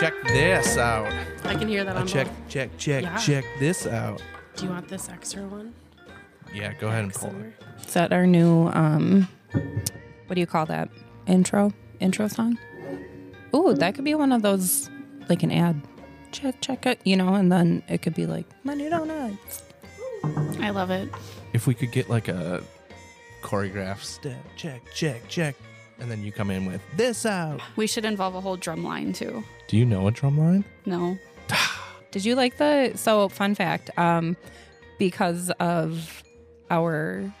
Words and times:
check 0.00 0.14
this 0.28 0.76
out. 0.78 1.12
I 1.44 1.54
can 1.54 1.68
hear 1.68 1.84
that 1.84 1.96
on 1.96 2.06
check, 2.06 2.26
both. 2.26 2.48
check, 2.48 2.70
check, 2.78 3.02
Yeah. 3.04 3.16
check 3.18 3.44
this 3.58 3.86
out. 3.86 4.22
Do 4.56 4.64
you 4.64 4.70
want 4.70 4.88
this 4.88 5.08
extra 5.08 5.42
one? 5.42 5.74
Yeah, 6.54 6.72
go 6.74 6.88
ahead 6.88 7.04
and 7.04 7.12
pull 7.14 7.28
it. 7.28 7.32
Somewhere? 7.32 7.54
That 7.92 8.12
our 8.12 8.26
new 8.26 8.68
um 8.68 9.28
what 10.26 10.34
do 10.34 10.40
you 10.40 10.46
call 10.46 10.66
that? 10.66 10.88
Intro? 11.26 11.72
Intro 12.00 12.28
song? 12.28 12.58
Ooh, 13.54 13.74
that 13.74 13.94
could 13.94 14.04
be 14.04 14.14
one 14.14 14.32
of 14.32 14.42
those 14.42 14.88
like 15.28 15.42
an 15.42 15.50
ad. 15.52 15.80
Check, 16.32 16.60
check 16.60 16.86
it, 16.86 17.00
you 17.04 17.16
know, 17.16 17.34
and 17.34 17.50
then 17.50 17.82
it 17.88 18.02
could 18.02 18.14
be 18.14 18.26
like 18.26 18.46
money 18.64 18.88
donuts. 18.88 19.62
I 20.60 20.70
love 20.70 20.90
it. 20.90 21.08
If 21.52 21.66
we 21.66 21.74
could 21.74 21.90
get 21.92 22.08
like 22.08 22.28
a 22.28 22.62
choreographed 23.42 24.02
step, 24.04 24.36
check, 24.56 24.82
check, 24.94 25.26
check, 25.28 25.56
and 26.00 26.10
then 26.10 26.22
you 26.22 26.32
come 26.32 26.50
in 26.50 26.66
with 26.66 26.80
this 26.96 27.24
out. 27.26 27.60
We 27.76 27.86
should 27.86 28.04
involve 28.04 28.34
a 28.34 28.40
whole 28.40 28.56
drum 28.56 28.84
line 28.84 29.12
too. 29.12 29.44
Do 29.68 29.76
you 29.76 29.84
know 29.84 30.08
a 30.08 30.10
drum 30.10 30.38
line? 30.38 30.64
No. 30.86 31.18
Did 32.10 32.24
you 32.24 32.34
like 32.34 32.56
the 32.56 32.92
so 32.96 33.28
fun 33.28 33.54
fact, 33.54 33.90
um, 33.96 34.36
because 34.98 35.50
of 35.60 36.24
our 36.70 37.32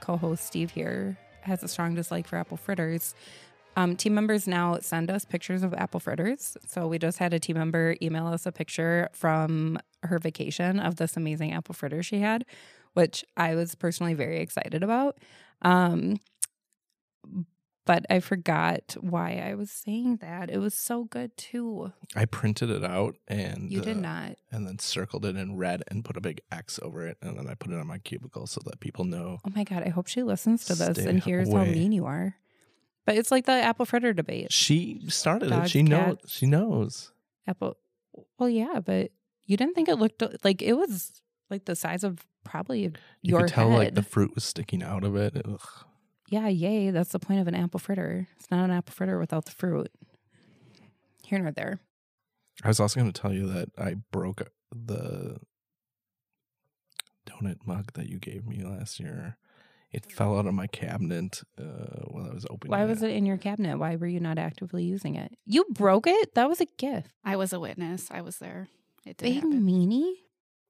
co-host 0.00 0.44
Steve 0.44 0.70
here 0.70 1.16
has 1.42 1.62
a 1.62 1.68
strong 1.68 1.94
dislike 1.94 2.26
for 2.26 2.36
apple 2.36 2.56
fritters. 2.56 3.14
Um, 3.76 3.96
team 3.96 4.14
members 4.14 4.46
now 4.46 4.78
send 4.80 5.10
us 5.10 5.24
pictures 5.24 5.62
of 5.62 5.72
apple 5.74 6.00
fritters. 6.00 6.56
So 6.66 6.86
we 6.86 6.98
just 6.98 7.18
had 7.18 7.32
a 7.32 7.38
team 7.38 7.56
member 7.56 7.96
email 8.02 8.26
us 8.26 8.46
a 8.46 8.52
picture 8.52 9.08
from 9.12 9.78
her 10.02 10.18
vacation 10.18 10.80
of 10.80 10.96
this 10.96 11.16
amazing 11.16 11.52
apple 11.52 11.74
fritter 11.74 12.02
she 12.02 12.20
had, 12.20 12.44
which 12.94 13.24
I 13.36 13.54
was 13.54 13.74
personally 13.74 14.14
very 14.14 14.40
excited 14.40 14.82
about. 14.82 15.18
Um, 15.62 16.18
but 17.90 18.06
I 18.08 18.20
forgot 18.20 18.94
why 19.00 19.42
I 19.44 19.56
was 19.56 19.68
saying 19.68 20.18
that. 20.18 20.48
It 20.48 20.58
was 20.58 20.74
so 20.74 21.02
good 21.06 21.36
too. 21.36 21.92
I 22.14 22.24
printed 22.24 22.70
it 22.70 22.84
out 22.84 23.16
and 23.26 23.68
You 23.68 23.80
did 23.80 23.96
uh, 23.96 24.00
not. 24.00 24.36
and 24.52 24.64
then 24.64 24.78
circled 24.78 25.26
it 25.26 25.34
in 25.34 25.56
red 25.56 25.82
and 25.88 26.04
put 26.04 26.16
a 26.16 26.20
big 26.20 26.40
X 26.52 26.78
over 26.82 27.04
it, 27.04 27.16
and 27.20 27.36
then 27.36 27.48
I 27.48 27.54
put 27.54 27.72
it 27.72 27.80
on 27.80 27.88
my 27.88 27.98
cubicle 27.98 28.46
so 28.46 28.60
that 28.66 28.78
people 28.78 29.04
know. 29.04 29.40
Oh 29.44 29.50
my 29.56 29.64
god, 29.64 29.82
I 29.84 29.88
hope 29.88 30.06
she 30.06 30.22
listens 30.22 30.66
to 30.66 30.76
this 30.76 30.98
and 30.98 31.20
hears 31.20 31.52
how 31.52 31.64
mean 31.64 31.90
you 31.90 32.06
are. 32.06 32.36
But 33.06 33.16
it's 33.16 33.32
like 33.32 33.46
the 33.46 33.54
apple 33.54 33.86
fritter 33.86 34.12
debate. 34.12 34.52
She 34.52 35.02
started 35.08 35.46
it. 35.46 35.50
Dogs, 35.50 35.70
She 35.72 35.82
knows. 35.82 36.18
She 36.28 36.46
knows. 36.46 37.10
Apple 37.48 37.76
Well, 38.38 38.48
yeah, 38.48 38.78
but 38.78 39.10
you 39.46 39.56
didn't 39.56 39.74
think 39.74 39.88
it 39.88 39.96
looked 39.96 40.22
like 40.44 40.62
it 40.62 40.74
was 40.74 41.20
like 41.50 41.64
the 41.64 41.74
size 41.74 42.04
of 42.04 42.24
probably 42.44 42.82
You 42.82 42.92
your 43.22 43.40
could 43.40 43.48
tell 43.48 43.70
head. 43.70 43.78
like 43.78 43.94
the 43.96 44.04
fruit 44.04 44.32
was 44.36 44.44
sticking 44.44 44.80
out 44.80 45.02
of 45.02 45.16
it. 45.16 45.42
Ugh. 45.44 45.58
Yeah, 46.30 46.46
yay, 46.46 46.90
that's 46.90 47.10
the 47.10 47.18
point 47.18 47.40
of 47.40 47.48
an 47.48 47.56
apple 47.56 47.80
fritter. 47.80 48.28
It's 48.38 48.50
not 48.52 48.64
an 48.64 48.70
apple 48.70 48.92
fritter 48.94 49.18
without 49.18 49.44
the 49.46 49.50
fruit. 49.50 49.90
Here 51.24 51.40
nor 51.40 51.50
there. 51.50 51.80
I 52.62 52.68
was 52.68 52.78
also 52.78 53.00
going 53.00 53.12
to 53.12 53.20
tell 53.20 53.32
you 53.32 53.46
that 53.48 53.68
I 53.76 53.96
broke 54.12 54.42
the 54.70 55.38
donut 57.28 57.66
mug 57.66 57.92
that 57.94 58.08
you 58.08 58.18
gave 58.18 58.46
me 58.46 58.62
last 58.62 59.00
year. 59.00 59.36
It 59.92 60.06
fell 60.12 60.38
out 60.38 60.46
of 60.46 60.54
my 60.54 60.68
cabinet 60.68 61.42
uh, 61.58 62.04
while 62.06 62.26
I 62.30 62.34
was 62.34 62.46
opening. 62.48 62.72
It. 62.72 62.76
Why 62.78 62.84
was 62.84 63.02
it 63.02 63.10
in 63.10 63.26
your 63.26 63.36
cabinet? 63.36 63.76
Why 63.78 63.96
were 63.96 64.06
you 64.06 64.20
not 64.20 64.38
actively 64.38 64.84
using 64.84 65.16
it? 65.16 65.36
You 65.46 65.64
broke 65.72 66.06
it? 66.06 66.34
That 66.36 66.48
was 66.48 66.60
a 66.60 66.66
gift. 66.78 67.10
I 67.24 67.34
was 67.34 67.52
a 67.52 67.58
witness. 67.58 68.08
I 68.08 68.20
was 68.20 68.38
there. 68.38 68.68
It 69.04 69.16
did 69.16 69.24
Big 69.24 69.34
happen. 69.34 69.62
meanie? 69.62 70.12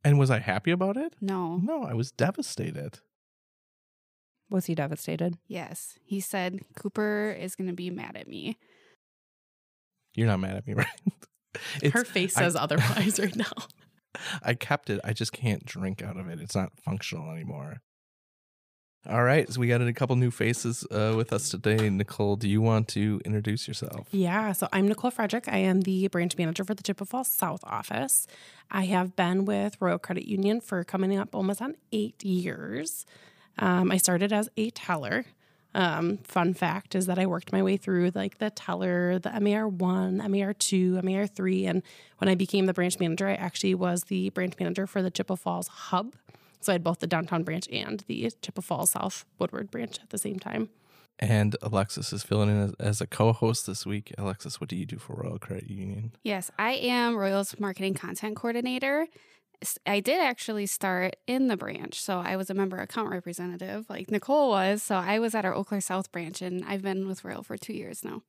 And 0.03 0.19
was 0.19 0.31
I 0.31 0.39
happy 0.39 0.71
about 0.71 0.97
it? 0.97 1.15
No. 1.21 1.59
No, 1.59 1.83
I 1.83 1.93
was 1.93 2.11
devastated. 2.13 3.01
Was 4.51 4.67
he 4.67 4.75
devastated? 4.75 5.37
Yes. 5.47 5.99
He 6.03 6.21
said 6.21 6.61
Cooper 6.77 7.31
is 7.39 7.55
going 7.55 7.69
to 7.69 7.75
be 7.75 7.89
mad 7.91 8.17
at 8.17 8.27
me. 8.29 8.57
You're 10.15 10.27
not 10.27 10.41
mad 10.41 10.57
at 10.57 10.67
me, 10.67 10.75
right? 10.83 10.87
It's- 11.83 11.93
Her 11.93 12.05
face 12.05 12.37
I- 12.37 12.43
says 12.43 12.57
otherwise 12.57 13.19
right 13.21 13.37
now. 13.37 13.53
I 14.43 14.55
kept 14.55 14.91
it. 14.91 15.01
I 15.05 15.13
just 15.13 15.33
can't 15.33 15.65
drink 15.65 16.03
out 16.03 16.17
of 16.19 16.29
it. 16.29 16.41
It's 16.41 16.57
not 16.57 16.73
functional 16.85 17.31
anymore. 17.31 17.81
All 19.09 19.23
right, 19.23 19.51
so 19.51 19.59
we 19.61 19.67
got 19.69 19.81
a 19.81 19.93
couple 19.95 20.15
new 20.17 20.31
faces 20.31 20.85
uh, 20.91 21.15
with 21.17 21.33
us 21.33 21.49
today. 21.49 21.89
Nicole, 21.89 22.37
do 22.37 22.47
you 22.47 22.61
want 22.61 22.87
to 22.89 23.19
introduce 23.25 23.67
yourself? 23.67 24.09
Yeah, 24.11 24.53
so 24.53 24.69
I'm 24.75 24.87
Nicole 24.89 25.11
Frederick. 25.11 25.45
I 25.49 25.57
am 25.59 25.81
the 25.83 26.09
branch 26.09 26.37
manager 26.37 26.65
for 26.65 26.75
the 26.75 26.83
Chippewa 26.83 27.07
Falls 27.07 27.29
South 27.29 27.61
office. 27.65 28.27
I 28.71 28.85
have 28.87 29.17
been 29.17 29.47
with 29.47 29.81
Royal 29.81 29.99
Credit 29.99 30.27
Union 30.29 30.61
for 30.61 30.85
coming 30.85 31.17
up 31.17 31.35
almost 31.35 31.63
on 31.63 31.77
eight 31.93 32.23
years. 32.23 33.07
Um, 33.61 33.93
I 33.93 33.99
started 33.99 34.33
as 34.33 34.49
a 34.57 34.71
teller. 34.71 35.27
Um, 35.73 36.19
fun 36.25 36.53
fact 36.55 36.97
is 36.97 37.07
that 37.07 37.19
I 37.19 37.27
worked 37.27 37.53
my 37.53 37.63
way 37.63 37.77
through 37.77 38.11
like 38.15 38.39
the 38.39 38.51
teller, 38.51 39.21
the 39.21 39.39
MAR 39.41 39.69
one, 39.69 40.17
MAR 40.17 40.53
two, 40.53 41.01
MAR 41.03 41.29
three, 41.29 41.67
and 41.67 41.83
when 42.19 42.29
I 42.29 42.35
became 42.35 42.67
the 42.67 42.75
branch 42.75 42.99
manager, 42.99 43.29
I 43.29 43.35
actually 43.35 43.77
was 43.77 44.05
the 44.05 44.31
branch 44.31 44.55
manager 44.59 44.89
for 44.89 45.01
the 45.01 45.13
Chippewa 45.13 45.37
Falls 45.37 45.69
hub. 45.69 46.17
So 46.61 46.73
I 46.73 46.75
had 46.75 46.83
both 46.83 46.99
the 46.99 47.07
downtown 47.07 47.45
branch 47.45 47.69
and 47.71 48.03
the 48.09 48.33
Chippewa 48.43 48.63
Falls 48.63 48.91
South 48.91 49.25
Woodward 49.39 49.71
branch 49.71 50.01
at 50.03 50.11
the 50.11 50.19
same 50.19 50.41
time. 50.41 50.71
And 51.21 51.55
Alexis 51.63 52.13
is 52.13 52.23
filling 52.23 52.49
in 52.49 52.63
as, 52.63 52.75
as 52.81 53.01
a 53.01 53.07
co-host 53.07 53.67
this 53.67 53.87
week. 53.87 54.13
Alexis, 54.19 54.61
what 54.61 54.69
do 54.69 54.77
you 54.77 54.87
do 54.87 54.97
for 54.97 55.15
Royal 55.15 55.39
Credit 55.39 55.69
Union? 55.71 56.13
Yes, 56.25 56.51
I 56.59 56.73
am 56.73 57.15
Royals 57.15 57.61
marketing 57.61 57.95
content 57.95 58.37
coordinator. 58.37 59.07
S- 59.63 59.79
I 59.87 60.01
did 60.01 60.21
actually 60.21 60.67
start 60.67 61.17
in 61.27 61.49
the 61.49 61.57
branch. 61.57 62.01
So 62.01 62.19
I 62.19 62.37
was 62.37 62.51
a 62.51 62.55
member 62.55 62.79
account 62.79 63.11
representative 63.11 63.87
like 63.89 64.11
Nicole 64.11 64.51
was. 64.51 64.83
So 64.83 64.97
I 64.97 65.19
was 65.19 65.35
at 65.35 65.45
our 65.45 65.55
Eau 65.55 65.65
Claire 65.65 65.81
South 65.81 66.11
branch 66.13 66.43
and 66.43 66.65
I've 66.65 66.83
been 66.83 67.07
with 67.07 67.25
Royal 67.25 67.43
for 67.43 67.57
two 67.57 67.75
years 67.75 68.05
now. 68.05 68.23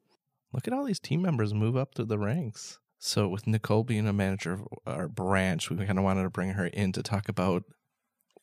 Look 0.53 0.67
at 0.67 0.73
all 0.73 0.83
these 0.83 0.99
team 0.99 1.21
members 1.21 1.53
move 1.53 1.77
up 1.77 1.95
through 1.95 2.05
the 2.05 2.19
ranks. 2.19 2.79
So 2.99 3.27
with 3.27 3.47
Nicole 3.47 3.83
being 3.83 4.07
a 4.07 4.13
manager 4.13 4.53
of 4.53 4.67
our 4.85 5.07
branch, 5.07 5.69
we 5.69 5.77
kind 5.77 5.97
of 5.97 6.03
wanted 6.03 6.23
to 6.23 6.29
bring 6.29 6.51
her 6.51 6.67
in 6.67 6.91
to 6.91 7.01
talk 7.01 7.29
about 7.29 7.63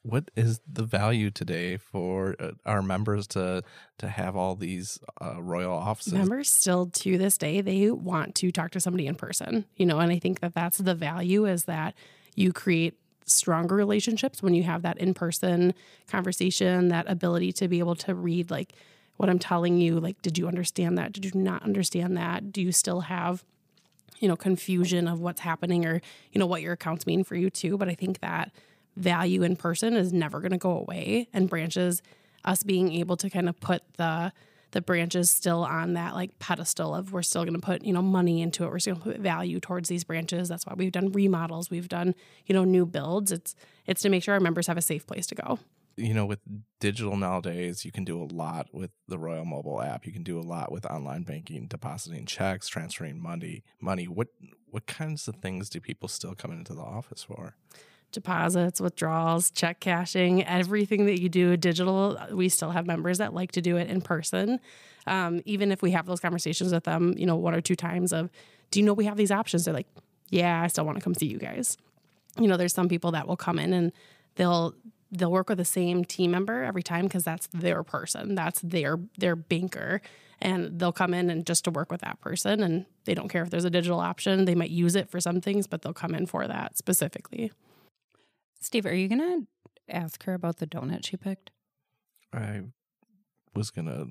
what 0.02 0.30
is 0.36 0.60
the 0.66 0.84
value 0.84 1.30
today 1.30 1.76
for 1.76 2.34
uh, 2.40 2.52
our 2.64 2.82
members 2.82 3.26
to 3.26 3.62
to 3.98 4.08
have 4.08 4.36
all 4.36 4.54
these 4.54 4.98
uh, 5.20 5.40
royal 5.42 5.74
offices. 5.74 6.12
members 6.12 6.50
still 6.50 6.86
to 6.86 7.18
this 7.18 7.36
day 7.36 7.60
they 7.60 7.90
want 7.90 8.34
to 8.34 8.50
talk 8.50 8.70
to 8.70 8.80
somebody 8.80 9.06
in 9.06 9.14
person 9.16 9.64
you 9.76 9.84
know 9.84 9.98
and 9.98 10.12
i 10.12 10.18
think 10.18 10.40
that 10.40 10.54
that's 10.54 10.78
the 10.78 10.94
value 10.94 11.44
is 11.44 11.64
that 11.64 11.94
you 12.38 12.52
create 12.52 12.94
stronger 13.26 13.74
relationships 13.74 14.42
when 14.42 14.54
you 14.54 14.62
have 14.62 14.82
that 14.82 14.96
in-person 14.98 15.74
conversation 16.06 16.88
that 16.88 17.08
ability 17.10 17.52
to 17.52 17.68
be 17.68 17.78
able 17.78 17.94
to 17.94 18.14
read 18.14 18.50
like 18.50 18.72
what 19.18 19.28
i'm 19.28 19.38
telling 19.38 19.78
you 19.78 20.00
like 20.00 20.20
did 20.22 20.38
you 20.38 20.46
understand 20.46 20.96
that? 20.96 21.12
Did 21.12 21.24
you 21.24 21.32
not 21.34 21.62
understand 21.62 22.16
that? 22.16 22.52
Do 22.52 22.62
you 22.62 22.72
still 22.72 23.00
have 23.02 23.44
you 24.20 24.28
know 24.28 24.36
confusion 24.36 25.06
of 25.06 25.20
what's 25.20 25.40
happening 25.40 25.84
or 25.84 26.00
you 26.32 26.38
know 26.38 26.46
what 26.46 26.62
your 26.62 26.72
accounts 26.72 27.06
mean 27.06 27.24
for 27.24 27.34
you 27.34 27.50
too? 27.50 27.76
But 27.76 27.88
i 27.88 27.94
think 27.94 28.20
that 28.20 28.52
value 28.96 29.42
in 29.42 29.56
person 29.56 29.94
is 29.94 30.12
never 30.12 30.40
going 30.40 30.52
to 30.52 30.58
go 30.58 30.72
away 30.72 31.28
and 31.32 31.48
branches 31.50 32.02
us 32.44 32.62
being 32.62 32.92
able 32.94 33.16
to 33.16 33.28
kind 33.28 33.48
of 33.48 33.58
put 33.60 33.82
the 33.96 34.32
the 34.72 34.80
branches 34.80 35.30
still 35.30 35.64
on 35.64 35.94
that 35.94 36.14
like 36.14 36.38
pedestal 36.38 36.94
of 36.94 37.12
we're 37.12 37.22
still 37.22 37.44
going 37.44 37.54
to 37.54 37.60
put 37.60 37.82
you 37.84 37.92
know 37.92 38.02
money 38.02 38.42
into 38.42 38.64
it 38.64 38.70
we're 38.70 38.78
still 38.78 38.94
going 38.94 39.04
to 39.04 39.12
put 39.12 39.20
value 39.20 39.60
towards 39.60 39.88
these 39.88 40.04
branches 40.04 40.48
that's 40.48 40.66
why 40.66 40.74
we've 40.76 40.92
done 40.92 41.10
remodels 41.12 41.70
we've 41.70 41.88
done 41.88 42.14
you 42.46 42.54
know 42.54 42.64
new 42.64 42.86
builds 42.86 43.32
it's 43.32 43.54
it's 43.86 44.02
to 44.02 44.08
make 44.08 44.22
sure 44.22 44.34
our 44.34 44.40
members 44.40 44.66
have 44.66 44.76
a 44.76 44.82
safe 44.82 45.06
place 45.06 45.26
to 45.26 45.34
go 45.34 45.58
you 45.98 46.14
know, 46.14 46.26
with 46.26 46.38
digital 46.80 47.16
nowadays, 47.16 47.84
you 47.84 47.90
can 47.90 48.04
do 48.04 48.22
a 48.22 48.24
lot 48.32 48.68
with 48.72 48.90
the 49.08 49.18
Royal 49.18 49.44
Mobile 49.44 49.82
app. 49.82 50.06
You 50.06 50.12
can 50.12 50.22
do 50.22 50.38
a 50.38 50.42
lot 50.42 50.70
with 50.70 50.86
online 50.86 51.24
banking, 51.24 51.66
depositing 51.66 52.24
checks, 52.24 52.68
transferring 52.68 53.20
money. 53.20 53.64
Money. 53.80 54.06
What 54.06 54.28
what 54.70 54.86
kinds 54.86 55.26
of 55.28 55.36
things 55.36 55.68
do 55.68 55.80
people 55.80 56.08
still 56.08 56.34
come 56.34 56.52
into 56.52 56.72
the 56.72 56.82
office 56.82 57.24
for? 57.24 57.56
Deposits 58.12 58.80
withdrawals 58.80 59.50
check 59.50 59.80
cashing 59.80 60.44
everything 60.46 61.06
that 61.06 61.20
you 61.20 61.28
do 61.28 61.56
digital 61.56 62.18
we 62.32 62.48
still 62.48 62.70
have 62.70 62.86
members 62.86 63.18
that 63.18 63.34
like 63.34 63.52
to 63.52 63.60
do 63.60 63.76
it 63.76 63.88
in 63.88 64.00
person. 64.00 64.60
Um, 65.06 65.40
even 65.46 65.72
if 65.72 65.82
we 65.82 65.92
have 65.92 66.06
those 66.06 66.20
conversations 66.20 66.72
with 66.72 66.84
them 66.84 67.14
you 67.16 67.26
know 67.26 67.36
one 67.36 67.54
or 67.54 67.60
two 67.60 67.76
times 67.76 68.12
of 68.12 68.30
do 68.70 68.80
you 68.80 68.86
know 68.86 68.94
we 68.94 69.04
have 69.06 69.16
these 69.16 69.30
options? 69.30 69.64
They're 69.64 69.74
like 69.74 69.88
yeah 70.30 70.62
i 70.62 70.66
still 70.66 70.84
want 70.84 70.98
to 70.98 71.04
come 71.04 71.14
see 71.14 71.26
you 71.26 71.38
guys. 71.38 71.76
You 72.38 72.48
know 72.48 72.56
there's 72.56 72.74
some 72.74 72.88
people 72.88 73.12
that 73.12 73.28
will 73.28 73.36
come 73.36 73.58
in 73.58 73.72
and 73.72 73.92
they'll 74.36 74.74
they'll 75.10 75.32
work 75.32 75.48
with 75.48 75.58
the 75.58 75.64
same 75.64 76.04
team 76.04 76.30
member 76.30 76.62
every 76.62 76.82
time 76.82 77.06
because 77.06 77.24
that's 77.24 77.48
their 77.48 77.82
person 77.82 78.34
that's 78.34 78.60
their 78.62 78.98
their 79.18 79.36
banker. 79.36 80.00
And 80.40 80.78
they'll 80.78 80.92
come 80.92 81.14
in 81.14 81.30
and 81.30 81.44
just 81.44 81.64
to 81.64 81.72
work 81.72 81.90
with 81.90 82.00
that 82.02 82.20
person 82.20 82.62
and 82.62 82.86
they 83.06 83.14
don't 83.14 83.28
care 83.28 83.42
if 83.42 83.50
there's 83.50 83.64
a 83.64 83.70
digital 83.70 83.98
option 83.98 84.44
they 84.44 84.54
might 84.54 84.70
use 84.70 84.94
it 84.94 85.10
for 85.10 85.18
some 85.18 85.40
things 85.40 85.66
but 85.66 85.82
they'll 85.82 85.92
come 85.92 86.14
in 86.14 86.26
for 86.26 86.46
that 86.46 86.78
specifically 86.78 87.50
Steve, 88.60 88.86
are 88.86 88.94
you 88.94 89.08
gonna 89.08 89.40
ask 89.88 90.24
her 90.24 90.34
about 90.34 90.58
the 90.58 90.66
donut 90.66 91.04
she 91.06 91.16
picked? 91.16 91.50
I 92.32 92.62
was 93.54 93.70
gonna 93.70 94.06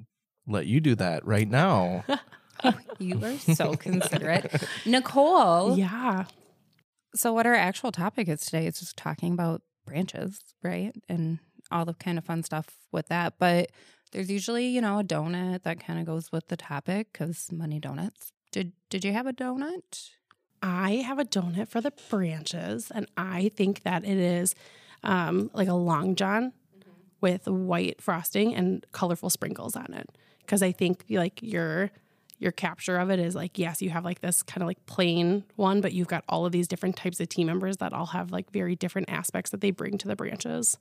let 0.47 0.65
you 0.65 0.79
do 0.79 0.95
that 0.95 1.25
right 1.25 1.49
now. 1.49 2.03
Oh, 2.63 2.73
you 2.97 3.23
are 3.23 3.37
so 3.37 3.75
considerate. 3.75 4.51
Nicole. 4.87 5.77
yeah 5.77 6.25
So 7.13 7.31
what 7.31 7.45
our 7.45 7.53
actual 7.53 7.91
topic 7.91 8.27
is 8.27 8.41
today 8.41 8.65
is 8.65 8.79
just 8.79 8.97
talking 8.97 9.31
about 9.31 9.61
branches, 9.85 10.39
right? 10.63 10.91
And 11.07 11.37
all 11.69 11.85
the 11.85 11.93
kind 11.93 12.17
of 12.17 12.25
fun 12.25 12.41
stuff 12.41 12.65
with 12.91 13.09
that. 13.09 13.35
But 13.37 13.69
there's 14.11 14.31
usually, 14.31 14.65
you 14.69 14.81
know, 14.81 14.97
a 14.97 15.03
donut 15.03 15.61
that 15.63 15.79
kind 15.79 15.99
of 15.99 16.07
goes 16.07 16.31
with 16.31 16.47
the 16.47 16.57
topic 16.57 17.09
because 17.13 17.51
money 17.51 17.79
donuts. 17.79 18.31
Did 18.51 18.73
Did 18.89 19.05
you 19.05 19.13
have 19.13 19.27
a 19.27 19.33
donut? 19.33 20.09
I 20.61 20.95
have 20.95 21.19
a 21.19 21.25
donut 21.25 21.67
for 21.67 21.81
the 21.81 21.91
branches, 22.09 22.91
and 22.93 23.07
I 23.15 23.51
think 23.55 23.83
that 23.83 24.03
it 24.03 24.17
is 24.17 24.55
um, 25.03 25.51
like 25.53 25.67
a 25.67 25.73
long 25.73 26.15
john 26.15 26.53
with 27.21 27.47
white 27.47 28.01
frosting 28.01 28.53
and 28.55 28.85
colorful 28.91 29.29
sprinkles 29.29 29.75
on 29.75 29.93
it. 29.93 30.09
Because 30.41 30.61
I 30.63 30.71
think 30.71 31.05
like 31.09 31.41
your 31.41 31.91
your 32.39 32.51
capture 32.51 32.97
of 32.97 33.09
it 33.09 33.19
is 33.19 33.35
like 33.35 33.57
yes, 33.57 33.81
you 33.81 33.89
have 33.89 34.05
like 34.05 34.21
this 34.21 34.43
kind 34.43 34.61
of 34.61 34.67
like 34.67 34.85
plain 34.85 35.43
one, 35.55 35.81
but 35.81 35.93
you've 35.93 36.07
got 36.07 36.23
all 36.29 36.45
of 36.45 36.51
these 36.51 36.67
different 36.67 36.95
types 36.95 37.19
of 37.19 37.29
team 37.29 37.47
members 37.47 37.77
that 37.77 37.93
all 37.93 38.07
have 38.07 38.31
like 38.31 38.51
very 38.51 38.75
different 38.75 39.09
aspects 39.09 39.51
that 39.51 39.61
they 39.61 39.71
bring 39.71 39.97
to 39.97 40.07
the 40.07 40.15
branches. 40.15 40.77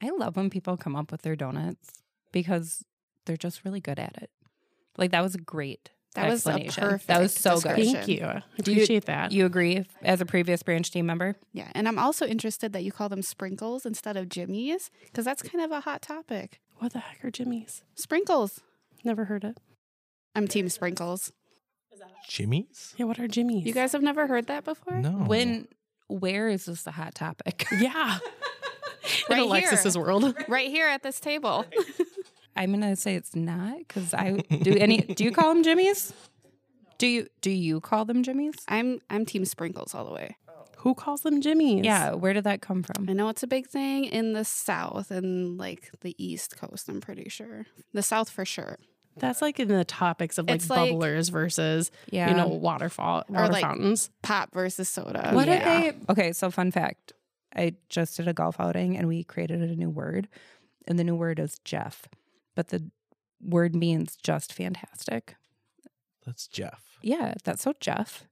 I 0.00 0.10
love 0.10 0.36
when 0.36 0.50
people 0.50 0.76
come 0.76 0.96
up 0.96 1.12
with 1.12 1.22
their 1.22 1.36
donuts 1.36 2.02
because 2.32 2.84
they're 3.26 3.36
just 3.36 3.64
really 3.64 3.80
good 3.80 3.98
at 3.98 4.16
it. 4.20 4.30
Like 4.96 5.10
that 5.10 5.22
was 5.22 5.34
a 5.34 5.38
great 5.38 5.90
That 6.14 6.28
was 6.28 6.46
a 6.46 6.50
explanation. 6.50 7.00
that 7.08 7.20
was 7.20 7.34
so 7.34 7.60
good. 7.60 7.76
Thank 7.76 8.08
you. 8.08 8.24
I 8.24 8.42
Do 8.62 8.70
you- 8.72 8.76
appreciate 8.78 9.06
that. 9.06 9.32
You 9.32 9.46
agree 9.46 9.84
as 10.02 10.20
a 10.20 10.24
previous 10.26 10.62
branch 10.62 10.90
team 10.90 11.06
member? 11.06 11.36
Yeah, 11.52 11.68
and 11.74 11.86
I'm 11.88 11.98
also 11.98 12.26
interested 12.26 12.72
that 12.72 12.84
you 12.84 12.92
call 12.92 13.08
them 13.08 13.20
sprinkles 13.22 13.84
instead 13.84 14.16
of 14.16 14.28
jimmies 14.28 14.90
because 15.04 15.24
that's 15.24 15.42
kind 15.42 15.64
of 15.64 15.70
a 15.72 15.80
hot 15.80 16.02
topic. 16.02 16.60
what 16.78 16.92
the 16.92 16.98
heck 17.00 17.24
are 17.24 17.30
jimmies? 17.30 17.82
Sprinkles. 17.94 18.60
Never 19.04 19.24
heard 19.26 19.44
it. 19.44 19.58
I'm 20.34 20.48
team 20.48 20.68
sprinkles. 20.68 21.32
Jimmies? 22.28 22.94
Yeah, 22.96 23.06
what 23.06 23.18
are 23.18 23.28
jimmies? 23.28 23.64
You 23.66 23.72
guys 23.72 23.92
have 23.92 24.02
never 24.02 24.26
heard 24.26 24.46
that 24.46 24.64
before? 24.64 24.98
No. 24.98 25.10
When 25.10 25.68
where 26.08 26.48
is 26.48 26.66
this 26.66 26.86
a 26.86 26.90
hot 26.90 27.14
topic? 27.14 27.66
Yeah. 27.78 28.18
In 29.30 29.36
Right 29.36 29.42
Alexis's 29.42 29.94
here. 29.94 30.02
world. 30.02 30.34
Right 30.48 30.68
here 30.70 30.86
at 30.88 31.02
this 31.02 31.20
table. 31.20 31.64
I'm 32.56 32.72
gonna 32.72 32.96
say 32.96 33.14
it's 33.16 33.34
not 33.34 33.78
because 33.78 34.14
I 34.14 34.32
do 34.62 34.74
any. 34.76 34.98
Do 34.98 35.24
you 35.24 35.32
call 35.32 35.52
them 35.54 35.64
Jimmys? 35.64 36.12
Do 36.98 37.06
you 37.06 37.26
do 37.40 37.50
you 37.50 37.80
call 37.80 38.04
them 38.04 38.22
Jimmys? 38.22 38.54
I'm 38.68 39.00
I'm 39.10 39.26
team 39.26 39.44
sprinkles 39.44 39.94
all 39.94 40.04
the 40.04 40.12
way. 40.12 40.36
Who 40.78 40.94
calls 40.94 41.22
them 41.22 41.40
Jimmy's? 41.40 41.84
Yeah. 41.84 42.12
Where 42.12 42.34
did 42.34 42.44
that 42.44 42.60
come 42.60 42.82
from? 42.82 43.06
I 43.08 43.14
know 43.14 43.30
it's 43.30 43.42
a 43.42 43.46
big 43.46 43.66
thing 43.66 44.04
in 44.04 44.34
the 44.34 44.44
south 44.44 45.10
and 45.10 45.56
like 45.58 45.90
the 46.02 46.14
east 46.22 46.58
coast, 46.58 46.88
I'm 46.90 47.00
pretty 47.00 47.28
sure. 47.30 47.64
The 47.94 48.02
south 48.02 48.28
for 48.28 48.44
sure. 48.44 48.78
That's 49.16 49.40
like 49.40 49.58
in 49.58 49.68
the 49.68 49.84
topics 49.84 50.36
of 50.38 50.46
like 50.46 50.56
It's 50.56 50.68
like- 50.68 50.92
bubblers 50.92 51.30
versus 51.30 51.90
Yeah. 52.10 52.28
you 52.30 52.36
know 52.36 52.48
waterfall 52.48 53.24
water 53.30 53.52
like- 53.52 53.62
fountains. 53.62 54.10
Pop 54.22 54.52
versus 54.52 54.88
soda. 54.88 55.30
What 55.32 55.46
Yeah. 55.48 55.82
did 55.82 55.94
they? 56.06 56.12
Okay, 56.12 56.32
so 56.32 56.50
fun 56.50 56.70
fact: 56.70 57.12
I 57.56 57.74
just 57.88 58.16
did 58.18 58.28
a 58.28 58.32
golf 58.34 58.60
outing 58.60 58.96
and 58.98 59.08
we 59.08 59.24
created 59.24 59.62
a 59.62 59.74
new 59.74 59.88
word, 59.88 60.28
and 60.86 60.98
the 60.98 61.04
new 61.04 61.14
word 61.16 61.38
is 61.38 61.58
Jeff, 61.64 62.08
but 62.54 62.68
the 62.68 62.90
word 63.40 63.74
means 63.74 64.16
just 64.22 64.52
fantastic. 64.52 65.36
That's 66.24 66.46
Jeff. 66.46 66.82
Yeah, 67.02 67.34
that's 67.44 67.62
so 67.62 67.74
Jeff, 67.80 68.24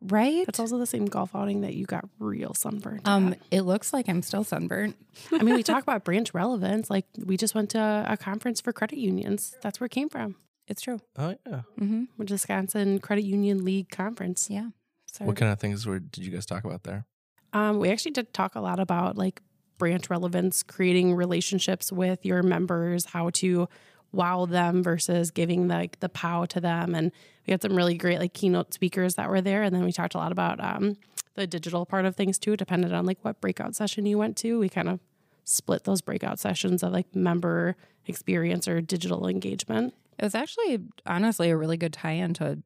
right? 0.00 0.46
That's 0.46 0.60
also 0.60 0.78
the 0.78 0.86
same 0.86 1.06
golf 1.06 1.34
outing 1.34 1.62
that 1.62 1.74
you 1.74 1.86
got 1.86 2.08
real 2.18 2.54
sunburned. 2.54 3.06
um, 3.06 3.32
at. 3.32 3.40
it 3.50 3.62
looks 3.62 3.92
like 3.92 4.08
I'm 4.08 4.22
still 4.22 4.44
sunburnt. 4.44 4.96
I 5.32 5.42
mean, 5.42 5.54
we 5.56 5.62
talk 5.62 5.82
about 5.88 6.04
branch 6.04 6.32
relevance. 6.34 6.90
Like 6.90 7.06
we 7.18 7.36
just 7.36 7.54
went 7.54 7.70
to 7.70 8.04
a 8.08 8.16
conference 8.16 8.60
for 8.60 8.72
credit 8.72 8.98
unions. 8.98 9.56
That's 9.62 9.80
where 9.80 9.86
it 9.86 9.92
came 9.92 10.08
from. 10.08 10.36
It's 10.68 10.82
true. 10.82 11.00
Oh 11.18 11.34
yeah. 11.46 11.62
Mm-hmm. 11.80 12.04
Wisconsin 12.16 12.98
Credit 13.00 13.24
Union 13.24 13.64
League 13.64 13.90
Conference. 13.90 14.48
Yeah. 14.48 14.68
Sorry. 15.12 15.26
What 15.26 15.36
kind 15.36 15.52
of 15.52 15.58
things 15.60 15.86
were 15.86 15.98
did 15.98 16.24
you 16.24 16.30
guys 16.30 16.46
talk 16.46 16.64
about 16.64 16.84
there? 16.84 17.06
Um, 17.52 17.78
we 17.78 17.90
actually 17.90 18.12
did 18.12 18.32
talk 18.32 18.54
a 18.54 18.60
lot 18.60 18.80
about 18.80 19.16
like 19.16 19.42
branch 19.78 20.10
relevance, 20.10 20.62
creating 20.62 21.14
relationships 21.14 21.92
with 21.92 22.24
your 22.24 22.42
members, 22.42 23.06
how 23.06 23.30
to 23.30 23.68
wow 24.12 24.46
them 24.46 24.82
versus 24.82 25.30
giving 25.30 25.66
like 25.68 26.00
the 26.00 26.08
pow 26.08 26.44
to 26.46 26.60
them. 26.60 26.94
And 26.94 27.10
we 27.46 27.50
had 27.50 27.62
some 27.62 27.76
really 27.76 27.96
great 27.96 28.20
like 28.20 28.32
keynote 28.32 28.72
speakers 28.72 29.16
that 29.16 29.28
were 29.28 29.40
there. 29.40 29.62
And 29.62 29.74
then 29.74 29.84
we 29.84 29.92
talked 29.92 30.14
a 30.14 30.18
lot 30.18 30.32
about 30.32 30.62
um, 30.62 30.96
the 31.34 31.46
digital 31.46 31.84
part 31.84 32.04
of 32.04 32.14
things 32.14 32.38
too, 32.38 32.56
depended 32.56 32.92
on 32.92 33.06
like 33.06 33.18
what 33.22 33.40
breakout 33.40 33.74
session 33.74 34.06
you 34.06 34.16
went 34.16 34.36
to. 34.38 34.58
We 34.58 34.68
kind 34.68 34.88
of 34.88 35.00
split 35.42 35.84
those 35.84 36.00
breakout 36.00 36.38
sessions 36.38 36.82
of 36.82 36.92
like 36.92 37.14
member 37.14 37.76
experience 38.06 38.68
or 38.68 38.80
digital 38.80 39.26
engagement. 39.26 39.94
It 40.18 40.24
was 40.24 40.34
actually 40.34 40.78
honestly 41.04 41.50
a 41.50 41.56
really 41.56 41.76
good 41.76 41.92
tie 41.92 42.12
into 42.12 42.62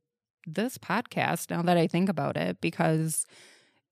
this 0.47 0.79
podcast 0.79 1.51
now 1.51 1.63
that 1.63 1.77
I 1.77 1.87
think 1.87 2.09
about 2.09 2.37
it 2.37 2.61
because, 2.61 3.27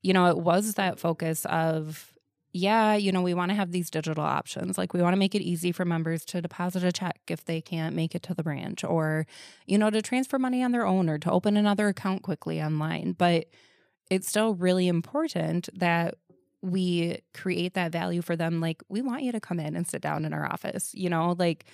you 0.02 0.12
know, 0.12 0.26
it 0.26 0.38
was 0.38 0.74
that 0.74 0.98
focus 0.98 1.46
of, 1.46 2.12
yeah, 2.56 2.94
you 2.94 3.12
know, 3.12 3.22
we 3.22 3.34
want 3.34 3.50
to 3.50 3.54
have 3.54 3.72
these 3.72 3.90
digital 3.90 4.24
options. 4.24 4.78
Like 4.78 4.94
we 4.94 5.02
want 5.02 5.12
to 5.12 5.18
make 5.18 5.34
it 5.34 5.42
easy 5.42 5.72
for 5.72 5.84
members 5.84 6.24
to 6.26 6.40
deposit 6.40 6.82
a 6.82 6.92
check 6.92 7.20
if 7.28 7.44
they 7.44 7.60
can't 7.60 7.94
make 7.94 8.14
it 8.14 8.22
to 8.24 8.34
the 8.34 8.42
branch 8.42 8.82
or, 8.82 9.26
you 9.66 9.78
know, 9.78 9.90
to 9.90 10.02
transfer 10.02 10.38
money 10.38 10.62
on 10.62 10.72
their 10.72 10.86
own 10.86 11.08
or 11.08 11.18
to 11.18 11.30
open 11.30 11.56
another 11.56 11.88
account 11.88 12.22
quickly 12.22 12.62
online. 12.62 13.12
But 13.12 13.46
it's 14.10 14.28
still 14.28 14.54
really 14.54 14.88
important 14.88 15.68
that 15.74 16.14
we 16.62 17.18
create 17.34 17.74
that 17.74 17.92
value 17.92 18.22
for 18.22 18.36
them. 18.36 18.60
Like, 18.60 18.82
we 18.88 19.02
want 19.02 19.22
you 19.22 19.32
to 19.32 19.40
come 19.40 19.60
in 19.60 19.76
and 19.76 19.86
sit 19.86 20.00
down 20.02 20.24
in 20.24 20.32
our 20.32 20.46
office, 20.46 20.92
you 20.94 21.10
know, 21.10 21.34
like, 21.38 21.66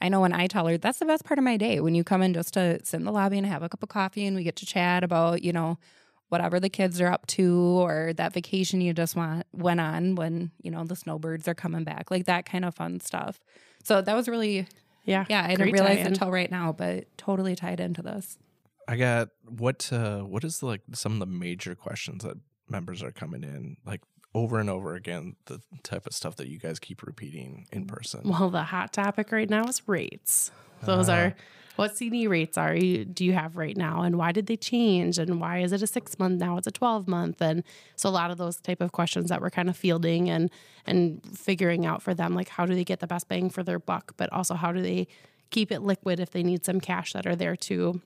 I 0.00 0.08
know 0.08 0.20
when 0.20 0.32
I 0.32 0.46
tell 0.46 0.66
her 0.68 0.78
that's 0.78 1.00
the 1.00 1.06
best 1.06 1.24
part 1.24 1.38
of 1.38 1.44
my 1.44 1.56
day 1.56 1.80
when 1.80 1.94
you 1.94 2.04
come 2.04 2.22
in 2.22 2.32
just 2.32 2.54
to 2.54 2.78
sit 2.84 2.98
in 2.98 3.04
the 3.04 3.12
lobby 3.12 3.36
and 3.36 3.46
have 3.46 3.64
a 3.64 3.68
cup 3.68 3.82
of 3.82 3.88
coffee 3.88 4.26
and 4.26 4.36
we 4.36 4.44
get 4.44 4.54
to 4.56 4.66
chat 4.66 5.02
about, 5.02 5.42
you 5.42 5.52
know, 5.52 5.78
whatever 6.28 6.60
the 6.60 6.68
kids 6.68 7.00
are 7.00 7.08
up 7.10 7.26
to 7.26 7.54
or 7.82 8.12
that 8.16 8.32
vacation 8.32 8.80
you 8.80 8.92
just 8.92 9.16
want 9.16 9.46
went 9.52 9.80
on 9.80 10.14
when, 10.14 10.50
you 10.62 10.70
know, 10.70 10.84
the 10.84 10.96
snowbirds 10.96 11.48
are 11.48 11.54
coming 11.54 11.84
back. 11.84 12.10
Like 12.10 12.26
that 12.26 12.44
kind 12.44 12.64
of 12.64 12.74
fun 12.74 13.00
stuff. 13.00 13.40
So 13.84 14.02
that 14.02 14.14
was 14.14 14.28
really 14.28 14.66
Yeah. 15.04 15.24
yeah, 15.28 15.44
I 15.44 15.54
didn't 15.54 15.72
realize 15.72 15.96
tie-in. 15.96 16.06
until 16.08 16.30
right 16.30 16.50
now, 16.50 16.72
but 16.72 17.06
totally 17.16 17.56
tied 17.56 17.80
into 17.80 18.02
this. 18.02 18.38
I 18.86 18.96
got 18.96 19.28
what 19.46 19.90
uh 19.92 20.20
what 20.20 20.44
is 20.44 20.62
like 20.62 20.82
some 20.92 21.12
of 21.14 21.18
the 21.20 21.26
major 21.26 21.74
questions 21.74 22.24
that 22.24 22.36
members 22.68 23.02
are 23.02 23.12
coming 23.12 23.42
in 23.42 23.76
like 23.86 24.00
over 24.34 24.58
and 24.60 24.68
over 24.68 24.94
again 24.94 25.36
the 25.46 25.60
type 25.82 26.06
of 26.06 26.12
stuff 26.14 26.36
that 26.36 26.48
you 26.48 26.58
guys 26.58 26.78
keep 26.78 27.02
repeating 27.02 27.66
in 27.72 27.86
person. 27.86 28.20
Well, 28.24 28.50
the 28.50 28.62
hot 28.64 28.92
topic 28.92 29.32
right 29.32 29.48
now 29.48 29.64
is 29.64 29.82
rates. 29.88 30.50
Those 30.82 31.08
Ah. 31.08 31.14
are 31.16 31.34
what 31.78 31.96
CD 31.96 32.26
rates 32.26 32.58
are 32.58 32.74
you 32.74 33.04
do 33.04 33.24
you 33.24 33.34
have 33.34 33.56
right 33.56 33.76
now, 33.76 34.02
and 34.02 34.18
why 34.18 34.32
did 34.32 34.48
they 34.48 34.56
change, 34.56 35.16
and 35.16 35.40
why 35.40 35.60
is 35.60 35.72
it 35.72 35.80
a 35.80 35.86
six 35.86 36.18
month 36.18 36.40
now? 36.40 36.56
It's 36.56 36.66
a 36.66 36.72
twelve 36.72 37.06
month, 37.06 37.40
and 37.40 37.62
so 37.94 38.08
a 38.08 38.10
lot 38.10 38.32
of 38.32 38.36
those 38.36 38.56
type 38.56 38.80
of 38.80 38.90
questions 38.90 39.28
that 39.28 39.40
we're 39.40 39.50
kind 39.50 39.68
of 39.68 39.76
fielding 39.76 40.28
and 40.28 40.50
and 40.86 41.20
figuring 41.38 41.86
out 41.86 42.02
for 42.02 42.14
them, 42.14 42.34
like 42.34 42.48
how 42.48 42.66
do 42.66 42.74
they 42.74 42.82
get 42.82 42.98
the 42.98 43.06
best 43.06 43.28
bang 43.28 43.48
for 43.48 43.62
their 43.62 43.78
buck, 43.78 44.14
but 44.16 44.32
also 44.32 44.54
how 44.54 44.72
do 44.72 44.82
they 44.82 45.06
keep 45.50 45.70
it 45.70 45.80
liquid 45.80 46.18
if 46.18 46.32
they 46.32 46.42
need 46.42 46.64
some 46.64 46.80
cash 46.80 47.12
that 47.12 47.26
are 47.28 47.36
there 47.36 47.54
too. 47.54 48.00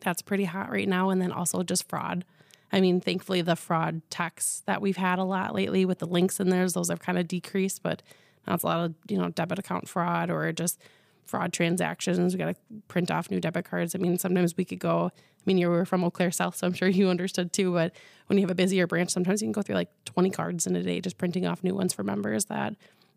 That's 0.00 0.22
pretty 0.22 0.44
hot 0.44 0.70
right 0.70 0.88
now, 0.88 1.10
and 1.10 1.20
then 1.20 1.32
also 1.32 1.62
just 1.62 1.86
fraud. 1.90 2.24
I 2.72 2.80
mean, 2.80 3.02
thankfully, 3.02 3.42
the 3.42 3.56
fraud 3.56 4.00
texts 4.08 4.62
that 4.64 4.80
we've 4.80 4.96
had 4.96 5.18
a 5.18 5.24
lot 5.24 5.54
lately 5.54 5.84
with 5.84 5.98
the 5.98 6.06
links 6.06 6.40
in 6.40 6.48
theirs, 6.48 6.72
those 6.72 6.88
have 6.88 7.00
kind 7.00 7.18
of 7.18 7.28
decreased, 7.28 7.82
but 7.82 8.02
now 8.46 8.54
it's 8.54 8.62
a 8.62 8.66
lot 8.66 8.84
of, 8.86 8.94
you 9.06 9.18
know, 9.18 9.28
debit 9.28 9.58
account 9.58 9.86
fraud 9.86 10.30
or 10.30 10.50
just 10.52 10.80
fraud 11.24 11.52
transactions. 11.52 12.34
We 12.34 12.38
got 12.38 12.54
to 12.54 12.54
print 12.88 13.10
off 13.10 13.30
new 13.30 13.40
debit 13.40 13.64
cards. 13.64 13.94
I 13.94 13.98
mean, 13.98 14.18
sometimes 14.18 14.56
we 14.56 14.64
could 14.64 14.78
go, 14.78 15.10
I 15.14 15.42
mean, 15.46 15.58
you 15.58 15.68
were 15.68 15.84
from 15.84 16.04
Eau 16.04 16.10
Claire 16.10 16.30
South, 16.30 16.56
so 16.56 16.66
I'm 16.66 16.72
sure 16.72 16.88
you 16.88 17.08
understood 17.08 17.52
too, 17.52 17.72
but 17.72 17.94
when 18.26 18.38
you 18.38 18.42
have 18.42 18.50
a 18.50 18.54
busier 18.54 18.86
branch, 18.86 19.10
sometimes 19.10 19.40
you 19.40 19.46
can 19.46 19.52
go 19.52 19.62
through 19.62 19.76
like 19.76 19.90
20 20.04 20.30
cards 20.30 20.66
in 20.66 20.76
a 20.76 20.82
day 20.82 21.00
just 21.00 21.18
printing 21.18 21.46
off 21.46 21.62
new 21.62 21.74
ones 21.74 21.92
for 21.92 22.02
members 22.02 22.46
that 22.46 22.74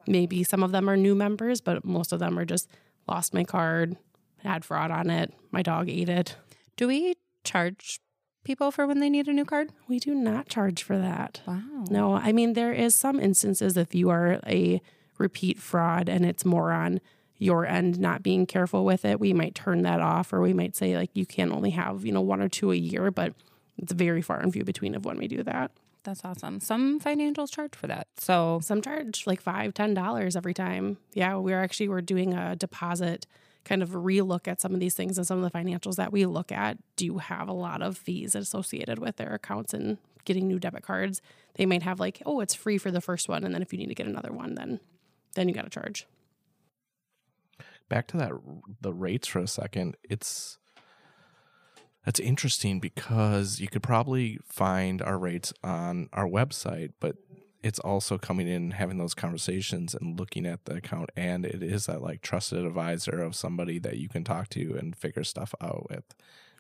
maybe 0.08 0.44
some 0.44 0.64
of 0.64 0.72
them 0.72 0.90
are 0.90 0.98
new 0.98 1.16
members, 1.16 1.62
but 1.62 1.84
most 1.84 2.12
of 2.12 2.20
them 2.20 2.38
are 2.38 2.46
just 2.46 2.70
lost 3.08 3.34
my 3.34 3.44
card, 3.44 3.98
had 4.44 4.64
fraud 4.64 4.92
on 4.92 5.10
it, 5.10 5.34
my 5.52 5.62
dog 5.62 5.90
ate 5.90 6.10
it. 6.10 6.36
Do 6.76 6.88
we 6.88 7.16
charge 7.44 8.00
people 8.44 8.72
for 8.72 8.88
when 8.88 9.00
they 9.00 9.10
need 9.10 9.28
a 9.28 9.34
new 9.34 9.46
card? 9.46 9.72
We 9.88 10.00
do 10.00 10.14
not 10.14 10.48
charge 10.48 10.84
for 10.84 10.98
that. 10.98 11.42
Wow. 11.48 11.86
No, 11.90 12.14
I 12.14 12.32
mean 12.32 12.54
there 12.54 12.74
is 12.74 12.96
some 12.96 13.20
instances 13.20 13.76
if 13.78 13.94
you 13.96 14.10
are 14.10 14.40
a 14.48 14.82
repeat 15.18 15.60
fraud 15.60 16.10
and 16.10 16.26
it's 16.26 16.46
more 16.46 16.72
on 16.72 17.02
your 17.38 17.66
end 17.66 18.00
not 18.00 18.24
being 18.24 18.46
careful 18.46 18.86
with 18.86 19.06
it, 19.06 19.20
we 19.20 19.34
might 19.34 19.56
turn 19.56 19.82
that 19.84 20.00
off 20.00 20.32
or 20.32 20.42
we 20.42 20.54
might 20.54 20.76
say 20.76 20.96
like 20.98 21.10
you 21.14 21.26
can 21.26 21.52
only 21.52 21.72
have, 21.72 22.06
you 22.06 22.12
know, 22.12 22.22
one 22.22 22.42
or 22.42 22.50
two 22.50 22.72
a 22.72 22.76
year, 22.76 23.12
but 23.12 23.34
it's 23.78 23.92
very 23.92 24.22
far 24.22 24.40
and 24.40 24.54
few 24.54 24.64
between 24.64 24.96
of 24.96 25.06
when 25.06 25.18
we 25.18 25.28
do 25.28 25.44
that. 25.44 25.72
That's 26.04 26.24
awesome. 26.24 26.60
Some 26.60 27.00
financials 27.00 27.52
charge 27.52 27.76
for 27.76 27.88
that. 27.88 28.08
So 28.18 28.60
Some 28.62 28.82
charge 28.82 29.26
like 29.26 29.42
five, 29.42 29.74
ten 29.74 29.94
dollars 29.94 30.36
every 30.36 30.54
time. 30.54 30.98
Yeah, 31.14 31.36
we're 31.36 31.60
actually 31.60 31.90
we're 31.90 32.02
doing 32.02 32.34
a 32.34 32.56
deposit 32.56 33.26
kind 33.66 33.82
of 33.82 33.90
relook 33.90 34.48
at 34.48 34.62
some 34.62 34.76
of 34.76 34.80
these 34.80 34.94
things 34.94 35.18
and 35.18 35.26
some 35.26 35.44
of 35.44 35.52
the 35.52 35.58
financials 35.58 35.96
that 35.96 36.12
we 36.12 36.26
look 36.28 36.52
at 36.52 36.78
do 36.96 37.18
have 37.18 37.48
a 37.48 37.54
lot 37.54 37.82
of 37.82 37.98
fees 37.98 38.36
associated 38.36 39.00
with 39.00 39.18
their 39.18 39.34
accounts 39.34 39.74
and 39.74 39.98
getting 40.24 40.48
new 40.48 40.60
debit 40.60 40.84
cards. 40.84 41.22
They 41.56 41.66
might 41.66 41.82
have 41.82 42.00
like, 42.00 42.22
oh, 42.28 42.40
it's 42.42 42.54
free 42.54 42.78
for 42.78 42.92
the 42.92 43.02
first 43.02 43.28
one, 43.28 43.44
and 43.44 43.54
then 43.54 43.64
if 43.64 43.74
you 43.74 43.80
need 43.80 43.88
to 43.90 43.96
get 43.96 44.08
another 44.08 44.32
one, 44.32 44.56
then 44.56 44.80
then 45.34 45.50
you 45.50 45.54
got 45.56 45.64
to 45.64 45.70
charge. 45.70 46.08
Back 47.90 48.08
to 48.08 48.18
that 48.18 48.32
the 48.82 48.94
rates 48.94 49.28
for 49.28 49.40
a 49.40 49.48
second. 49.48 49.96
It's 50.04 50.58
that's 52.06 52.20
interesting 52.20 52.80
because 52.80 53.60
you 53.60 53.68
could 53.68 53.84
probably 53.84 54.40
find 54.46 55.02
our 55.02 55.18
rates 55.18 55.54
on 55.64 56.10
our 56.14 56.28
website, 56.28 56.94
but 57.00 57.16
it's 57.64 57.80
also 57.80 58.20
coming 58.20 58.48
in 58.48 58.72
having 58.72 59.00
those 59.00 59.16
conversations 59.16 59.96
and 59.96 60.20
looking 60.20 60.46
at 60.46 60.66
the 60.66 60.76
account 60.76 61.10
and 61.16 61.48
it 61.48 61.64
is 61.64 61.88
that 61.88 62.00
like 62.00 62.22
trusted 62.22 62.64
advisor 62.64 63.24
of 63.24 63.36
somebody 63.36 63.80
that 63.80 63.98
you 63.98 64.08
can 64.08 64.24
talk 64.24 64.50
to 64.50 64.78
and 64.78 64.96
figure 64.96 65.24
stuff 65.24 65.56
out 65.60 65.88
with 65.90 66.04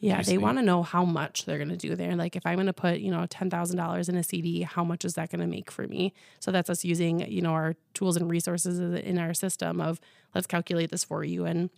Yeah, 0.02 0.22
they 0.22 0.38
want 0.38 0.58
to 0.58 0.64
know 0.64 0.84
how 0.84 1.06
much 1.06 1.46
they're 1.46 1.58
going 1.58 1.70
to 1.70 1.78
do 1.78 1.96
there. 1.96 2.16
Like 2.16 2.36
if 2.36 2.46
I'm 2.46 2.56
going 2.56 2.68
to 2.68 2.74
put, 2.74 3.00
you 3.00 3.10
know, 3.10 3.26
$10,000 3.28 4.10
in 4.10 4.16
a 4.16 4.24
CD, 4.24 4.62
how 4.62 4.84
much 4.84 5.06
is 5.06 5.14
that 5.14 5.32
going 5.32 5.40
to 5.40 5.48
make 5.48 5.72
for 5.72 5.88
me? 5.88 6.14
So 6.40 6.52
that's 6.52 6.70
us 6.70 6.84
using, 6.84 7.22
you 7.32 7.42
know, 7.42 7.54
our 7.54 7.76
tools 7.94 8.18
and 8.18 8.30
resources 8.30 8.80
in 8.80 9.18
our 9.18 9.34
system 9.34 9.80
of 9.80 10.00
let's 10.36 10.48
calculate 10.48 10.92
this 10.92 11.04
for 11.04 11.24
you 11.24 11.46
and 11.46 11.70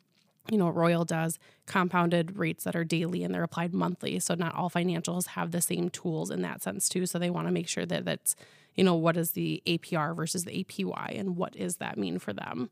you 0.50 0.58
know, 0.58 0.70
Royal 0.70 1.06
does 1.06 1.40
compounded 1.66 2.38
rates 2.38 2.64
that 2.64 2.76
are 2.76 2.84
daily 2.84 3.24
and 3.24 3.34
they're 3.34 3.44
applied 3.44 3.74
monthly. 3.74 4.20
So 4.20 4.34
not 4.36 4.56
all 4.56 4.70
financials 4.70 5.28
have 5.28 5.52
the 5.52 5.62
same 5.62 5.90
tools 5.90 6.32
in 6.32 6.42
that 6.42 6.62
sense 6.62 6.88
too. 6.88 7.06
So 7.06 7.20
they 7.20 7.30
want 7.30 7.48
to 7.48 7.54
make 7.54 7.68
sure 7.68 7.86
that 7.86 8.06
that's, 8.06 8.36
you 8.76 8.84
know, 8.84 8.96
what 8.96 9.18
is 9.18 9.32
the 9.32 9.62
APR 9.66 10.16
versus 10.16 10.46
the 10.46 10.64
APY 10.64 11.20
and 11.20 11.36
what 11.36 11.54
does 11.54 11.78
that 11.78 11.98
mean 11.98 12.20
for 12.20 12.34
them? 12.34 12.70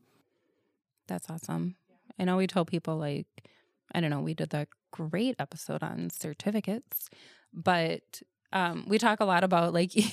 That's 1.06 1.28
awesome. 1.28 1.76
I 2.18 2.24
know 2.24 2.36
we 2.36 2.46
tell 2.46 2.64
people 2.64 2.96
like 2.96 3.26
I 3.94 4.00
don't 4.00 4.10
know, 4.10 4.20
we 4.20 4.34
did 4.34 4.50
that 4.50 4.68
great 4.92 5.36
episode 5.38 5.82
on 5.82 6.10
certificates, 6.10 7.08
but 7.52 8.22
um 8.52 8.84
we 8.88 8.98
talk 8.98 9.20
a 9.20 9.24
lot 9.24 9.44
about 9.44 9.72
like 9.74 9.92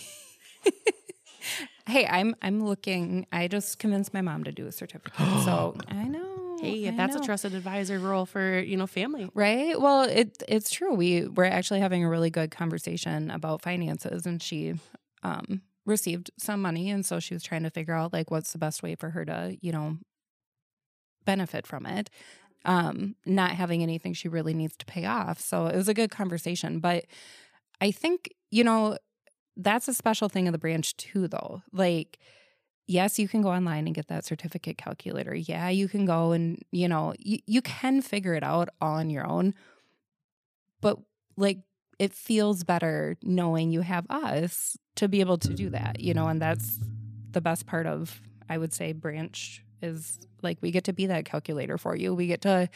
Hey, 1.85 2.05
I'm 2.07 2.35
I'm 2.41 2.63
looking 2.65 3.27
I 3.31 3.47
just 3.47 3.77
convinced 3.79 4.13
my 4.13 4.21
mom 4.21 4.45
to 4.45 4.51
do 4.51 4.67
a 4.67 4.71
certificate. 4.71 5.17
so 5.43 5.75
I 5.89 6.05
know. 6.05 6.57
Hey, 6.61 6.87
I 6.87 6.91
that's 6.91 7.15
know. 7.15 7.21
a 7.21 7.25
trusted 7.25 7.53
advisor 7.55 7.99
role 7.99 8.25
for, 8.25 8.59
you 8.59 8.77
know, 8.77 8.87
family. 8.87 9.29
Right. 9.33 9.79
Well, 9.79 10.03
it 10.03 10.41
it's 10.47 10.71
true. 10.71 10.93
We 10.93 11.27
we're 11.27 11.43
actually 11.43 11.81
having 11.81 12.05
a 12.05 12.09
really 12.09 12.29
good 12.29 12.51
conversation 12.51 13.29
about 13.31 13.61
finances, 13.61 14.25
and 14.25 14.41
she 14.41 14.75
um, 15.23 15.61
received 15.85 16.31
some 16.39 16.61
money, 16.61 16.89
and 16.89 17.05
so 17.05 17.19
she 17.19 17.33
was 17.33 17.43
trying 17.43 17.63
to 17.63 17.69
figure 17.69 17.93
out 17.93 18.13
like 18.13 18.31
what's 18.31 18.53
the 18.53 18.59
best 18.59 18.81
way 18.81 18.95
for 18.95 19.09
her 19.09 19.25
to 19.25 19.57
you 19.59 19.73
know 19.73 19.97
benefit 21.25 21.67
from 21.67 21.85
it, 21.85 22.09
um, 22.65 23.15
not 23.25 23.51
having 23.51 23.83
anything 23.83 24.13
she 24.13 24.27
really 24.27 24.53
needs 24.53 24.75
to 24.77 24.85
pay 24.85 25.05
off. 25.05 25.39
So 25.39 25.67
it 25.67 25.75
was 25.75 25.87
a 25.87 25.93
good 25.93 26.11
conversation, 26.11 26.79
but 26.79 27.05
I 27.81 27.91
think 27.91 28.33
you 28.51 28.63
know 28.63 28.97
that's 29.55 29.87
a 29.87 29.93
special 29.93 30.29
thing 30.29 30.47
of 30.47 30.51
the 30.51 30.57
branch 30.57 30.95
too, 30.97 31.27
though. 31.27 31.61
Like 31.71 32.19
yes, 32.87 33.19
you 33.19 33.27
can 33.27 33.41
go 33.41 33.49
online 33.49 33.85
and 33.85 33.95
get 33.95 34.07
that 34.07 34.25
certificate 34.25 34.77
calculator. 34.77 35.33
Yeah, 35.33 35.69
you 35.69 35.87
can 35.87 36.05
go 36.05 36.31
and, 36.31 36.61
you 36.71 36.87
know, 36.87 37.13
you, 37.17 37.39
you 37.45 37.61
can 37.61 38.01
figure 38.01 38.33
it 38.33 38.43
out 38.43 38.69
all 38.81 38.95
on 38.95 39.09
your 39.09 39.25
own. 39.25 39.53
But 40.81 40.99
like 41.37 41.59
it 41.99 42.13
feels 42.13 42.63
better 42.63 43.17
knowing 43.21 43.71
you 43.71 43.81
have 43.81 44.05
us 44.09 44.77
to 44.95 45.07
be 45.07 45.21
able 45.21 45.37
to 45.37 45.53
do 45.53 45.69
that, 45.69 45.99
you 45.99 46.13
know, 46.13 46.27
and 46.27 46.41
that's 46.41 46.79
the 47.31 47.41
best 47.41 47.65
part 47.65 47.85
of 47.85 48.21
I 48.49 48.57
would 48.57 48.73
say 48.73 48.91
branch 48.91 49.62
is 49.83 50.19
like 50.41 50.57
we 50.61 50.71
get 50.71 50.85
to 50.85 50.93
be 50.93 51.07
that 51.07 51.25
calculator 51.25 51.77
for 51.77 51.95
you. 51.95 52.13
We 52.13 52.27
get 52.27 52.41
to 52.41 52.69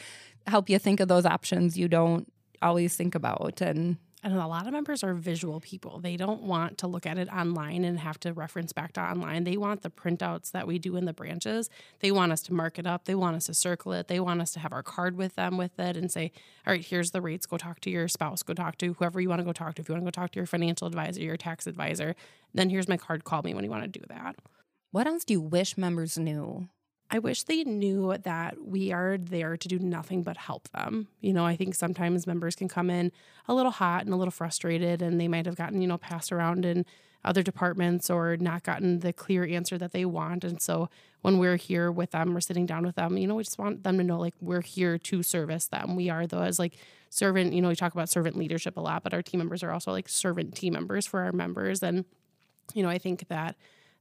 help 0.46 0.68
you 0.70 0.78
think 0.78 1.00
of 1.00 1.08
those 1.08 1.26
options 1.26 1.78
you 1.78 1.88
don't 1.88 2.30
always 2.62 2.96
think 2.96 3.14
about 3.14 3.60
and 3.60 3.96
And 4.24 4.34
a 4.34 4.46
lot 4.48 4.66
of 4.66 4.72
members 4.72 5.04
are 5.04 5.14
visual 5.14 5.60
people. 5.60 6.00
They 6.00 6.16
don't 6.16 6.42
want 6.42 6.78
to 6.78 6.88
look 6.88 7.06
at 7.06 7.18
it 7.18 7.28
online 7.32 7.84
and 7.84 8.00
have 8.00 8.18
to 8.20 8.32
reference 8.32 8.72
back 8.72 8.92
to 8.94 9.00
online. 9.00 9.44
They 9.44 9.56
want 9.56 9.82
the 9.82 9.90
printouts 9.90 10.50
that 10.50 10.66
we 10.66 10.80
do 10.80 10.96
in 10.96 11.04
the 11.04 11.12
branches. 11.12 11.70
They 12.00 12.10
want 12.10 12.32
us 12.32 12.42
to 12.42 12.52
mark 12.52 12.80
it 12.80 12.86
up. 12.86 13.04
They 13.04 13.14
want 13.14 13.36
us 13.36 13.46
to 13.46 13.54
circle 13.54 13.92
it. 13.92 14.08
They 14.08 14.18
want 14.18 14.40
us 14.40 14.50
to 14.52 14.58
have 14.58 14.72
our 14.72 14.82
card 14.82 15.16
with 15.16 15.36
them 15.36 15.56
with 15.56 15.78
it 15.78 15.96
and 15.96 16.10
say, 16.10 16.32
all 16.66 16.72
right, 16.72 16.84
here's 16.84 17.12
the 17.12 17.20
rates. 17.20 17.46
Go 17.46 17.58
talk 17.58 17.78
to 17.80 17.90
your 17.90 18.08
spouse. 18.08 18.42
Go 18.42 18.54
talk 18.54 18.76
to 18.78 18.94
whoever 18.94 19.20
you 19.20 19.28
want 19.28 19.38
to 19.38 19.44
go 19.44 19.52
talk 19.52 19.76
to. 19.76 19.82
If 19.82 19.88
you 19.88 19.94
want 19.94 20.04
to 20.04 20.10
go 20.10 20.22
talk 20.22 20.32
to 20.32 20.38
your 20.40 20.46
financial 20.46 20.88
advisor, 20.88 21.22
your 21.22 21.36
tax 21.36 21.68
advisor, 21.68 22.16
then 22.52 22.70
here's 22.70 22.88
my 22.88 22.96
card. 22.96 23.22
Call 23.22 23.42
me 23.42 23.54
when 23.54 23.62
you 23.62 23.70
want 23.70 23.84
to 23.84 24.00
do 24.00 24.04
that. 24.08 24.34
what 24.90 25.06
else 25.06 25.24
do 25.24 25.34
you 25.34 25.40
wish 25.40 25.78
members 25.78 26.18
knew? 26.18 26.68
I 27.10 27.18
wish 27.20 27.44
they 27.44 27.64
knew 27.64 28.14
that 28.22 28.58
we 28.62 28.92
are 28.92 29.16
there 29.16 29.56
to 29.56 29.68
do 29.68 29.78
nothing 29.78 30.22
but 30.22 30.36
help 30.36 30.68
them. 30.70 31.08
You 31.20 31.32
know, 31.32 31.46
I 31.46 31.56
think 31.56 31.74
sometimes 31.74 32.26
members 32.26 32.54
can 32.54 32.68
come 32.68 32.90
in 32.90 33.12
a 33.46 33.54
little 33.54 33.72
hot 33.72 34.04
and 34.04 34.12
a 34.12 34.16
little 34.16 34.30
frustrated, 34.30 35.00
and 35.00 35.18
they 35.18 35.28
might 35.28 35.46
have 35.46 35.56
gotten, 35.56 35.80
you 35.80 35.88
know, 35.88 35.96
passed 35.96 36.32
around 36.32 36.66
in 36.66 36.84
other 37.24 37.42
departments 37.42 38.10
or 38.10 38.36
not 38.36 38.62
gotten 38.62 39.00
the 39.00 39.12
clear 39.12 39.44
answer 39.44 39.76
that 39.78 39.92
they 39.92 40.04
want. 40.04 40.44
And 40.44 40.60
so 40.60 40.88
when 41.22 41.38
we're 41.38 41.56
here 41.56 41.90
with 41.90 42.12
them 42.12 42.36
or 42.36 42.40
sitting 42.40 42.66
down 42.66 42.86
with 42.86 42.94
them, 42.94 43.16
you 43.16 43.26
know, 43.26 43.34
we 43.34 43.42
just 43.42 43.58
want 43.58 43.82
them 43.82 43.98
to 43.98 44.04
know 44.04 44.18
like 44.18 44.34
we're 44.40 44.60
here 44.60 44.98
to 44.98 45.22
service 45.22 45.66
them. 45.66 45.96
We 45.96 46.10
are 46.10 46.26
those 46.26 46.58
like 46.58 46.76
servant, 47.10 47.54
you 47.54 47.60
know, 47.60 47.68
we 47.68 47.76
talk 47.76 47.92
about 47.92 48.08
servant 48.08 48.36
leadership 48.36 48.76
a 48.76 48.80
lot, 48.80 49.02
but 49.02 49.14
our 49.14 49.22
team 49.22 49.38
members 49.38 49.62
are 49.62 49.72
also 49.72 49.90
like 49.90 50.08
servant 50.08 50.54
team 50.54 50.74
members 50.74 51.06
for 51.06 51.20
our 51.22 51.32
members. 51.32 51.82
And, 51.82 52.04
you 52.72 52.82
know, 52.82 52.88
I 52.88 52.98
think 52.98 53.26
that 53.28 53.56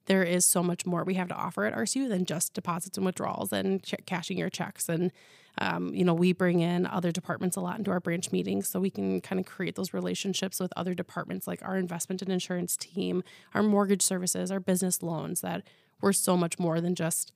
there 0.07 0.23
is 0.23 0.45
so 0.45 0.63
much 0.63 0.85
more 0.85 1.03
we 1.03 1.13
have 1.13 1.27
to 1.27 1.35
offer 1.35 1.65
at 1.65 1.75
RCU 1.75 2.09
than 2.09 2.25
just 2.25 2.53
deposits 2.53 2.97
and 2.97 3.05
withdrawals 3.05 3.53
and 3.53 3.83
ch- 3.83 3.95
cashing 4.05 4.37
your 4.37 4.49
checks. 4.49 4.89
And, 4.89 5.11
um, 5.59 5.93
you 5.93 6.03
know, 6.03 6.13
we 6.13 6.31
bring 6.33 6.61
in 6.61 6.87
other 6.87 7.11
departments 7.11 7.57
a 7.57 7.61
lot 7.61 7.77
into 7.77 7.91
our 7.91 7.99
branch 7.99 8.31
meetings 8.31 8.69
so 8.69 8.79
we 8.79 8.89
can 8.89 9.21
kind 9.21 9.39
of 9.39 9.45
create 9.45 9.75
those 9.75 9.93
relationships 9.93 10.59
with 10.59 10.71
other 10.75 10.93
departments 10.93 11.45
like 11.45 11.61
our 11.61 11.77
investment 11.77 12.21
and 12.21 12.31
insurance 12.31 12.77
team, 12.77 13.21
our 13.53 13.61
mortgage 13.61 14.01
services, 14.01 14.49
our 14.49 14.61
business 14.61 15.03
loans, 15.03 15.41
that 15.41 15.63
we're 16.01 16.13
so 16.13 16.37
much 16.37 16.57
more 16.57 16.79
than 16.79 16.95
just 16.95 17.33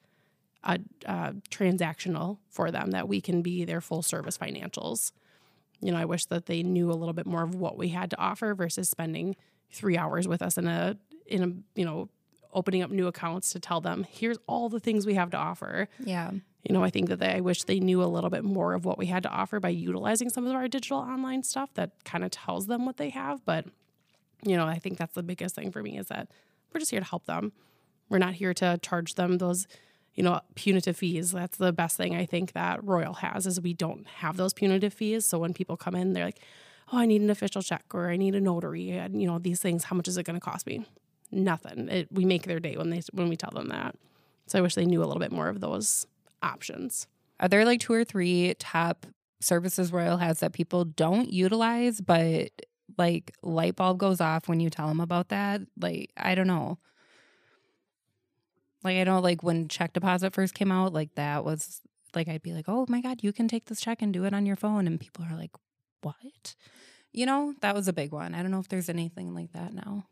a, 0.63 0.79
uh, 1.05 1.33
transactional 1.49 2.37
for 2.49 2.71
them, 2.71 2.91
that 2.91 3.07
we 3.07 3.19
can 3.19 3.41
be 3.41 3.65
their 3.65 3.81
full 3.81 4.01
service 4.01 4.37
financials. 4.37 5.11
You 5.81 5.91
know, 5.91 5.97
I 5.97 6.05
wish 6.05 6.25
that 6.27 6.45
they 6.45 6.63
knew 6.63 6.89
a 6.89 6.93
little 6.93 7.13
bit 7.13 7.25
more 7.25 7.43
of 7.43 7.55
what 7.55 7.77
we 7.77 7.89
had 7.89 8.11
to 8.11 8.19
offer 8.19 8.53
versus 8.53 8.87
spending 8.87 9.35
three 9.71 9.97
hours 9.97 10.27
with 10.27 10.41
us 10.41 10.57
in 10.57 10.67
a, 10.67 10.95
in 11.25 11.43
a, 11.43 11.79
you 11.79 11.85
know, 11.85 12.09
opening 12.53 12.81
up 12.81 12.91
new 12.91 13.07
accounts 13.07 13.51
to 13.51 13.59
tell 13.59 13.81
them 13.81 14.05
here's 14.09 14.37
all 14.47 14.69
the 14.69 14.79
things 14.79 15.05
we 15.05 15.15
have 15.15 15.29
to 15.31 15.37
offer. 15.37 15.87
Yeah. 15.99 16.31
you 16.63 16.73
know 16.73 16.83
i 16.83 16.89
think 16.89 17.09
that 17.09 17.19
they, 17.19 17.33
i 17.35 17.39
wish 17.39 17.63
they 17.63 17.79
knew 17.79 18.03
a 18.03 18.05
little 18.05 18.29
bit 18.29 18.43
more 18.43 18.73
of 18.73 18.85
what 18.85 18.97
we 18.97 19.07
had 19.07 19.23
to 19.23 19.29
offer 19.29 19.59
by 19.59 19.69
utilizing 19.69 20.29
some 20.29 20.45
of 20.45 20.55
our 20.55 20.67
digital 20.67 20.99
online 20.99 21.43
stuff 21.43 21.73
that 21.73 21.91
kind 22.03 22.23
of 22.23 22.31
tells 22.31 22.67
them 22.67 22.85
what 22.85 22.97
they 22.97 23.09
have 23.09 23.43
but 23.45 23.65
you 24.43 24.55
know 24.55 24.65
i 24.65 24.77
think 24.77 24.97
that's 24.97 25.15
the 25.15 25.23
biggest 25.23 25.55
thing 25.55 25.71
for 25.71 25.81
me 25.81 25.97
is 25.97 26.07
that 26.07 26.27
we're 26.73 26.79
just 26.79 26.91
here 26.91 27.01
to 27.01 27.05
help 27.05 27.25
them. 27.25 27.51
We're 28.09 28.17
not 28.17 28.33
here 28.35 28.53
to 28.53 28.79
charge 28.81 29.15
them 29.15 29.37
those 29.39 29.67
you 30.13 30.23
know 30.23 30.39
punitive 30.55 30.97
fees. 30.97 31.31
That's 31.31 31.57
the 31.57 31.71
best 31.73 31.97
thing 31.97 32.15
i 32.15 32.25
think 32.25 32.51
that 32.53 32.83
royal 32.83 33.15
has 33.15 33.47
is 33.47 33.59
we 33.61 33.73
don't 33.73 34.05
have 34.07 34.37
those 34.37 34.53
punitive 34.53 34.93
fees. 34.93 35.25
So 35.25 35.39
when 35.39 35.53
people 35.53 35.77
come 35.77 35.95
in 35.95 36.13
they're 36.13 36.25
like 36.25 36.41
oh 36.93 36.97
i 36.97 37.05
need 37.05 37.21
an 37.21 37.29
official 37.29 37.61
check 37.61 37.85
or 37.93 38.09
i 38.09 38.17
need 38.17 38.35
a 38.35 38.41
notary 38.41 38.89
and 38.91 39.21
you 39.21 39.27
know 39.27 39.39
these 39.39 39.61
things 39.61 39.85
how 39.85 39.95
much 39.95 40.07
is 40.07 40.17
it 40.17 40.23
going 40.23 40.39
to 40.39 40.45
cost 40.45 40.65
me 40.67 40.85
nothing 41.31 41.87
it, 41.89 42.07
we 42.11 42.25
make 42.25 42.43
their 42.43 42.59
day 42.59 42.75
when 42.77 42.89
they 42.89 43.01
when 43.13 43.29
we 43.29 43.35
tell 43.35 43.51
them 43.51 43.69
that 43.69 43.95
so 44.47 44.59
i 44.59 44.61
wish 44.61 44.75
they 44.75 44.85
knew 44.85 45.03
a 45.03 45.05
little 45.05 45.19
bit 45.19 45.31
more 45.31 45.47
of 45.47 45.59
those 45.61 46.05
options 46.43 47.07
Are 47.39 47.47
there 47.47 47.65
like 47.65 47.79
two 47.79 47.93
or 47.93 48.03
three 48.03 48.53
top 48.59 49.05
services 49.41 49.91
Royal 49.91 50.17
has 50.17 50.39
that 50.39 50.53
people 50.53 50.85
don't 50.85 51.31
utilize, 51.31 51.99
but 52.01 52.49
like 52.97 53.33
light 53.41 53.75
bulb 53.75 53.97
goes 53.97 54.21
off 54.21 54.47
when 54.47 54.59
you 54.59 54.69
tell 54.69 54.87
them 54.87 54.99
about 54.99 55.29
that? 55.29 55.61
Like, 55.79 56.11
I 56.15 56.35
don't 56.35 56.47
know. 56.47 56.77
Like, 58.83 58.97
I 58.97 59.03
know, 59.03 59.19
like 59.19 59.43
when 59.43 59.67
check 59.67 59.93
deposit 59.93 60.33
first 60.33 60.53
came 60.53 60.71
out, 60.71 60.93
like 60.93 61.15
that 61.15 61.43
was 61.43 61.81
like, 62.15 62.27
I'd 62.27 62.41
be 62.41 62.53
like, 62.53 62.65
oh 62.67 62.85
my 62.89 63.01
God, 63.01 63.23
you 63.23 63.31
can 63.31 63.47
take 63.47 63.65
this 63.65 63.81
check 63.81 64.01
and 64.01 64.13
do 64.13 64.25
it 64.25 64.33
on 64.33 64.45
your 64.45 64.55
phone. 64.55 64.87
And 64.87 64.99
people 64.99 65.25
are 65.25 65.35
like, 65.35 65.51
what? 66.01 66.55
You 67.11 67.25
know, 67.25 67.53
that 67.61 67.75
was 67.75 67.87
a 67.87 67.93
big 67.93 68.11
one. 68.11 68.33
I 68.33 68.41
don't 68.41 68.51
know 68.51 68.59
if 68.59 68.69
there's 68.69 68.89
anything 68.89 69.33
like 69.33 69.51
that 69.53 69.73
now. 69.73 70.05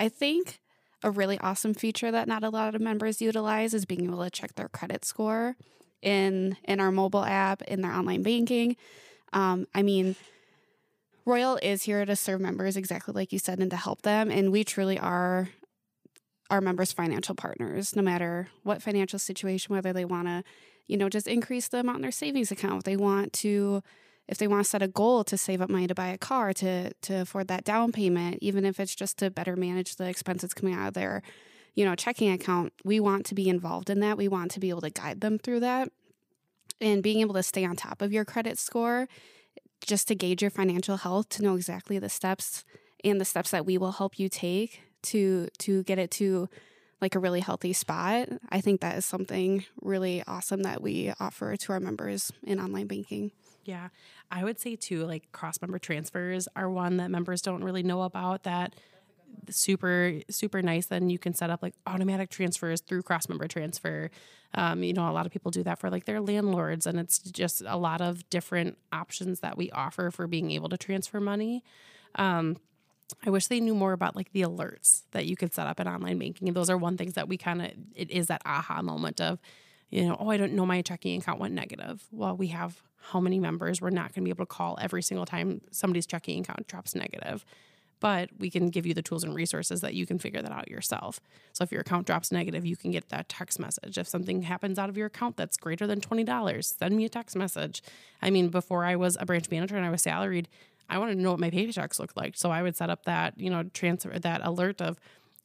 I 0.00 0.08
think 0.08 0.58
a 1.02 1.10
really 1.10 1.38
awesome 1.38 1.74
feature 1.74 2.10
that 2.10 2.26
not 2.26 2.42
a 2.42 2.48
lot 2.48 2.74
of 2.74 2.80
members 2.80 3.20
utilize 3.20 3.74
is 3.74 3.84
being 3.84 4.06
able 4.06 4.24
to 4.24 4.30
check 4.30 4.54
their 4.54 4.68
credit 4.68 5.04
score 5.04 5.56
in 6.02 6.56
in 6.64 6.80
our 6.80 6.90
mobile 6.90 7.24
app 7.24 7.60
in 7.62 7.82
their 7.82 7.92
online 7.92 8.22
banking. 8.22 8.76
Um, 9.34 9.66
I 9.74 9.82
mean, 9.82 10.16
Royal 11.26 11.58
is 11.62 11.82
here 11.82 12.04
to 12.06 12.16
serve 12.16 12.40
members 12.40 12.76
exactly 12.76 13.12
like 13.12 13.30
you 13.32 13.38
said 13.38 13.60
and 13.60 13.70
to 13.70 13.76
help 13.76 14.02
them, 14.02 14.30
and 14.30 14.50
we 14.50 14.64
truly 14.64 14.98
are 14.98 15.50
our 16.48 16.62
members' 16.62 16.92
financial 16.92 17.34
partners. 17.34 17.94
No 17.94 18.02
matter 18.02 18.48
what 18.62 18.82
financial 18.82 19.18
situation, 19.18 19.74
whether 19.74 19.92
they 19.92 20.06
want 20.06 20.28
to, 20.28 20.42
you 20.86 20.96
know, 20.96 21.10
just 21.10 21.28
increase 21.28 21.68
the 21.68 21.80
amount 21.80 21.98
in 21.98 22.02
their 22.02 22.10
savings 22.10 22.50
account, 22.50 22.84
they 22.84 22.96
want 22.96 23.34
to 23.34 23.82
if 24.30 24.38
they 24.38 24.48
want 24.48 24.64
to 24.64 24.70
set 24.70 24.80
a 24.82 24.88
goal 24.88 25.24
to 25.24 25.36
save 25.36 25.60
up 25.60 25.68
money 25.68 25.86
to 25.86 25.94
buy 25.94 26.08
a 26.08 26.18
car 26.18 26.52
to 26.54 26.92
to 27.02 27.20
afford 27.20 27.48
that 27.48 27.64
down 27.64 27.92
payment 27.92 28.38
even 28.40 28.64
if 28.64 28.80
it's 28.80 28.94
just 28.94 29.18
to 29.18 29.30
better 29.30 29.56
manage 29.56 29.96
the 29.96 30.08
expenses 30.08 30.54
coming 30.54 30.74
out 30.74 30.88
of 30.88 30.94
their 30.94 31.22
you 31.74 31.84
know 31.84 31.94
checking 31.94 32.30
account 32.30 32.72
we 32.84 33.00
want 33.00 33.26
to 33.26 33.34
be 33.34 33.48
involved 33.48 33.90
in 33.90 34.00
that. 34.00 34.16
We 34.16 34.28
want 34.28 34.50
to 34.52 34.60
be 34.60 34.70
able 34.70 34.82
to 34.82 34.90
guide 34.90 35.20
them 35.20 35.38
through 35.38 35.60
that. 35.60 35.90
And 36.80 37.02
being 37.02 37.20
able 37.20 37.34
to 37.34 37.42
stay 37.42 37.64
on 37.64 37.76
top 37.76 38.00
of 38.00 38.12
your 38.12 38.24
credit 38.24 38.58
score 38.58 39.06
just 39.84 40.08
to 40.08 40.14
gauge 40.14 40.42
your 40.42 40.50
financial 40.50 40.96
health 40.98 41.28
to 41.30 41.42
know 41.42 41.54
exactly 41.56 41.98
the 41.98 42.08
steps 42.08 42.64
and 43.04 43.20
the 43.20 43.24
steps 43.24 43.50
that 43.50 43.66
we 43.66 43.78
will 43.78 43.92
help 43.92 44.18
you 44.18 44.28
take 44.28 44.82
to 45.02 45.48
to 45.58 45.82
get 45.84 45.98
it 45.98 46.10
to 46.10 46.48
like 47.00 47.14
a 47.14 47.18
really 47.18 47.40
healthy 47.40 47.72
spot 47.72 48.28
i 48.50 48.60
think 48.60 48.82
that 48.82 48.98
is 48.98 49.06
something 49.06 49.64
really 49.80 50.22
awesome 50.26 50.62
that 50.64 50.82
we 50.82 51.10
offer 51.18 51.56
to 51.56 51.72
our 51.72 51.80
members 51.80 52.30
in 52.42 52.60
online 52.60 52.86
banking 52.86 53.32
Yeah. 53.64 53.88
I 54.30 54.44
would 54.44 54.58
say 54.58 54.76
too, 54.76 55.04
like 55.06 55.30
cross 55.32 55.60
member 55.60 55.78
transfers 55.78 56.48
are 56.56 56.70
one 56.70 56.96
that 56.98 57.10
members 57.10 57.42
don't 57.42 57.62
really 57.62 57.82
know 57.82 58.02
about 58.02 58.44
that 58.44 58.74
super 59.48 60.14
super 60.28 60.60
nice 60.60 60.86
then 60.86 61.08
you 61.08 61.18
can 61.18 61.32
set 61.32 61.50
up 61.50 61.62
like 61.62 61.72
automatic 61.86 62.30
transfers 62.30 62.80
through 62.80 63.00
cross 63.00 63.28
member 63.28 63.46
transfer 63.46 64.10
um, 64.54 64.82
you 64.82 64.92
know 64.92 65.08
a 65.08 65.12
lot 65.12 65.24
of 65.24 65.30
people 65.30 65.52
do 65.52 65.62
that 65.62 65.78
for 65.78 65.88
like 65.88 66.04
their 66.04 66.20
landlords 66.20 66.84
and 66.84 66.98
it's 66.98 67.20
just 67.20 67.62
a 67.64 67.76
lot 67.76 68.00
of 68.00 68.28
different 68.28 68.76
options 68.92 69.38
that 69.40 69.56
we 69.56 69.70
offer 69.70 70.10
for 70.10 70.26
being 70.26 70.50
able 70.50 70.68
to 70.68 70.76
transfer 70.76 71.20
money 71.20 71.62
um, 72.16 72.56
I 73.24 73.30
wish 73.30 73.46
they 73.46 73.60
knew 73.60 73.74
more 73.74 73.92
about 73.92 74.16
like 74.16 74.32
the 74.32 74.42
alerts 74.42 75.02
that 75.12 75.26
you 75.26 75.36
could 75.36 75.52
set 75.52 75.66
up 75.66 75.80
in 75.80 75.88
online 75.88 76.18
banking. 76.18 76.48
And 76.48 76.56
those 76.56 76.70
are 76.70 76.76
one 76.76 76.96
things 76.96 77.14
that 77.14 77.28
we 77.28 77.36
kind 77.36 77.62
of 77.62 77.70
it 77.94 78.10
is 78.10 78.28
that 78.28 78.42
aha 78.44 78.82
moment 78.82 79.20
of, 79.20 79.38
you 79.90 80.04
know, 80.06 80.16
oh, 80.18 80.30
I 80.30 80.36
don't 80.36 80.52
know 80.52 80.66
my 80.66 80.82
checking 80.82 81.20
account 81.20 81.40
went 81.40 81.54
negative. 81.54 82.04
Well, 82.10 82.36
we 82.36 82.48
have 82.48 82.82
how 83.00 83.20
many 83.20 83.38
members 83.38 83.80
we're 83.80 83.90
not 83.90 84.14
going 84.14 84.22
to 84.22 84.22
be 84.22 84.30
able 84.30 84.44
to 84.44 84.50
call 84.50 84.78
every 84.80 85.02
single 85.02 85.26
time 85.26 85.60
somebody's 85.70 86.06
checking 86.06 86.40
account 86.40 86.66
drops 86.66 86.94
negative. 86.94 87.44
But 87.98 88.30
we 88.38 88.48
can 88.48 88.70
give 88.70 88.86
you 88.86 88.94
the 88.94 89.02
tools 89.02 89.24
and 89.24 89.34
resources 89.34 89.82
that 89.82 89.92
you 89.92 90.06
can 90.06 90.18
figure 90.18 90.40
that 90.40 90.52
out 90.52 90.68
yourself. 90.68 91.20
So 91.52 91.64
if 91.64 91.70
your 91.70 91.82
account 91.82 92.06
drops 92.06 92.32
negative, 92.32 92.64
you 92.64 92.76
can 92.76 92.90
get 92.90 93.10
that 93.10 93.28
text 93.28 93.58
message. 93.58 93.98
If 93.98 94.08
something 94.08 94.42
happens 94.42 94.78
out 94.78 94.88
of 94.88 94.96
your 94.96 95.08
account 95.08 95.36
that's 95.36 95.58
greater 95.58 95.86
than 95.86 96.00
$20, 96.00 96.64
send 96.64 96.96
me 96.96 97.04
a 97.04 97.10
text 97.10 97.36
message. 97.36 97.82
I 98.22 98.30
mean, 98.30 98.48
before 98.48 98.86
I 98.86 98.96
was 98.96 99.18
a 99.20 99.26
branch 99.26 99.50
manager 99.50 99.76
and 99.76 99.84
I 99.84 99.90
was 99.90 100.02
salaried, 100.02 100.48
I 100.88 100.98
wanted 100.98 101.16
to 101.16 101.20
know 101.20 101.30
what 101.30 101.40
my 101.40 101.50
paychecks 101.50 101.98
looked 101.98 102.16
like. 102.16 102.36
So 102.36 102.50
I 102.50 102.62
would 102.62 102.74
set 102.74 102.88
up 102.88 103.04
that, 103.04 103.38
you 103.38 103.50
know, 103.50 103.64
transfer 103.74 104.18
that 104.18 104.40
alert 104.44 104.80
of 104.80 104.98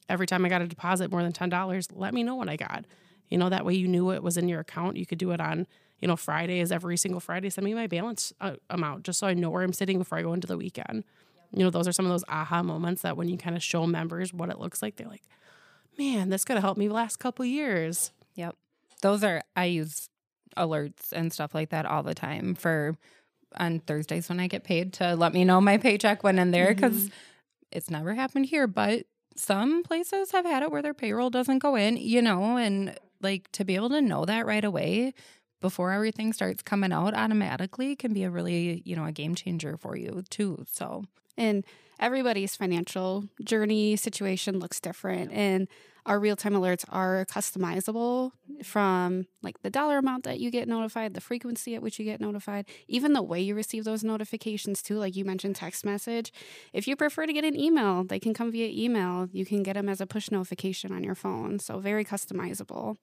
every 0.08 0.26
time 0.26 0.44
I 0.44 0.48
got 0.48 0.62
a 0.62 0.66
deposit 0.66 1.10
more 1.10 1.22
than 1.22 1.32
$10, 1.32 1.88
let 1.92 2.14
me 2.14 2.22
know 2.22 2.34
what 2.34 2.48
I 2.48 2.56
got. 2.56 2.84
You 3.28 3.38
know, 3.38 3.48
that 3.48 3.64
way 3.64 3.74
you 3.74 3.86
knew 3.86 4.12
it 4.12 4.22
was 4.22 4.36
in 4.36 4.48
your 4.48 4.60
account. 4.60 4.96
You 4.96 5.04
could 5.04 5.18
do 5.18 5.32
it 5.32 5.40
on, 5.40 5.66
you 6.00 6.08
know, 6.08 6.16
Fridays, 6.16 6.72
every 6.72 6.96
single 6.96 7.20
Friday. 7.20 7.50
Send 7.50 7.64
me 7.64 7.74
my 7.74 7.86
balance 7.86 8.32
uh, 8.40 8.56
amount 8.70 9.04
just 9.04 9.18
so 9.18 9.26
I 9.26 9.34
know 9.34 9.50
where 9.50 9.62
I'm 9.62 9.72
sitting 9.72 9.98
before 9.98 10.18
I 10.18 10.22
go 10.22 10.32
into 10.32 10.46
the 10.46 10.56
weekend. 10.56 11.04
You 11.52 11.64
know, 11.64 11.70
those 11.70 11.88
are 11.88 11.92
some 11.92 12.04
of 12.06 12.10
those 12.10 12.24
aha 12.28 12.62
moments 12.62 13.02
that 13.02 13.16
when 13.16 13.28
you 13.28 13.38
kind 13.38 13.56
of 13.56 13.62
show 13.62 13.86
members 13.86 14.32
what 14.32 14.50
it 14.50 14.58
looks 14.58 14.82
like, 14.82 14.96
they're 14.96 15.08
like, 15.08 15.22
man, 15.98 16.28
this 16.28 16.44
could 16.44 16.56
have 16.56 16.62
helped 16.62 16.78
me 16.78 16.88
the 16.88 16.94
last 16.94 17.16
couple 17.16 17.44
years. 17.44 18.10
Yep. 18.34 18.56
Those 19.02 19.24
are, 19.24 19.42
I 19.54 19.66
use 19.66 20.08
alerts 20.56 21.12
and 21.12 21.32
stuff 21.32 21.54
like 21.54 21.70
that 21.70 21.86
all 21.86 22.02
the 22.02 22.14
time 22.14 22.54
for 22.54 22.96
on 23.56 23.78
Thursdays 23.80 24.28
when 24.28 24.40
I 24.40 24.48
get 24.48 24.64
paid 24.64 24.92
to 24.94 25.14
let 25.14 25.32
me 25.32 25.44
know 25.44 25.60
my 25.60 25.78
paycheck 25.78 26.22
went 26.22 26.38
in 26.38 26.50
there 26.50 26.74
because 26.74 27.04
mm-hmm. 27.04 27.14
it's 27.72 27.90
never 27.90 28.14
happened 28.14 28.46
here, 28.46 28.66
but 28.66 29.04
some 29.34 29.82
places 29.82 30.32
have 30.32 30.44
had 30.44 30.62
it 30.62 30.70
where 30.70 30.82
their 30.82 30.94
payroll 30.94 31.30
doesn't 31.30 31.58
go 31.58 31.74
in, 31.74 31.96
you 31.96 32.20
know, 32.20 32.56
and 32.56 32.98
like 33.22 33.50
to 33.52 33.64
be 33.64 33.76
able 33.76 33.90
to 33.90 34.02
know 34.02 34.24
that 34.24 34.46
right 34.46 34.64
away 34.64 35.14
before 35.60 35.92
everything 35.92 36.32
starts 36.32 36.62
coming 36.62 36.92
out 36.92 37.14
automatically 37.14 37.96
can 37.96 38.12
be 38.12 38.24
a 38.24 38.30
really, 38.30 38.82
you 38.84 38.96
know, 38.96 39.04
a 39.04 39.12
game 39.12 39.34
changer 39.34 39.76
for 39.76 39.96
you 39.96 40.22
too. 40.30 40.64
So, 40.70 41.04
and 41.36 41.64
everybody's 41.98 42.56
financial 42.56 43.24
journey 43.42 43.96
situation 43.96 44.58
looks 44.58 44.80
different. 44.80 45.32
And 45.32 45.68
our 46.06 46.20
real 46.20 46.36
time 46.36 46.54
alerts 46.54 46.84
are 46.88 47.26
customizable 47.26 48.30
from 48.62 49.26
like 49.42 49.60
the 49.62 49.70
dollar 49.70 49.98
amount 49.98 50.22
that 50.24 50.38
you 50.38 50.50
get 50.50 50.68
notified, 50.68 51.14
the 51.14 51.20
frequency 51.20 51.74
at 51.74 51.82
which 51.82 51.98
you 51.98 52.04
get 52.04 52.20
notified, 52.20 52.66
even 52.86 53.12
the 53.12 53.22
way 53.22 53.40
you 53.40 53.54
receive 53.54 53.84
those 53.84 54.04
notifications 54.04 54.82
too. 54.82 54.98
Like 54.98 55.16
you 55.16 55.24
mentioned, 55.24 55.56
text 55.56 55.84
message. 55.84 56.32
If 56.72 56.86
you 56.86 56.94
prefer 56.94 57.26
to 57.26 57.32
get 57.32 57.44
an 57.44 57.58
email, 57.58 58.04
they 58.04 58.20
can 58.20 58.34
come 58.34 58.52
via 58.52 58.68
email. 58.68 59.28
You 59.32 59.44
can 59.44 59.64
get 59.64 59.74
them 59.74 59.88
as 59.88 60.00
a 60.00 60.06
push 60.06 60.30
notification 60.30 60.92
on 60.92 61.02
your 61.02 61.16
phone. 61.16 61.58
So 61.58 61.80
very 61.80 62.04
customizable. 62.04 62.96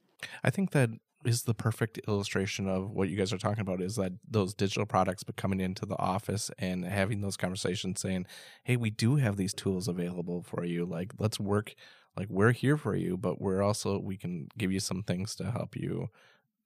I 0.44 0.50
think 0.50 0.72
that 0.72 0.90
is 1.26 1.44
the 1.44 1.54
perfect 1.54 2.00
illustration 2.08 2.68
of 2.68 2.92
what 2.92 3.10
you 3.10 3.18
guys 3.18 3.34
are 3.34 3.38
talking 3.38 3.62
about 3.62 3.82
is 3.82 3.96
that 3.96 4.14
those 4.30 4.54
digital 4.54 4.86
products 4.86 5.24
but 5.24 5.36
coming 5.36 5.60
into 5.60 5.86
the 5.86 5.98
office 5.98 6.52
and 6.60 6.86
having 6.86 7.22
those 7.22 7.38
conversations 7.38 8.02
saying 8.02 8.26
hey 8.64 8.76
we 8.76 8.90
do 8.90 9.16
have 9.16 9.38
these 9.38 9.54
tools 9.54 9.88
available 9.88 10.44
for 10.44 10.64
you. 10.64 10.86
Like 10.86 11.14
let's 11.18 11.40
work 11.40 11.76
like 12.18 12.30
we're 12.30 12.52
here 12.52 12.78
for 12.78 12.96
you 12.96 13.18
but 13.18 13.42
we're 13.42 13.62
also 13.62 14.00
we 14.00 14.18
can 14.18 14.48
give 14.58 14.72
you 14.72 14.80
some 14.80 15.04
things 15.04 15.36
to 15.36 15.52
help 15.52 15.76
you 15.76 16.10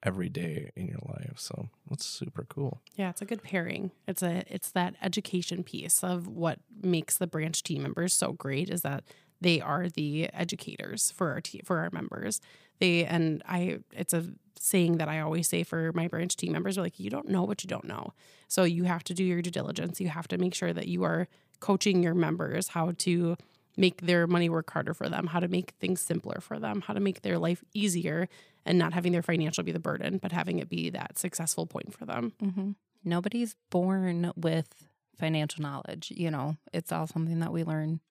every 0.04 0.30
day 0.30 0.72
in 0.76 0.88
your 0.88 1.00
life. 1.08 1.34
So 1.38 1.70
that's 1.90 2.06
super 2.06 2.46
cool. 2.48 2.82
Yeah 2.96 3.10
it's 3.10 3.22
a 3.22 3.26
good 3.26 3.44
pairing. 3.44 3.92
It's 4.08 4.24
a 4.24 4.44
it's 4.48 4.72
that 4.72 4.96
education 5.02 5.64
piece 5.64 6.04
of 6.04 6.28
what 6.28 6.60
makes 6.82 7.18
the 7.18 7.28
branch 7.28 7.64
team 7.64 7.84
members 7.84 8.14
so 8.14 8.34
great 8.34 8.70
is 8.70 8.82
that 8.82 9.04
they 9.39 9.62
are 9.62 9.88
the 9.88 10.30
educators 10.34 11.12
for 11.12 11.32
our 11.32 11.41
te- 11.41 11.62
for 11.63 11.80
our 11.80 11.89
members. 11.91 12.41
They 12.80 13.06
and 13.06 13.41
i 13.46 13.80
it's 13.91 14.13
a 14.13 14.26
saying 14.60 14.98
that 14.98 15.10
i 15.10 15.20
always 15.20 15.48
say 15.48 15.63
for 15.63 15.91
my 15.93 16.08
branch 16.08 16.36
team 16.36 16.52
members 16.52 16.78
are 16.78 16.82
like 16.82 17.00
you 17.00 17.10
don't 17.10 17.30
know 17.30 17.43
what 17.43 17.63
you 17.63 17.67
don't 17.67 17.86
know 17.86 18.13
so 18.48 18.63
you 18.63 18.84
have 18.84 19.04
to 19.04 19.13
do 19.13 19.24
your 19.24 19.41
due 19.41 19.52
diligence 19.52 20.00
you 20.00 20.10
have 20.10 20.28
to 20.28 20.38
make 20.38 20.54
sure 20.54 20.74
that 20.74 20.88
you 20.88 21.04
are 21.04 21.28
coaching 21.60 22.04
your 22.04 22.13
members 22.13 22.70
how 22.70 22.91
to 22.98 23.36
make 23.78 24.02
their 24.02 24.26
money 24.26 24.50
work 24.50 24.70
harder 24.72 24.93
for 24.93 25.08
them, 25.08 25.28
how 25.28 25.39
to 25.39 25.48
make 25.48 25.72
things 25.80 26.02
simpler 26.02 26.39
for 26.41 26.60
them, 26.60 26.82
how 26.82 26.93
to 26.93 27.00
make 27.00 27.22
their 27.22 27.38
life 27.38 27.63
easier 27.74 28.28
and 28.65 28.78
not 28.78 28.93
having 28.93 29.12
their 29.12 29.22
financial 29.22 29.63
be 29.63 29.72
the 29.72 29.80
burden, 29.80 30.17
but 30.17 30.32
having 30.32 30.60
it 30.60 30.67
be 30.67 30.89
that 30.89 31.17
successful 31.17 31.67
point 31.67 31.93
for 31.93 32.06
them. 32.06 32.34
Mm-hmm. 32.41 32.72
Nobody's 33.06 33.56
born 33.70 34.34
with 34.36 34.88
financial 35.17 35.62
knowledge. 35.62 36.12
You 36.15 36.32
know, 36.32 36.58
it's 36.74 36.91
all 36.91 37.08
something 37.08 37.39
that 37.39 37.54
we 37.54 37.63
learn. 37.63 38.02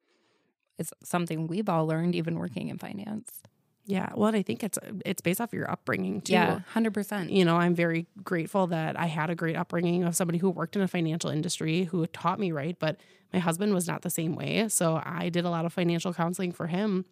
It's 0.79 0.93
something 1.03 1.47
we've 1.47 1.69
all 1.69 1.87
learned, 1.87 2.15
even 2.15 2.39
working 2.39 2.69
in 2.69 2.79
finance. 2.79 3.43
Yeah, 3.89 4.11
well, 4.17 4.35
I 4.35 4.43
think 4.43 4.65
it's 4.65 4.79
it's 5.05 5.21
based 5.21 5.41
off 5.41 5.53
your 5.53 5.71
upbringing 5.71 6.21
too. 6.21 6.33
Yeah, 6.33 6.59
hundred 6.73 6.93
percent. 6.93 7.31
You 7.31 7.45
know, 7.45 7.57
I'm 7.57 7.75
very 7.75 8.07
grateful 8.25 8.67
that 8.69 8.99
I 8.99 9.07
had 9.07 9.31
a 9.31 9.37
great 9.37 9.57
upbringing 9.57 10.03
of 10.03 10.17
somebody 10.17 10.39
who 10.39 10.51
worked 10.51 10.75
in 10.75 10.83
a 10.83 10.89
financial 10.89 11.31
industry 11.31 11.85
who 11.85 12.05
taught 12.09 12.41
me 12.41 12.51
right. 12.51 12.77
But 12.79 12.99
my 13.33 13.39
husband 13.39 13.75
was 13.75 13.87
not 13.87 14.03
the 14.03 14.11
same 14.11 14.35
way, 14.35 14.69
so 14.69 15.01
I 15.05 15.29
did 15.29 15.45
a 15.45 15.51
lot 15.51 15.65
of 15.65 15.73
financial 15.73 16.13
counseling 16.13 16.51
for 16.51 16.67
him, 16.67 17.05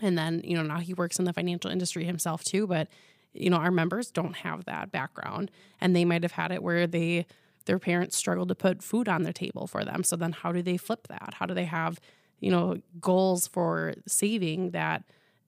and 0.00 0.16
then 0.16 0.40
you 0.44 0.56
know 0.56 0.62
now 0.62 0.78
he 0.78 0.94
works 0.94 1.18
in 1.18 1.26
the 1.26 1.34
financial 1.34 1.70
industry 1.70 2.04
himself 2.04 2.42
too. 2.42 2.66
But 2.66 2.88
you 3.34 3.50
know, 3.50 3.58
our 3.58 3.70
members 3.70 4.10
don't 4.10 4.36
have 4.36 4.64
that 4.64 4.90
background, 4.90 5.50
and 5.78 5.94
they 5.94 6.06
might 6.06 6.22
have 6.22 6.32
had 6.32 6.52
it 6.52 6.62
where 6.62 6.86
they 6.86 7.26
their 7.66 7.78
parents 7.78 8.16
struggled 8.16 8.48
to 8.48 8.54
put 8.54 8.82
food 8.82 9.08
on 9.08 9.24
their 9.24 9.32
table 9.32 9.66
for 9.66 9.84
them. 9.84 10.04
So 10.04 10.16
then, 10.16 10.32
how 10.32 10.52
do 10.52 10.62
they 10.62 10.78
flip 10.78 11.08
that? 11.08 11.34
How 11.34 11.44
do 11.44 11.52
they 11.52 11.66
have 11.66 12.00
you 12.40 12.50
know 12.50 12.78
goals 12.98 13.46
for 13.46 13.92
saving 14.06 14.70
that? 14.70 15.04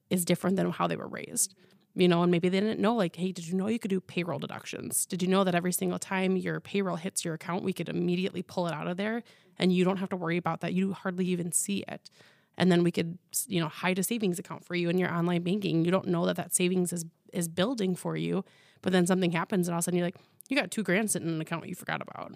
Is 0.09 0.25
different 0.25 0.55
than 0.55 0.71
how 0.71 0.87
they 0.87 0.95
were 0.95 1.07
raised. 1.07 1.55
You 1.95 2.07
know, 2.07 2.21
and 2.21 2.31
maybe 2.31 2.47
they 2.47 2.59
didn't 2.59 2.79
know, 2.79 2.93
like, 2.93 3.15
hey, 3.15 3.31
did 3.31 3.47
you 3.47 3.55
know 3.55 3.67
you 3.67 3.79
could 3.79 3.89
do 3.89 3.99
payroll 3.99 4.37
deductions? 4.37 5.07
Did 5.07 5.23
you 5.23 5.27
know 5.27 5.43
that 5.43 5.55
every 5.55 5.71
single 5.71 5.97
time 5.97 6.37
your 6.37 6.59
payroll 6.59 6.95
hits 6.95 7.25
your 7.25 7.33
account, 7.33 7.63
we 7.63 7.73
could 7.73 7.89
immediately 7.89 8.43
pull 8.43 8.67
it 8.67 8.73
out 8.73 8.87
of 8.87 8.97
there 8.97 9.23
and 9.57 9.73
you 9.73 9.83
don't 9.83 9.97
have 9.97 10.09
to 10.09 10.15
worry 10.15 10.37
about 10.37 10.61
that? 10.61 10.73
You 10.73 10.93
hardly 10.93 11.25
even 11.25 11.51
see 11.51 11.83
it. 11.87 12.11
And 12.55 12.71
then 12.71 12.83
we 12.83 12.91
could, 12.91 13.17
you 13.47 13.59
know, 13.59 13.67
hide 13.67 13.97
a 13.97 14.03
savings 14.03 14.37
account 14.37 14.63
for 14.63 14.75
you 14.75 14.89
in 14.89 14.99
your 14.99 15.11
online 15.11 15.41
banking. 15.41 15.85
You 15.85 15.91
don't 15.91 16.07
know 16.07 16.25
that 16.27 16.35
that 16.35 16.53
savings 16.53 16.93
is 16.93 17.05
is 17.33 17.47
building 17.47 17.95
for 17.95 18.15
you, 18.15 18.45
but 18.81 18.93
then 18.93 19.05
something 19.05 19.31
happens 19.31 19.67
and 19.67 19.73
all 19.73 19.79
of 19.79 19.81
a 19.81 19.83
sudden 19.83 19.97
you're 19.97 20.07
like, 20.07 20.17
you 20.49 20.55
got 20.55 20.71
two 20.71 20.83
grand 20.83 21.11
sitting 21.11 21.27
in 21.27 21.35
an 21.35 21.41
account 21.41 21.67
you 21.67 21.75
forgot 21.75 22.01
about. 22.01 22.33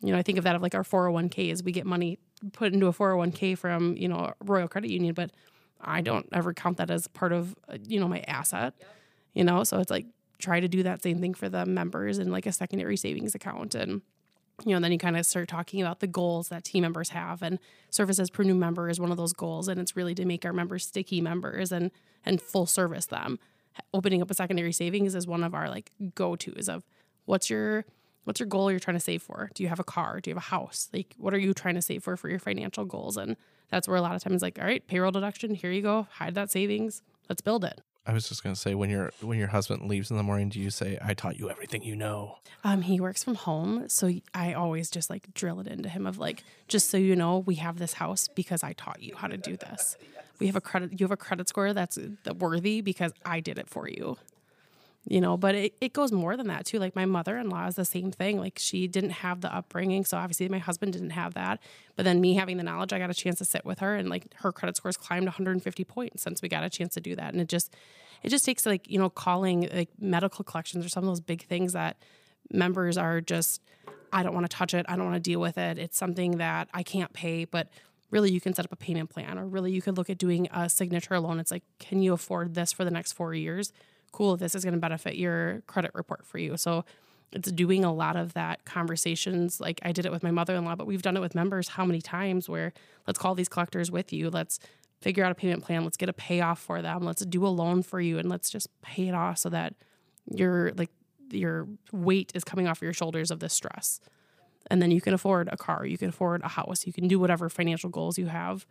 You 0.00 0.12
know, 0.12 0.18
I 0.18 0.22
think 0.22 0.38
of 0.38 0.44
that 0.44 0.56
of 0.56 0.62
like 0.62 0.74
our 0.74 0.82
401ks. 0.82 1.64
We 1.64 1.72
get 1.72 1.86
money 1.86 2.18
put 2.52 2.72
into 2.72 2.86
a 2.86 2.92
401k 2.92 3.56
from, 3.56 3.96
you 3.96 4.08
know, 4.08 4.32
Royal 4.44 4.68
Credit 4.68 4.90
Union, 4.90 5.14
but 5.14 5.30
I 5.84 6.00
don't 6.00 6.28
ever 6.32 6.54
count 6.54 6.78
that 6.78 6.90
as 6.90 7.06
part 7.08 7.32
of 7.32 7.54
uh, 7.68 7.78
you 7.86 8.00
know 8.00 8.08
my 8.08 8.20
asset. 8.26 8.74
You 9.34 9.44
know, 9.44 9.64
so 9.64 9.78
it's 9.80 9.90
like 9.90 10.06
try 10.38 10.60
to 10.60 10.68
do 10.68 10.82
that 10.82 11.02
same 11.02 11.20
thing 11.20 11.34
for 11.34 11.48
the 11.48 11.66
members 11.66 12.18
in 12.18 12.30
like 12.30 12.46
a 12.46 12.52
secondary 12.52 12.96
savings 12.96 13.34
account 13.34 13.74
and 13.74 14.02
you 14.64 14.74
know 14.74 14.80
then 14.80 14.92
you 14.92 14.98
kind 14.98 15.16
of 15.16 15.24
start 15.24 15.48
talking 15.48 15.80
about 15.80 16.00
the 16.00 16.06
goals 16.06 16.48
that 16.48 16.64
team 16.64 16.82
members 16.82 17.10
have. 17.10 17.42
And 17.42 17.58
services 17.90 18.30
per 18.30 18.42
new 18.42 18.54
member 18.54 18.88
is 18.88 19.00
one 19.00 19.10
of 19.10 19.16
those 19.16 19.32
goals 19.32 19.68
and 19.68 19.80
it's 19.80 19.96
really 19.96 20.14
to 20.14 20.24
make 20.24 20.44
our 20.44 20.52
members 20.52 20.86
sticky 20.86 21.20
members 21.20 21.72
and 21.72 21.90
and 22.24 22.40
full 22.40 22.66
service 22.66 23.06
them. 23.06 23.38
Opening 23.92 24.22
up 24.22 24.30
a 24.30 24.34
secondary 24.34 24.72
savings 24.72 25.14
is 25.14 25.26
one 25.26 25.42
of 25.42 25.54
our 25.54 25.68
like 25.68 25.90
go-to's 26.14 26.68
of 26.68 26.84
what's 27.24 27.50
your 27.50 27.84
what's 28.24 28.40
your 28.40 28.48
goal 28.48 28.70
you're 28.70 28.80
trying 28.80 28.96
to 28.96 29.00
save 29.00 29.22
for 29.22 29.50
do 29.54 29.62
you 29.62 29.68
have 29.68 29.80
a 29.80 29.84
car 29.84 30.20
do 30.20 30.30
you 30.30 30.34
have 30.34 30.42
a 30.42 30.46
house 30.46 30.88
like 30.92 31.14
what 31.18 31.32
are 31.32 31.38
you 31.38 31.54
trying 31.54 31.74
to 31.74 31.82
save 31.82 32.02
for 32.02 32.16
for 32.16 32.28
your 32.28 32.38
financial 32.38 32.84
goals 32.84 33.16
and 33.16 33.36
that's 33.70 33.88
where 33.88 33.96
a 33.96 34.02
lot 34.02 34.14
of 34.14 34.22
times 34.22 34.42
like 34.42 34.58
all 34.58 34.64
right 34.64 34.86
payroll 34.86 35.12
deduction 35.12 35.54
here 35.54 35.70
you 35.70 35.82
go 35.82 36.06
hide 36.12 36.34
that 36.34 36.50
savings 36.50 37.02
let's 37.28 37.40
build 37.40 37.64
it 37.64 37.80
I 38.06 38.12
was 38.12 38.28
just 38.28 38.42
gonna 38.42 38.54
say 38.54 38.74
when 38.74 38.90
your 38.90 39.12
when 39.22 39.38
your 39.38 39.48
husband 39.48 39.88
leaves 39.88 40.10
in 40.10 40.18
the 40.18 40.22
morning, 40.22 40.50
do 40.50 40.60
you 40.60 40.68
say, 40.68 40.98
"I 41.02 41.14
taught 41.14 41.38
you 41.38 41.48
everything 41.48 41.82
you 41.82 41.96
know"? 41.96 42.36
Um, 42.62 42.82
he 42.82 43.00
works 43.00 43.24
from 43.24 43.34
home, 43.34 43.88
so 43.88 44.12
I 44.34 44.52
always 44.52 44.90
just 44.90 45.08
like 45.08 45.32
drill 45.32 45.58
it 45.60 45.66
into 45.66 45.88
him 45.88 46.06
of 46.06 46.18
like, 46.18 46.44
just 46.68 46.90
so 46.90 46.98
you 46.98 47.16
know, 47.16 47.38
we 47.38 47.54
have 47.54 47.78
this 47.78 47.94
house 47.94 48.28
because 48.28 48.62
I 48.62 48.74
taught 48.74 49.02
you 49.02 49.14
how 49.16 49.28
to 49.28 49.38
do 49.38 49.56
this. 49.56 49.96
We 50.38 50.48
have 50.48 50.56
a 50.56 50.60
credit. 50.60 51.00
You 51.00 51.04
have 51.04 51.12
a 51.12 51.16
credit 51.16 51.48
score 51.48 51.72
that's 51.72 51.98
worthy 52.38 52.82
because 52.82 53.12
I 53.24 53.40
did 53.40 53.58
it 53.58 53.70
for 53.70 53.88
you 53.88 54.18
you 55.06 55.20
know 55.20 55.36
but 55.36 55.54
it, 55.54 55.74
it 55.80 55.92
goes 55.92 56.12
more 56.12 56.36
than 56.36 56.48
that 56.48 56.66
too. 56.66 56.78
Like 56.78 56.96
my 56.96 57.04
mother-in-law 57.04 57.66
is 57.66 57.76
the 57.76 57.84
same 57.84 58.10
thing. 58.10 58.38
Like 58.38 58.58
she 58.58 58.86
didn't 58.86 59.10
have 59.10 59.40
the 59.40 59.54
upbringing 59.54 60.04
so 60.04 60.16
obviously 60.16 60.48
my 60.48 60.58
husband 60.58 60.92
didn't 60.92 61.10
have 61.10 61.34
that. 61.34 61.60
But 61.96 62.04
then 62.04 62.20
me 62.20 62.34
having 62.34 62.56
the 62.56 62.62
knowledge 62.62 62.92
i 62.92 62.98
got 62.98 63.10
a 63.10 63.14
chance 63.14 63.38
to 63.38 63.44
sit 63.44 63.64
with 63.64 63.80
her 63.80 63.94
and 63.94 64.08
like 64.08 64.32
her 64.36 64.52
credit 64.52 64.76
scores 64.76 64.96
climbed 64.96 65.26
150 65.26 65.84
points 65.84 66.22
since 66.22 66.42
we 66.42 66.48
got 66.48 66.64
a 66.64 66.70
chance 66.70 66.94
to 66.94 67.00
do 67.00 67.14
that. 67.16 67.32
And 67.32 67.40
it 67.40 67.48
just 67.48 67.74
it 68.22 68.30
just 68.30 68.44
takes 68.44 68.66
like 68.66 68.88
you 68.88 68.98
know 68.98 69.10
calling 69.10 69.68
like 69.72 69.90
medical 69.98 70.44
collections 70.44 70.84
or 70.84 70.88
some 70.88 71.04
of 71.04 71.08
those 71.08 71.20
big 71.20 71.44
things 71.44 71.72
that 71.74 71.96
members 72.50 72.96
are 72.96 73.20
just 73.20 73.60
i 74.12 74.22
don't 74.22 74.34
want 74.34 74.48
to 74.48 74.56
touch 74.56 74.74
it. 74.74 74.86
I 74.88 74.96
don't 74.96 75.06
want 75.06 75.16
to 75.16 75.30
deal 75.30 75.40
with 75.40 75.58
it. 75.58 75.78
It's 75.78 75.96
something 75.96 76.38
that 76.38 76.68
i 76.72 76.82
can't 76.82 77.12
pay. 77.12 77.44
But 77.44 77.68
really 78.14 78.30
you 78.30 78.40
can 78.40 78.54
set 78.54 78.64
up 78.64 78.72
a 78.72 78.76
payment 78.76 79.10
plan 79.10 79.38
or 79.38 79.44
really 79.44 79.72
you 79.72 79.82
could 79.82 79.98
look 79.98 80.08
at 80.08 80.16
doing 80.16 80.48
a 80.52 80.70
signature 80.70 81.18
loan. 81.18 81.40
It's 81.40 81.50
like, 81.50 81.64
can 81.80 82.00
you 82.00 82.12
afford 82.12 82.54
this 82.54 82.72
for 82.72 82.84
the 82.84 82.90
next 82.90 83.12
four 83.12 83.34
years? 83.34 83.72
Cool, 84.14 84.36
this 84.36 84.54
is 84.54 84.62
going 84.62 84.74
to 84.74 84.80
benefit 84.80 85.16
your 85.16 85.62
credit 85.66 85.90
report 85.92 86.24
for 86.24 86.38
you. 86.38 86.56
So 86.56 86.84
it's 87.32 87.50
doing 87.50 87.84
a 87.84 87.92
lot 87.92 88.14
of 88.14 88.34
that 88.34 88.64
conversations. 88.64 89.60
Like 89.60 89.80
I 89.82 89.90
did 89.90 90.06
it 90.06 90.12
with 90.12 90.22
my 90.22 90.30
mother 90.30 90.54
in 90.54 90.64
law, 90.64 90.76
but 90.76 90.86
we've 90.86 91.02
done 91.02 91.16
it 91.16 91.20
with 91.20 91.34
members 91.34 91.66
how 91.70 91.84
many 91.84 92.00
times 92.00 92.48
where 92.48 92.72
let's 93.08 93.18
call 93.18 93.34
these 93.34 93.48
collectors 93.48 93.90
with 93.90 94.12
you. 94.12 94.30
Let's 94.30 94.60
figure 95.00 95.24
out 95.24 95.32
a 95.32 95.34
payment 95.34 95.64
plan. 95.64 95.82
Let's 95.82 95.96
get 95.96 96.08
a 96.08 96.12
payoff 96.12 96.60
for 96.60 96.80
them. 96.80 97.02
Let's 97.02 97.26
do 97.26 97.44
a 97.44 97.48
loan 97.48 97.82
for 97.82 98.00
you 98.00 98.20
and 98.20 98.28
let's 98.30 98.50
just 98.50 98.68
pay 98.82 99.08
it 99.08 99.16
off 99.16 99.38
so 99.38 99.48
that 99.48 99.74
your 100.30 100.70
like 100.76 100.90
your 101.30 101.66
weight 101.90 102.30
is 102.36 102.44
coming 102.44 102.68
off 102.68 102.80
your 102.80 102.92
shoulders 102.92 103.32
of 103.32 103.40
this 103.40 103.52
stress. 103.52 103.98
And 104.70 104.80
then 104.80 104.92
you 104.92 105.00
can 105.00 105.12
afford 105.12 105.48
a 105.50 105.56
car, 105.56 105.84
you 105.84 105.98
can 105.98 106.10
afford 106.10 106.40
a 106.42 106.48
house, 106.48 106.86
you 106.86 106.92
can 106.92 107.08
do 107.08 107.18
whatever 107.18 107.48
financial 107.48 107.90
goals 107.90 108.16
you 108.16 108.26
have 108.26 108.64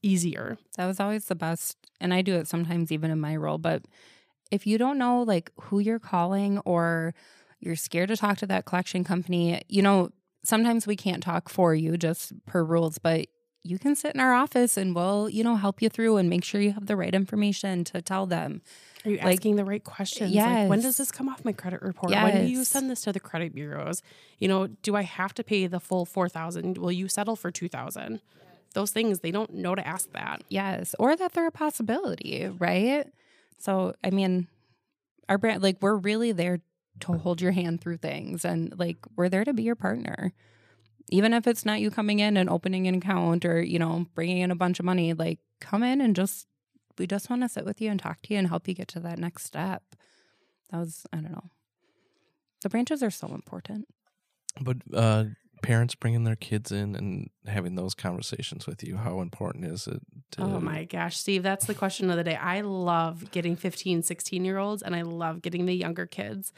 easier. 0.00 0.56
That 0.78 0.86
was 0.86 0.98
always 0.98 1.26
the 1.26 1.34
best. 1.34 1.76
And 2.00 2.14
I 2.14 2.22
do 2.22 2.36
it 2.36 2.48
sometimes 2.48 2.90
even 2.90 3.10
in 3.10 3.20
my 3.20 3.36
role. 3.36 3.58
But 3.58 3.84
if 4.52 4.66
you 4.66 4.76
don't 4.78 4.98
know 4.98 5.22
like 5.22 5.50
who 5.62 5.78
you're 5.80 5.98
calling 5.98 6.58
or 6.60 7.14
you're 7.60 7.76
scared 7.76 8.08
to 8.08 8.16
talk 8.16 8.36
to 8.38 8.46
that 8.46 8.64
collection 8.64 9.02
company, 9.04 9.62
you 9.68 9.82
know, 9.82 10.10
sometimes 10.44 10.86
we 10.86 10.94
can't 10.96 11.22
talk 11.22 11.48
for 11.48 11.74
you 11.74 11.96
just 11.96 12.32
per 12.46 12.62
rules, 12.62 12.98
but 12.98 13.26
you 13.64 13.78
can 13.78 13.94
sit 13.94 14.12
in 14.14 14.20
our 14.20 14.32
office 14.34 14.76
and 14.76 14.92
we'll, 14.94 15.28
you 15.28 15.44
know, 15.44 15.54
help 15.54 15.80
you 15.80 15.88
through 15.88 16.16
and 16.16 16.28
make 16.28 16.42
sure 16.44 16.60
you 16.60 16.72
have 16.72 16.86
the 16.86 16.96
right 16.96 17.14
information 17.14 17.84
to 17.84 18.02
tell 18.02 18.26
them. 18.26 18.60
Are 19.04 19.10
you 19.10 19.18
Like- 19.18 19.36
asking 19.38 19.54
the 19.56 19.64
right 19.64 19.82
questions? 19.84 20.34
Like, 20.34 20.68
when 20.68 20.80
does 20.80 20.96
this 20.96 21.12
come 21.12 21.28
off 21.28 21.44
my 21.44 21.52
credit 21.52 21.80
report? 21.80 22.10
When 22.12 22.44
do 22.44 22.50
you 22.50 22.64
send 22.64 22.90
this 22.90 23.02
to 23.02 23.12
the 23.12 23.20
credit 23.20 23.54
bureaus? 23.54 24.02
You 24.40 24.48
know, 24.48 24.66
do 24.66 24.96
I 24.96 25.02
have 25.02 25.32
to 25.34 25.44
pay 25.44 25.66
the 25.68 25.80
full 25.80 26.04
four 26.04 26.28
thousand? 26.28 26.76
Will 26.78 26.92
you 26.92 27.06
settle 27.08 27.36
for 27.36 27.50
two 27.52 27.68
thousand? 27.68 28.20
Those 28.74 28.90
things 28.90 29.20
they 29.20 29.30
don't 29.30 29.52
know 29.54 29.74
to 29.76 29.86
ask 29.86 30.10
that. 30.12 30.42
Yes, 30.48 30.94
or 30.98 31.14
that 31.14 31.32
they're 31.32 31.46
a 31.46 31.52
possibility, 31.52 32.46
right? 32.58 33.06
So, 33.62 33.94
I 34.02 34.10
mean, 34.10 34.48
our 35.28 35.38
brand, 35.38 35.62
like, 35.62 35.76
we're 35.80 35.94
really 35.94 36.32
there 36.32 36.58
to 36.98 37.12
hold 37.12 37.40
your 37.40 37.52
hand 37.52 37.80
through 37.80 37.98
things 37.98 38.44
and, 38.44 38.76
like, 38.76 38.96
we're 39.14 39.28
there 39.28 39.44
to 39.44 39.52
be 39.52 39.62
your 39.62 39.76
partner. 39.76 40.32
Even 41.10 41.32
if 41.32 41.46
it's 41.46 41.64
not 41.64 41.80
you 41.80 41.88
coming 41.88 42.18
in 42.18 42.36
and 42.36 42.50
opening 42.50 42.88
an 42.88 42.96
account 42.96 43.44
or, 43.44 43.62
you 43.62 43.78
know, 43.78 44.06
bringing 44.16 44.38
in 44.38 44.50
a 44.50 44.56
bunch 44.56 44.80
of 44.80 44.84
money, 44.84 45.12
like, 45.12 45.38
come 45.60 45.84
in 45.84 46.00
and 46.00 46.16
just, 46.16 46.48
we 46.98 47.06
just 47.06 47.30
want 47.30 47.42
to 47.42 47.48
sit 47.48 47.64
with 47.64 47.80
you 47.80 47.88
and 47.88 48.00
talk 48.00 48.20
to 48.22 48.34
you 48.34 48.40
and 48.40 48.48
help 48.48 48.66
you 48.66 48.74
get 48.74 48.88
to 48.88 49.00
that 49.00 49.20
next 49.20 49.44
step. 49.44 49.84
That 50.70 50.78
was, 50.78 51.06
I 51.12 51.18
don't 51.18 51.30
know. 51.30 51.50
The 52.62 52.68
branches 52.68 53.00
are 53.00 53.12
so 53.12 53.28
important. 53.28 53.86
But 54.60 54.78
uh, 54.92 55.26
parents 55.62 55.94
bringing 55.94 56.24
their 56.24 56.36
kids 56.36 56.72
in 56.72 56.94
and 56.94 57.30
having 57.46 57.76
those 57.76 57.94
conversations 57.94 58.66
with 58.66 58.82
you, 58.82 58.96
how 58.96 59.20
important 59.20 59.64
is 59.64 59.86
it? 59.86 60.00
To, 60.32 60.42
Oh 60.42 60.60
my 60.60 60.84
gosh, 60.84 61.16
Steve, 61.16 61.42
that's 61.42 61.66
the 61.66 61.74
question 61.74 62.10
of 62.10 62.16
the 62.16 62.24
day. 62.24 62.36
I 62.36 62.60
love 62.60 63.30
getting 63.30 63.56
15, 63.56 64.02
16 64.02 64.44
year 64.44 64.58
olds 64.58 64.82
and 64.82 64.94
I 64.94 65.02
love 65.02 65.40
getting 65.40 65.66
the 65.66 65.74
younger 65.74 66.06
kids. 66.06 66.52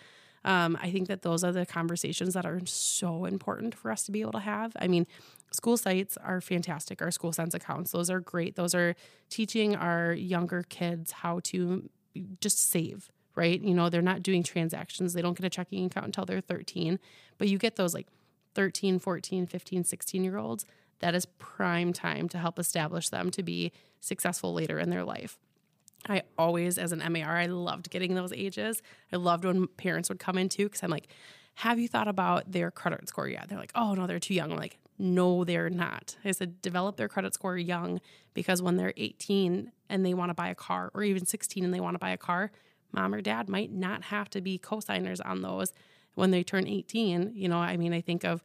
Um, 0.45 0.77
I 0.81 0.91
think 0.91 1.09
that 1.09 1.23
those 1.23 1.43
are 1.43 1.53
the 1.53 1.65
conversations 1.65 2.35
that 2.35 2.45
are 2.45 2.61
so 2.67 3.25
important 3.25 3.75
for 3.75 3.91
us 3.91 4.03
to 4.05 4.13
be 4.13 4.21
able 4.21 4.33
to 4.33 4.41
have. 4.41 4.73
I 4.79 4.89
mean, 4.89 5.07
school 5.53 5.77
sites 5.77 6.19
are 6.19 6.41
fantastic. 6.41 7.01
Our 7.01 7.11
school 7.11 7.33
sense 7.33 7.55
accounts, 7.55 7.93
those 7.93 8.11
are 8.11 8.21
great. 8.21 8.57
Those 8.57 8.75
are 8.75 8.95
teaching 9.31 9.75
our 9.75 10.13
younger 10.13 10.63
kids 10.69 11.13
how 11.13 11.41
to 11.45 11.89
just 12.41 12.71
save, 12.71 13.11
right? 13.35 13.61
You 13.61 13.75
know, 13.75 13.89
they're 13.89 14.03
not 14.03 14.23
doing 14.23 14.43
transactions. 14.43 15.15
They 15.15 15.23
don't 15.23 15.37
get 15.37 15.47
a 15.47 15.51
checking 15.51 15.87
account 15.87 16.07
until 16.07 16.27
they're 16.27 16.43
13, 16.43 16.99
but 17.39 17.49
you 17.49 17.57
get 17.57 17.77
those 17.77 17.95
like 17.95 18.09
13, 18.55 18.99
14, 18.99 19.47
15, 19.47 19.85
16 19.85 20.25
year 20.25 20.39
olds. 20.39 20.67
That 21.01 21.15
is 21.15 21.27
prime 21.39 21.93
time 21.93 22.29
to 22.31 22.39
help 22.39 22.59
establish 22.59 23.09
them 23.09 23.31
to 23.33 23.43
be 23.43 23.73
successful 24.01 24.55
later 24.55 24.79
in 24.79 24.91
their 24.91 25.05
life. 25.05 25.39
I 26.09 26.23
always, 26.37 26.79
as 26.79 26.93
an 26.93 27.03
MAR, 27.13 27.37
I 27.37 27.47
loved 27.47 27.91
getting 27.91 28.15
those 28.15 28.33
ages. 28.33 28.83
I 29.13 29.17
loved 29.17 29.45
when 29.45 29.67
parents 29.67 30.09
would 30.09 30.19
come 30.19 30.39
in 30.39 30.49
too, 30.49 30.65
because 30.65 30.83
I'm 30.83 30.91
like, 30.91 31.09
have 31.55 31.79
you 31.79 31.89
thought 31.89 32.09
about 32.09 32.51
their 32.51 32.71
credit 32.71 33.09
score 33.09 33.29
yet? 33.29 33.49
They're 33.49 33.59
like, 33.59 33.73
oh, 33.75 33.95
no, 33.95 34.07
they're 34.07 34.19
too 34.19 34.35
young. 34.35 34.53
I'm 34.53 34.59
like, 34.59 34.79
no, 34.99 35.45
they're 35.45 35.71
not. 35.71 36.17
I 36.25 36.33
said, 36.33 36.61
develop 36.63 36.97
their 36.97 37.09
credit 37.09 37.35
score 37.35 37.57
young 37.57 38.01
because 38.35 38.61
when 38.61 38.77
they're 38.77 38.95
18 38.97 39.73
and 39.89 40.05
they 40.05 40.15
want 40.15 40.31
to 40.31 40.35
buy 40.35 40.49
a 40.49 40.55
car, 40.55 40.91
or 40.95 41.03
even 41.03 41.27
16 41.27 41.65
and 41.65 41.73
they 41.73 41.81
want 41.81 41.95
to 41.95 41.99
buy 41.99 42.11
a 42.11 42.17
car, 42.17 42.51
mom 42.93 43.15
or 43.15 43.21
dad 43.21 43.49
might 43.49 43.73
not 43.73 44.05
have 44.05 44.29
to 44.31 44.41
be 44.41 44.59
co-signers 44.59 45.21
on 45.21 45.43
those 45.43 45.73
when 46.15 46.31
they 46.31 46.43
turn 46.43 46.67
18. 46.67 47.33
You 47.35 47.49
know, 47.49 47.59
I 47.59 47.77
mean, 47.77 47.93
I 47.93 48.01
think 48.01 48.25
of, 48.25 48.43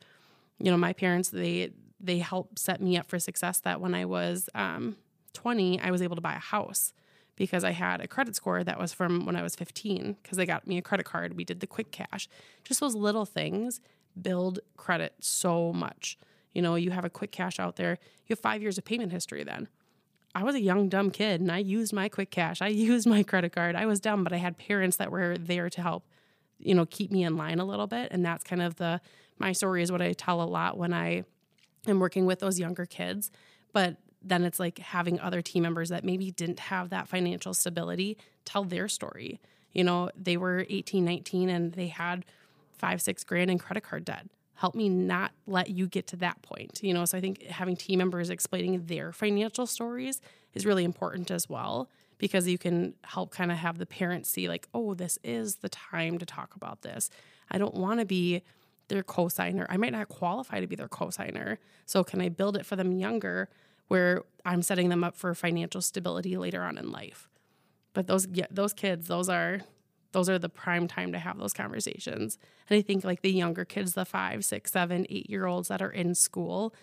you 0.59 0.71
know, 0.71 0.77
my 0.77 0.93
parents, 0.93 1.29
they, 1.29 1.71
they 1.99 2.19
helped 2.19 2.59
set 2.59 2.81
me 2.81 2.97
up 2.97 3.07
for 3.07 3.19
success 3.19 3.59
that 3.61 3.81
when 3.81 3.93
I 3.93 4.05
was 4.05 4.49
um, 4.55 4.95
20, 5.33 5.79
I 5.79 5.91
was 5.91 6.01
able 6.01 6.15
to 6.15 6.21
buy 6.21 6.33
a 6.33 6.39
house 6.39 6.93
because 7.35 7.63
I 7.63 7.71
had 7.71 8.01
a 8.01 8.07
credit 8.07 8.35
score 8.35 8.63
that 8.63 8.77
was 8.77 8.93
from 8.93 9.25
when 9.25 9.35
I 9.35 9.41
was 9.41 9.55
15 9.55 10.17
because 10.21 10.37
they 10.37 10.45
got 10.45 10.67
me 10.67 10.77
a 10.77 10.81
credit 10.81 11.05
card. 11.05 11.37
We 11.37 11.45
did 11.45 11.61
the 11.61 11.67
quick 11.67 11.91
cash. 11.91 12.27
Just 12.63 12.81
those 12.81 12.95
little 12.95 13.25
things 13.25 13.79
build 14.21 14.59
credit 14.75 15.13
so 15.21 15.71
much. 15.71 16.17
You 16.53 16.61
know, 16.61 16.75
you 16.75 16.91
have 16.91 17.05
a 17.05 17.09
quick 17.09 17.31
cash 17.31 17.59
out 17.59 17.77
there, 17.77 17.97
you 18.27 18.33
have 18.33 18.39
five 18.39 18.61
years 18.61 18.77
of 18.77 18.83
payment 18.83 19.11
history 19.11 19.43
then. 19.43 19.69
I 20.35 20.43
was 20.43 20.53
a 20.53 20.61
young, 20.61 20.89
dumb 20.89 21.11
kid 21.11 21.41
and 21.41 21.51
I 21.51 21.59
used 21.59 21.93
my 21.93 22.09
quick 22.09 22.29
cash. 22.29 22.61
I 22.61 22.67
used 22.91 23.07
my 23.07 23.23
credit 23.23 23.53
card. 23.53 23.75
I 23.75 23.85
was 23.85 23.99
dumb, 23.99 24.23
but 24.23 24.33
I 24.33 24.37
had 24.37 24.57
parents 24.57 24.97
that 24.97 25.09
were 25.09 25.37
there 25.37 25.69
to 25.69 25.81
help, 25.81 26.05
you 26.59 26.75
know, 26.75 26.85
keep 26.85 27.11
me 27.11 27.23
in 27.23 27.37
line 27.37 27.59
a 27.59 27.65
little 27.65 27.87
bit. 27.87 28.09
And 28.11 28.25
that's 28.25 28.43
kind 28.43 28.61
of 28.61 28.75
the, 28.75 29.01
my 29.37 29.53
story 29.53 29.81
is 29.81 29.91
what 29.91 30.01
I 30.01 30.13
tell 30.13 30.41
a 30.41 30.45
lot 30.45 30.77
when 30.77 30.93
I 30.93 31.23
am 31.87 31.99
working 31.99 32.25
with 32.25 32.39
those 32.39 32.59
younger 32.59 32.85
kids. 32.85 33.31
But 33.73 33.97
then 34.21 34.43
it's 34.43 34.59
like 34.59 34.79
having 34.79 35.19
other 35.19 35.41
team 35.41 35.63
members 35.63 35.89
that 35.89 36.03
maybe 36.03 36.31
didn't 36.31 36.59
have 36.59 36.89
that 36.89 37.07
financial 37.07 37.53
stability 37.53 38.17
tell 38.45 38.63
their 38.63 38.87
story. 38.87 39.39
You 39.71 39.83
know, 39.83 40.09
they 40.15 40.35
were 40.35 40.65
18, 40.69 41.05
19 41.05 41.49
and 41.49 41.73
they 41.73 41.87
had 41.87 42.25
five, 42.77 43.01
six 43.01 43.23
grand 43.23 43.49
in 43.49 43.59
credit 43.59 43.83
card 43.83 44.05
debt. 44.05 44.25
Help 44.55 44.75
me 44.75 44.89
not 44.89 45.31
let 45.47 45.69
you 45.69 45.87
get 45.87 46.07
to 46.07 46.17
that 46.17 46.41
point. 46.41 46.79
You 46.83 46.93
know, 46.93 47.05
so 47.05 47.17
I 47.17 47.21
think 47.21 47.43
having 47.43 47.77
team 47.77 47.99
members 47.99 48.29
explaining 48.29 48.85
their 48.87 49.13
financial 49.13 49.65
stories 49.65 50.19
is 50.53 50.65
really 50.65 50.83
important 50.83 51.31
as 51.31 51.47
well 51.47 51.89
because 52.19 52.47
you 52.47 52.59
can 52.59 52.93
help 53.03 53.31
kind 53.31 53.51
of 53.51 53.57
have 53.57 53.79
the 53.79 53.85
parents 53.87 54.29
see, 54.29 54.47
like, 54.47 54.67
oh, 54.73 54.93
this 54.93 55.17
is 55.23 55.57
the 55.57 55.69
time 55.69 56.19
to 56.19 56.25
talk 56.25 56.55
about 56.55 56.83
this. 56.83 57.09
I 57.49 57.57
don't 57.57 57.73
want 57.73 57.99
to 57.99 58.05
be 58.05 58.43
their 58.89 59.03
cosigner. 59.03 59.65
I 59.69 59.77
might 59.77 59.93
not 59.93 60.09
qualify 60.09 60.59
to 60.59 60.67
be 60.67 60.75
their 60.75 60.87
cosigner. 60.87 61.57
So 61.85 62.03
can 62.03 62.21
I 62.21 62.29
build 62.29 62.57
it 62.57 62.65
for 62.65 62.75
them 62.75 62.91
younger 62.91 63.49
where 63.87 64.23
I'm 64.45 64.61
setting 64.61 64.89
them 64.89 65.03
up 65.03 65.15
for 65.15 65.33
financial 65.33 65.81
stability 65.81 66.37
later 66.37 66.61
on 66.61 66.77
in 66.77 66.91
life? 66.91 67.29
But 67.93 68.07
those 68.07 68.27
yeah, 68.31 68.45
those 68.51 68.73
kids, 68.73 69.07
those 69.07 69.29
are 69.29 69.61
those 70.11 70.29
are 70.29 70.39
the 70.39 70.49
prime 70.49 70.87
time 70.87 71.11
to 71.11 71.19
have 71.19 71.37
those 71.37 71.53
conversations. 71.53 72.37
And 72.69 72.77
I 72.77 72.81
think 72.81 73.03
like 73.03 73.21
the 73.21 73.31
younger 73.31 73.65
kids, 73.65 73.93
the 73.93 74.05
five, 74.05 74.43
six, 74.43 74.71
seven, 74.71 75.05
eight 75.09 75.29
year 75.29 75.45
olds 75.45 75.69
that 75.69 75.81
are 75.81 75.91
in 75.91 76.15
school, 76.15 76.73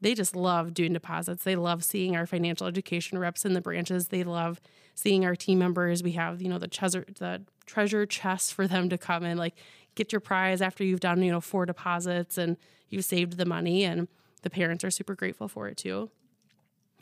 they 0.00 0.14
just 0.14 0.36
love 0.36 0.74
doing 0.74 0.92
deposits. 0.92 1.44
They 1.44 1.56
love 1.56 1.84
seeing 1.84 2.16
our 2.16 2.26
financial 2.26 2.66
education 2.66 3.18
reps 3.18 3.44
in 3.44 3.54
the 3.54 3.60
branches. 3.60 4.08
They 4.08 4.24
love 4.24 4.60
seeing 4.94 5.24
our 5.24 5.34
team 5.34 5.58
members. 5.58 6.02
We 6.02 6.12
have, 6.12 6.42
you 6.42 6.48
know, 6.48 6.58
the 6.58 6.68
treasure 6.68 7.04
the 7.18 7.42
treasure 7.66 8.04
chest 8.06 8.54
for 8.54 8.66
them 8.66 8.88
to 8.90 8.98
come 8.98 9.24
and 9.24 9.38
like 9.38 9.54
get 9.94 10.12
your 10.12 10.20
prize 10.20 10.60
after 10.60 10.84
you've 10.84 11.00
done, 11.00 11.22
you 11.22 11.30
know, 11.30 11.40
four 11.40 11.66
deposits 11.66 12.36
and 12.36 12.56
you've 12.88 13.04
saved 13.04 13.36
the 13.36 13.46
money 13.46 13.84
and 13.84 14.08
the 14.42 14.50
parents 14.50 14.84
are 14.84 14.90
super 14.90 15.14
grateful 15.14 15.48
for 15.48 15.68
it 15.68 15.76
too. 15.76 16.10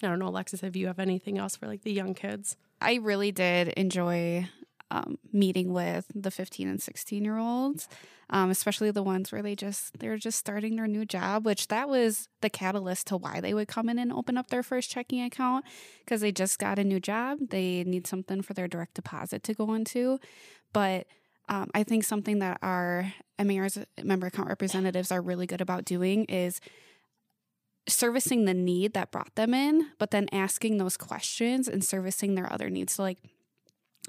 I 0.03 0.09
don't 0.09 0.19
know, 0.19 0.29
Alexis, 0.29 0.63
if 0.63 0.77
you 0.77 0.87
have 0.87 0.99
anything 0.99 1.39
else 1.39 1.57
for 1.57 1.67
like 1.67 1.83
the 1.83 1.93
young 1.93 2.15
kids. 2.15 2.57
I 2.81 2.95
really 2.95 3.33
did 3.33 3.69
enjoy 3.69 4.49
um, 4.93 5.19
meeting 5.33 5.73
with 5.73 6.05
the 6.15 6.31
15 6.31 6.69
and 6.69 6.81
16 6.81 7.25
year 7.25 7.39
olds, 7.39 7.89
um, 8.29 8.51
especially 8.51 8.91
the 8.91 9.03
ones 9.03 9.33
where 9.33 9.43
they 9.43 9.57
just 9.57 9.99
they're 9.99 10.19
just 10.19 10.39
starting 10.39 10.77
their 10.77 10.87
new 10.87 11.07
job, 11.07 11.47
which 11.47 11.69
that 11.69 11.89
was 11.89 12.29
the 12.43 12.51
catalyst 12.51 13.07
to 13.07 13.17
why 13.17 13.41
they 13.41 13.55
would 13.55 13.69
come 13.69 13.89
in 13.89 13.99
and 13.99 14.13
open 14.13 14.37
up 14.37 14.49
their 14.49 14.63
first 14.63 14.91
checking 14.91 15.23
account 15.23 15.65
because 16.01 16.21
they 16.21 16.31
just 16.31 16.59
got 16.59 16.79
a 16.79 16.85
new 16.85 17.01
job. 17.01 17.39
They 17.49 17.85
need 17.85 18.07
something 18.07 18.43
for 18.43 18.53
their 18.53 18.69
direct 18.69 18.93
deposit 18.93 19.43
to 19.45 19.55
go 19.55 19.73
into, 19.73 20.21
but 20.75 21.07
um, 21.49 21.71
I 21.75 21.85
think 21.85 22.05
something 22.05 22.39
that 22.41 22.59
our 22.63 23.15
MAR's 23.43 23.79
member 24.03 24.27
account 24.27 24.49
representatives 24.49 25.11
are 25.11 25.23
really 25.23 25.47
good 25.47 25.63
about 25.63 25.87
doing 25.87 26.25
is 26.27 26.61
servicing 27.89 28.45
the 28.45 28.55
need 28.55 28.93
that 28.93 29.11
brought 29.11 29.35
them 29.37 29.55
in, 29.55 29.89
but 29.99 30.11
then 30.11 30.29
asking 30.33 30.77
those 30.77 30.97
questions 30.97 31.67
and 31.67 31.83
servicing 31.83 32.35
their 32.35 32.53
other 32.53 32.71
needs. 32.71 32.93
So, 32.93 33.03
like, 33.03 33.19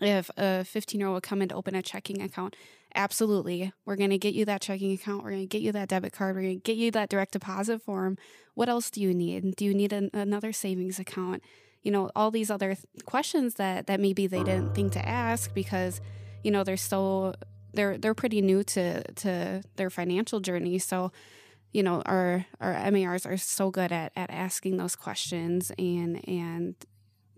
if 0.01 0.29
a 0.38 0.63
15 0.63 0.99
year 0.99 1.08
old 1.08 1.15
would 1.15 1.23
come 1.23 1.41
in 1.41 1.49
to 1.49 1.56
open 1.56 1.75
a 1.75 1.82
checking 1.82 2.21
account, 2.21 2.56
absolutely, 2.95 3.73
we're 3.86 3.95
going 3.95 4.10
to 4.10 4.17
get 4.17 4.34
you 4.34 4.45
that 4.45 4.62
checking 4.62 4.91
account. 4.93 5.23
We're 5.23 5.32
going 5.32 5.43
to 5.43 5.47
get 5.47 5.62
you 5.62 5.71
that 5.71 5.89
debit 5.89 6.13
card. 6.13 6.36
We're 6.36 6.43
going 6.43 6.60
to 6.60 6.63
get 6.63 6.77
you 6.77 6.91
that 6.91 7.10
direct 7.10 7.34
deposit 7.34 7.82
form. 7.82 8.17
What 8.53 8.69
else 8.69 8.89
do 8.89 9.01
you 9.01 9.13
need? 9.13 9.56
Do 9.56 9.65
you 9.65 9.73
need 9.73 9.93
an, 9.93 10.10
another 10.13 10.51
savings 10.51 10.99
account? 10.99 11.43
You 11.82 11.91
know, 11.91 12.10
all 12.15 12.32
these 12.32 12.49
other 12.49 12.75
th- 12.75 13.06
questions 13.06 13.56
that 13.56 13.88
that 13.88 13.99
maybe 13.99 14.27
they 14.27 14.43
didn't 14.43 14.73
think 14.73 14.93
to 14.93 15.08
ask 15.08 15.53
because, 15.53 16.01
you 16.43 16.51
know, 16.51 16.63
they're 16.63 16.77
so 16.77 17.34
they're 17.73 17.97
they're 17.97 18.13
pretty 18.13 18.41
new 18.41 18.63
to 18.63 19.03
to 19.03 19.63
their 19.75 19.89
financial 19.89 20.39
journey. 20.39 20.79
So, 20.79 21.12
you 21.73 21.82
know 21.84 22.01
our 22.06 22.45
our 22.62 22.91
MARs 22.91 23.25
are 23.25 23.36
so 23.36 23.71
good 23.71 23.91
at 23.91 24.13
at 24.15 24.29
asking 24.29 24.77
those 24.77 24.95
questions 24.95 25.71
and 25.77 26.27
and 26.29 26.75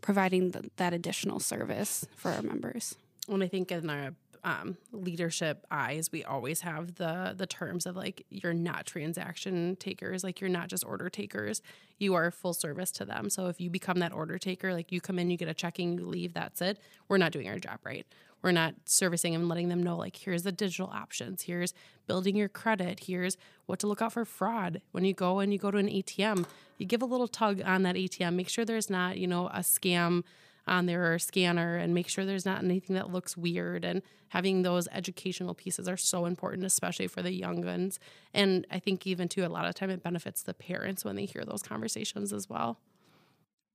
providing 0.05 0.51
th- 0.51 0.65
that 0.77 0.93
additional 0.93 1.39
service 1.39 2.05
for 2.15 2.29
our 2.29 2.43
members. 2.43 2.95
And 3.27 3.43
I 3.43 3.47
think 3.47 3.71
in 3.71 3.89
our 3.89 4.11
um, 4.43 4.77
leadership 4.91 5.65
eyes, 5.71 6.11
we 6.11 6.23
always 6.23 6.61
have 6.61 6.95
the 6.95 7.33
the 7.35 7.47
terms 7.47 7.87
of 7.87 7.95
like 7.95 8.23
you're 8.29 8.53
not 8.53 8.85
transaction 8.85 9.75
takers, 9.77 10.23
like 10.23 10.39
you're 10.39 10.49
not 10.49 10.67
just 10.67 10.85
order 10.85 11.09
takers. 11.09 11.63
You 11.97 12.13
are 12.13 12.29
full 12.29 12.53
service 12.53 12.91
to 12.91 13.05
them. 13.05 13.31
So 13.31 13.47
if 13.47 13.59
you 13.59 13.71
become 13.71 13.97
that 13.99 14.13
order 14.13 14.37
taker, 14.37 14.73
like 14.73 14.91
you 14.91 15.01
come 15.01 15.17
in, 15.17 15.31
you 15.31 15.37
get 15.37 15.47
a 15.47 15.55
checking, 15.55 15.97
you 15.97 16.05
leave, 16.05 16.33
that's 16.33 16.61
it. 16.61 16.77
We're 17.09 17.17
not 17.17 17.31
doing 17.31 17.49
our 17.49 17.57
job 17.57 17.79
right. 17.83 18.05
We're 18.45 18.51
not 18.51 18.75
servicing 18.85 19.33
and 19.33 19.49
letting 19.49 19.69
them 19.69 19.81
know 19.81 19.97
like 19.97 20.15
here's 20.15 20.43
the 20.43 20.51
digital 20.51 20.91
options, 20.93 21.41
here's 21.41 21.73
building 22.05 22.35
your 22.35 22.47
credit, 22.47 23.05
here's 23.07 23.37
what 23.65 23.79
to 23.79 23.87
look 23.87 24.03
out 24.03 24.13
for 24.13 24.23
fraud. 24.23 24.83
When 24.91 25.03
you 25.03 25.15
go 25.15 25.39
and 25.39 25.51
you 25.51 25.57
go 25.57 25.71
to 25.71 25.79
an 25.79 25.87
ATM, 25.87 26.45
you 26.77 26.85
give 26.85 27.01
a 27.01 27.07
little 27.07 27.27
tug 27.27 27.63
on 27.65 27.81
that 27.81 27.95
ATM, 27.95 28.35
make 28.35 28.47
sure 28.47 28.63
there's 28.63 28.87
not, 28.87 29.17
you 29.17 29.25
know, 29.25 29.47
a 29.47 29.61
scam 29.61 30.21
on 30.67 30.85
their 30.85 31.17
scanner 31.17 31.77
and 31.77 31.95
make 31.95 32.07
sure 32.07 32.23
there's 32.23 32.45
not 32.45 32.63
anything 32.63 32.95
that 32.95 33.11
looks 33.11 33.35
weird. 33.35 33.83
And 33.83 34.03
having 34.27 34.61
those 34.61 34.87
educational 34.91 35.55
pieces 35.55 35.87
are 35.87 35.97
so 35.97 36.27
important 36.27 36.65
especially 36.65 37.07
for 37.07 37.23
the 37.23 37.31
young 37.31 37.65
ones. 37.65 37.99
And 38.31 38.67
i 38.69 38.77
think 38.77 39.07
even 39.07 39.27
too 39.27 39.43
a 39.43 39.47
lot 39.47 39.65
of 39.65 39.73
time 39.73 39.89
it 39.89 40.03
benefits 40.03 40.43
the 40.43 40.53
parents 40.53 41.03
when 41.03 41.15
they 41.15 41.25
hear 41.25 41.43
those 41.45 41.63
conversations 41.63 42.31
as 42.31 42.47
well. 42.47 42.77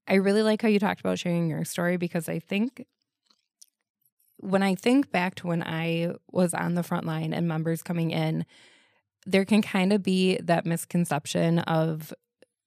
I 0.06 0.14
really 0.14 0.44
like 0.44 0.62
how 0.62 0.68
you 0.68 0.78
talked 0.78 1.00
about 1.00 1.18
sharing 1.18 1.50
your 1.50 1.64
story 1.64 1.96
because 1.96 2.28
I 2.28 2.38
think 2.38 2.86
when 4.40 4.62
I 4.62 4.74
think 4.74 5.10
back 5.12 5.34
to 5.36 5.48
when 5.48 5.62
I 5.62 6.14
was 6.30 6.54
on 6.54 6.74
the 6.74 6.82
front 6.82 7.06
line 7.06 7.32
and 7.32 7.46
members 7.46 7.82
coming 7.82 8.10
in, 8.10 8.46
there 9.26 9.44
can 9.44 9.62
kind 9.62 9.92
of 9.92 10.02
be 10.02 10.38
that 10.38 10.66
misconception 10.66 11.58
of 11.60 12.12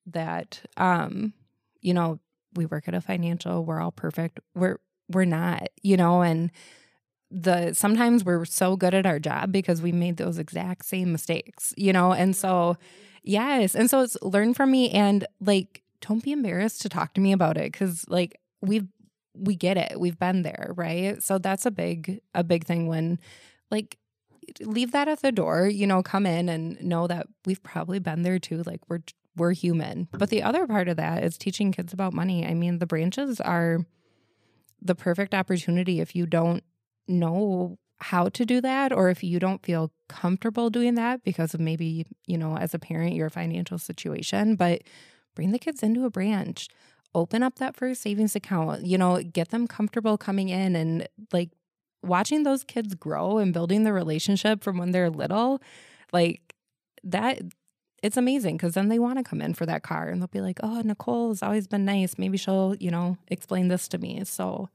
that 0.06 0.62
um 0.78 1.34
you 1.82 1.94
know 1.94 2.20
we 2.56 2.66
work 2.66 2.88
at 2.88 2.94
a 2.94 3.02
financial 3.02 3.64
we're 3.64 3.80
all 3.80 3.92
perfect 3.92 4.40
we're 4.54 4.78
we're 5.10 5.26
not 5.26 5.68
you 5.82 5.96
know 5.96 6.22
and 6.22 6.52
the 7.32 7.74
sometimes 7.74 8.24
we're 8.24 8.46
so 8.46 8.76
good 8.76 8.94
at 8.94 9.06
our 9.06 9.18
job 9.20 9.52
because 9.52 9.82
we 9.82 9.92
made 9.92 10.18
those 10.18 10.38
exact 10.38 10.86
same 10.86 11.12
mistakes 11.12 11.74
you 11.78 11.94
know 11.94 12.12
and 12.12 12.36
so 12.36 12.76
yes 13.24 13.76
and 13.76 13.90
so 13.90 14.02
it's 14.02 14.18
learn 14.22 14.54
from 14.54 14.70
me 14.72 14.90
and 14.92 15.26
like 15.40 15.82
don't 16.02 16.24
be 16.24 16.34
embarrassed 16.34 16.82
to 16.82 16.90
talk 16.90 17.14
to 17.14 17.22
me 17.22 17.32
about 17.32 17.58
it 17.58 17.72
because 17.72 18.06
like 18.10 18.40
we've 18.62 18.88
we 19.36 19.56
get 19.56 19.78
it. 19.78 20.00
We've 20.00 20.18
been 20.18 20.44
there 20.44 20.72
right? 20.76 21.22
So 21.22 21.38
that's 21.38 21.66
a 21.66 21.72
big 21.72 22.22
a 22.34 22.44
big 22.44 22.66
thing 22.66 22.88
when 22.88 23.20
like 23.72 23.98
leave 24.60 24.92
that 24.92 25.08
at 25.08 25.22
the 25.22 25.32
door 25.32 25.68
you 25.68 25.88
know 25.88 26.04
come 26.04 26.26
in 26.26 26.50
and 26.50 26.82
know 26.82 27.08
that 27.08 27.28
we've 27.46 27.64
probably 27.64 27.98
been 27.98 28.24
there 28.24 28.40
too 28.40 28.62
like 28.66 28.82
we're 28.90 29.00
we're 29.36 29.54
human. 29.54 30.08
But 30.12 30.30
the 30.30 30.44
other 30.44 30.68
part 30.68 30.88
of 30.88 30.98
that 30.98 31.24
is 31.24 31.38
teaching 31.38 31.72
kids 31.72 31.94
about 31.94 32.14
money. 32.14 32.46
I 32.46 32.54
mean 32.54 32.80
the 32.80 32.86
branches 32.86 33.42
are 33.42 33.86
the 34.82 34.96
perfect 34.96 35.34
opportunity 35.34 36.02
if 36.02 36.16
you 36.16 36.26
don't 36.26 36.64
know 37.08 37.78
how 38.04 38.28
to 38.28 38.46
do 38.46 38.60
that 38.60 38.92
or 38.92 39.10
if 39.10 39.24
you 39.24 39.40
don't 39.40 39.66
feel 39.66 39.92
comfortable 40.10 40.70
doing 40.70 40.96
that 40.96 41.24
because 41.24 41.54
of 41.54 41.60
maybe 41.60 42.06
you 42.28 42.38
know 42.38 42.58
as 42.58 42.74
a 42.74 42.80
parent 42.80 43.16
your 43.16 43.30
financial 43.30 43.78
situation 43.78 44.56
but 44.56 44.82
bring 45.36 45.52
the 45.52 45.60
kids 45.60 45.82
into 45.82 46.04
a 46.06 46.10
branch 46.10 46.68
open 47.16 47.44
up 47.44 47.56
that 47.56 47.76
first 47.76 48.02
savings 48.02 48.36
account 48.36 48.86
you 48.86 48.98
know 48.98 49.22
get 49.22 49.50
them 49.50 49.68
comfortable 49.68 50.18
coming 50.18 50.50
in 50.50 50.76
and 50.76 51.08
like 51.32 51.50
watching 52.02 52.44
those 52.44 52.64
kids 52.64 52.96
grow 52.96 53.38
and 53.38 53.54
building 53.54 53.84
the 53.84 53.94
relationship 53.94 54.64
from 54.64 54.78
when 54.78 54.92
they're 54.92 55.10
little 55.10 55.62
like 56.12 56.54
that 57.04 57.40
it's 58.04 58.18
amazing 58.18 58.58
because 58.58 58.74
then 58.74 58.90
they 58.90 59.00
want 59.00 59.18
to 59.18 59.24
come 59.24 59.42
in 59.42 59.54
for 59.54 59.66
that 59.66 59.82
car 59.82 60.10
and 60.10 60.22
they'll 60.22 60.28
be 60.28 60.42
like 60.42 60.60
oh 60.62 60.82
nicole 60.82 61.30
has 61.30 61.42
always 61.42 61.68
been 61.68 61.86
nice. 61.86 62.18
Maybe 62.18 62.38
she'll 62.38 62.76
you 62.80 62.92
know 62.92 63.18
explain 63.30 63.70
this 63.70 63.88
to 63.88 63.98
me. 63.98 64.24
So 64.26 64.70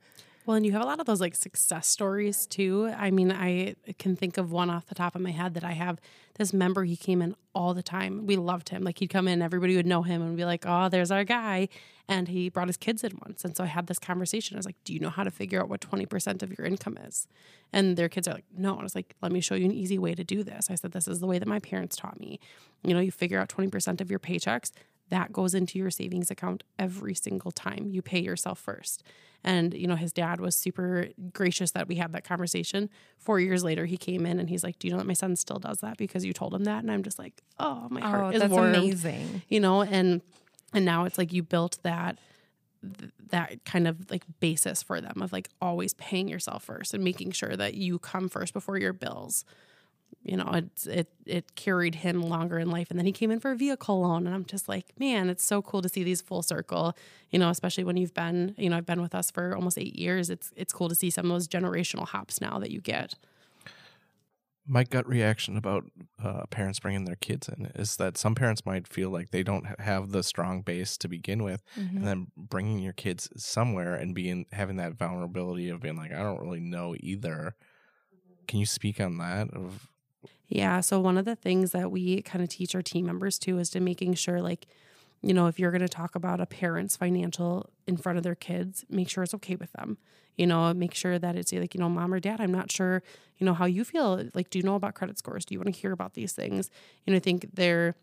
Well, 0.49 0.57
and 0.57 0.65
you 0.65 0.73
have 0.73 0.81
a 0.81 0.87
lot 0.87 0.99
of 0.99 1.05
those 1.05 1.21
like 1.21 1.35
success 1.35 1.87
stories 1.87 2.47
too. 2.47 2.91
I 2.97 3.11
mean, 3.11 3.31
I 3.31 3.75
can 3.99 4.17
think 4.17 4.39
of 4.39 4.51
one 4.51 4.71
off 4.71 4.87
the 4.87 4.95
top 4.95 5.15
of 5.15 5.21
my 5.21 5.31
head 5.31 5.53
that 5.53 5.63
I 5.63 5.73
have 5.73 6.01
this 6.39 6.55
member, 6.55 6.85
he 6.85 6.97
came 6.97 7.21
in 7.21 7.37
all 7.55 7.75
the 7.75 7.83
time. 7.83 8.27
We 8.27 8.37
loved 8.37 8.71
him. 8.71 8.83
Like 8.83 8.99
he'd 8.99 9.09
come 9.09 9.29
in, 9.29 9.43
everybody 9.43 9.77
would 9.77 9.85
know 9.85 10.01
him 10.05 10.23
and 10.23 10.39
be 10.39 10.47
like, 10.47 10.65
oh, 10.67 10.89
there's 10.89 11.11
our 11.11 11.23
guy. 11.23 11.69
And 12.09 12.29
he 12.29 12.49
brought 12.49 12.69
his 12.69 12.79
kids 12.79 13.05
in 13.05 13.19
once. 13.27 13.45
And 13.45 13.55
so 13.55 13.65
I 13.65 13.67
had 13.67 13.89
this 13.89 13.99
conversation. 13.99 14.57
I 14.57 14.61
was 14.61 14.65
like, 14.65 14.83
do 14.85 14.95
you 14.95 15.01
know 15.01 15.11
how 15.11 15.23
to 15.23 15.31
figure 15.31 15.61
out 15.61 15.69
what 15.69 15.83
20% 15.83 16.43
of 16.43 16.57
your 16.57 16.67
income 16.67 16.97
is? 17.05 17.29
And 17.71 17.99
their 17.99 18.09
kids 18.09 18.27
are 18.27 18.33
like, 18.33 18.47
no. 18.57 18.71
And 18.71 18.81
I 18.81 18.85
was 18.85 18.95
like, 18.95 19.17
let 19.21 19.33
me 19.33 19.43
show 19.43 19.55
you 19.55 19.67
an 19.67 19.73
easy 19.73 19.99
way 19.99 20.15
to 20.15 20.25
do 20.25 20.43
this. 20.43 20.71
I 20.71 20.77
said, 20.77 20.93
this 20.93 21.09
is 21.09 21.21
the 21.21 21.27
way 21.27 21.39
that 21.39 21.47
my 21.47 21.59
parents 21.59 21.95
taught 21.95 22.19
me. 22.19 22.41
You 22.83 22.95
know, 22.95 23.01
you 23.01 23.13
figure 23.13 23.39
out 23.39 23.51
20% 23.51 24.01
of 24.01 24.09
your 24.09 24.19
paychecks 24.19 24.71
that 25.11 25.33
goes 25.33 25.55
into 25.55 25.79
your 25.79 25.91
savings 25.91 26.31
account 26.31 26.65
every 26.79 27.15
single 27.15 27.51
time 27.51 27.89
you 27.89 28.03
pay 28.03 28.21
yourself 28.21 28.59
first. 28.59 29.03
And, 29.45 29.73
you 29.73 29.87
know, 29.87 29.95
his 29.95 30.13
dad 30.13 30.41
was 30.41 30.57
super 30.57 31.09
gracious 31.33 31.71
that 31.71 31.87
we 31.87 31.95
had 31.97 32.13
that 32.13 32.25
conversation. 32.25 32.91
Four 33.19 33.39
years 33.41 33.63
later, 33.63 33.87
he 33.87 33.97
came 33.97 34.27
in 34.27 34.41
and 34.41 34.49
he's 34.49 34.65
like, 34.65 34.79
Do 34.79 34.89
you 34.89 34.93
know 34.93 34.99
that 34.99 35.07
my 35.07 35.13
son 35.13 35.37
still 35.37 35.59
does 35.59 35.79
that 35.79 35.97
because 35.97 36.25
you 36.25 36.33
told 36.33 36.55
him 36.55 36.65
that? 36.65 36.83
And 36.83 36.91
I'm 36.91 37.03
just 37.03 37.19
like, 37.19 37.43
Oh, 37.59 37.87
my 37.91 38.01
heart 38.01 38.25
oh 38.25 38.29
is 38.31 38.41
that's 38.41 38.53
warmed," 38.53 38.75
amazing 38.75 39.43
You 39.49 39.61
know, 39.61 39.83
and 39.83 40.23
and 40.75 40.85
now 40.85 41.05
it's 41.05 41.19
like 41.19 41.33
you 41.33 41.43
built 41.43 41.79
that 41.83 42.19
that 43.31 43.65
kind 43.65 43.89
of 43.89 44.11
like 44.11 44.25
basis 44.41 44.83
for 44.83 45.01
them 45.01 45.21
of 45.23 45.33
like 45.33 45.49
always 45.61 45.95
paying 45.95 46.29
yourself 46.29 46.65
first 46.65 46.95
and 46.95 47.03
making 47.03 47.33
sure 47.33 47.57
that 47.57 47.75
you 47.75 47.99
come 47.99 48.29
first 48.29 48.53
before 48.53 48.79
your 48.79 48.93
bills 48.93 49.45
you 50.29 50.37
know, 50.37 50.51
it's 50.53 50.87
it 50.87 51.09
it 51.25 51.55
carried 51.55 51.95
him 51.95 52.21
longer 52.21 52.59
in 52.59 52.71
life. 52.71 52.91
And 52.91 52.99
then 52.99 53.07
he 53.07 53.13
came 53.13 53.31
in 53.31 53.41
for 53.41 53.51
a 53.51 53.57
vehicle 53.57 54.01
loan. 54.03 54.27
And 54.27 54.35
I'm 54.35 54.45
just 54.45 54.69
like, 54.69 54.87
man, 54.99 55.31
it's 55.31 55.43
so 55.43 55.63
cool 55.63 55.81
to 55.81 55.89
see 55.89 56.05
these 56.05 56.21
full 56.21 56.43
circle, 56.43 56.95
you 57.31 57.39
know, 57.39 57.49
especially 57.49 57.85
when 57.85 57.97
you've 57.97 58.15
been, 58.15 58.55
you 58.59 58.69
know, 58.69 58.77
I've 58.77 58.87
been 58.87 59.01
with 59.01 59.15
us 59.15 59.31
for 59.31 59.57
almost 59.57 59.79
eight 59.79 59.97
years. 59.97 60.29
It's 60.29 60.53
it's 60.55 60.73
cool 60.73 60.91
to 60.91 60.95
see 60.95 61.09
some 61.09 61.27
of 61.27 61.33
those 61.33 61.49
generational 61.49 62.07
hops 62.07 62.41
now 62.43 62.59
that 62.59 62.71
you 62.71 62.81
get. 62.81 63.15
My 64.71 64.85
gut 64.85 65.09
reaction 65.09 65.57
about 65.57 65.85
uh, 66.23 66.45
parents 66.51 66.79
bringing 66.79 67.07
their 67.07 67.17
kids 67.17 67.49
in 67.49 67.73
is 67.75 67.97
that 67.97 68.19
some 68.19 68.35
parents 68.35 68.67
might 68.67 68.87
feel 68.87 69.09
like 69.09 69.31
they 69.31 69.43
don't 69.43 69.81
have 69.81 70.13
the 70.13 70.23
strong 70.23 70.61
base 70.61 70.99
to 70.99 71.09
begin 71.09 71.43
with, 71.43 71.63
and 71.97 72.07
then 72.07 72.27
bringing 72.37 72.79
your 72.81 72.93
kids 72.93 73.31
somewhere 73.35 73.95
and 73.95 74.15
being 74.15 74.45
having 74.53 74.77
that 74.77 74.93
vulnerability 74.93 75.71
of 75.71 75.81
being 75.81 75.97
like, 75.97 76.13
I 76.13 76.23
don't 76.23 76.43
really 76.43 76.61
know 76.61 76.95
either. 77.01 77.55
Can 78.47 78.59
you 78.61 78.67
speak 78.67 79.01
on 79.01 79.17
that? 79.17 79.49
Of 79.55 79.89
Yeah. 80.49 80.81
So 80.81 80.99
one 80.99 81.19
of 81.19 81.25
the 81.25 81.37
things 81.37 81.73
that 81.73 81.91
we 81.91 82.23
kind 82.23 82.43
of 82.43 82.49
teach 82.49 82.75
our 82.75 82.83
team 82.83 83.07
members 83.07 83.39
too 83.39 83.59
is 83.59 83.71
to 83.71 83.81
making 83.81 84.15
sure 84.15 84.41
like, 84.41 84.67
you 85.21 85.35
know, 85.35 85.47
if 85.47 85.59
you're 85.59 85.71
going 85.71 85.83
to 85.83 85.89
talk 85.89 86.15
about 86.15 86.41
a 86.41 86.47
parent's 86.47 86.97
financial 86.97 87.69
in 87.87 87.97
front 87.97 88.19
of 88.19 88.25
their 88.25 88.35
kids, 88.35 88.85
make 88.89 89.09
sure 89.09 89.25
it's 89.25 89.35
okay 89.35 89.57
with 89.57 89.73
them. 89.73 89.99
You 90.37 90.47
know, 90.47 90.73
make 90.73 90.95
sure 90.95 91.19
that 91.19 91.35
it's 91.35 91.53
like, 91.53 91.75
you 91.75 91.81
know, 91.81 91.89
mom 91.89 92.15
or 92.15 92.21
dad, 92.21 92.41
I'm 92.41 92.53
not 92.53 92.71
sure, 92.71 93.03
you 93.39 93.45
know, 93.45 93.55
how 93.55 93.65
you 93.67 93.85
feel. 93.85 94.25
Like, 94.35 94.51
do 94.51 94.59
you 94.59 94.63
know 94.63 94.77
about 94.77 94.95
credit 94.95 95.19
scores? 95.19 95.45
Do 95.45 95.55
you 95.55 95.59
want 95.59 95.75
to 95.75 95.81
hear 95.81 95.91
about 95.93 96.15
these 96.15 96.33
things? 96.33 96.71
You 97.05 97.13
know, 97.13 97.17
I 97.17 97.21
think 97.21 97.55
there 97.55 97.97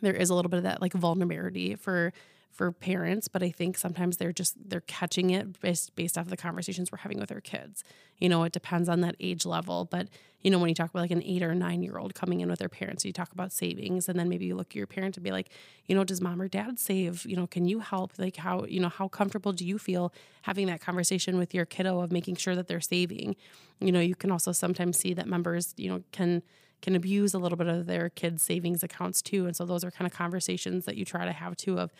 there 0.00 0.14
is 0.14 0.30
a 0.30 0.34
little 0.34 0.48
bit 0.48 0.58
of 0.58 0.62
that 0.64 0.80
like 0.80 0.92
vulnerability 0.92 1.74
for 1.76 2.12
for 2.50 2.72
parents 2.72 3.28
but 3.28 3.42
i 3.42 3.50
think 3.50 3.78
sometimes 3.78 4.16
they're 4.16 4.32
just 4.32 4.56
they're 4.68 4.82
catching 4.82 5.30
it 5.30 5.60
based 5.60 5.94
based 5.96 6.18
off 6.18 6.26
of 6.26 6.30
the 6.30 6.36
conversations 6.36 6.90
we're 6.90 6.98
having 6.98 7.18
with 7.18 7.32
our 7.32 7.40
kids. 7.40 7.84
You 8.18 8.28
know 8.28 8.42
it 8.42 8.52
depends 8.52 8.88
on 8.88 9.00
that 9.00 9.16
age 9.18 9.46
level 9.46 9.86
but 9.90 10.08
you 10.42 10.50
know 10.50 10.58
when 10.58 10.68
you 10.68 10.74
talk 10.74 10.90
about 10.90 11.00
like 11.00 11.10
an 11.10 11.22
eight 11.22 11.42
or 11.42 11.54
nine 11.54 11.82
year 11.82 11.96
old 11.96 12.14
coming 12.14 12.40
in 12.40 12.50
with 12.50 12.58
their 12.58 12.68
parents 12.68 13.04
you 13.04 13.12
talk 13.12 13.32
about 13.32 13.52
savings 13.52 14.08
and 14.08 14.18
then 14.18 14.28
maybe 14.28 14.44
you 14.46 14.54
look 14.54 14.68
at 14.72 14.76
your 14.76 14.86
parent 14.86 15.16
and 15.16 15.24
be 15.24 15.30
like 15.30 15.50
you 15.86 15.94
know 15.94 16.04
does 16.04 16.20
mom 16.20 16.40
or 16.40 16.48
dad 16.48 16.78
save? 16.78 17.24
You 17.24 17.36
know 17.36 17.46
can 17.46 17.64
you 17.64 17.80
help? 17.80 18.12
Like 18.18 18.36
how 18.36 18.64
you 18.64 18.80
know 18.80 18.88
how 18.88 19.08
comfortable 19.08 19.52
do 19.52 19.64
you 19.64 19.78
feel 19.78 20.12
having 20.42 20.66
that 20.66 20.80
conversation 20.80 21.38
with 21.38 21.54
your 21.54 21.64
kiddo 21.64 22.00
of 22.00 22.12
making 22.12 22.36
sure 22.36 22.54
that 22.54 22.68
they're 22.68 22.80
saving? 22.80 23.36
You 23.80 23.92
know 23.92 24.00
you 24.00 24.14
can 24.14 24.30
also 24.30 24.52
sometimes 24.52 24.98
see 24.98 25.14
that 25.14 25.26
members 25.26 25.74
you 25.76 25.88
know 25.88 26.02
can 26.12 26.42
can 26.82 26.96
abuse 26.96 27.34
a 27.34 27.38
little 27.38 27.58
bit 27.58 27.66
of 27.66 27.86
their 27.86 28.08
kids' 28.08 28.42
savings 28.42 28.82
accounts 28.82 29.20
too. 29.22 29.46
And 29.46 29.54
so 29.54 29.64
those 29.64 29.84
are 29.84 29.90
kind 29.90 30.10
of 30.10 30.16
conversations 30.16 30.84
that 30.86 30.96
you 30.96 31.04
try 31.04 31.24
to 31.24 31.32
have 31.32 31.56
too 31.56 31.78
of, 31.78 31.92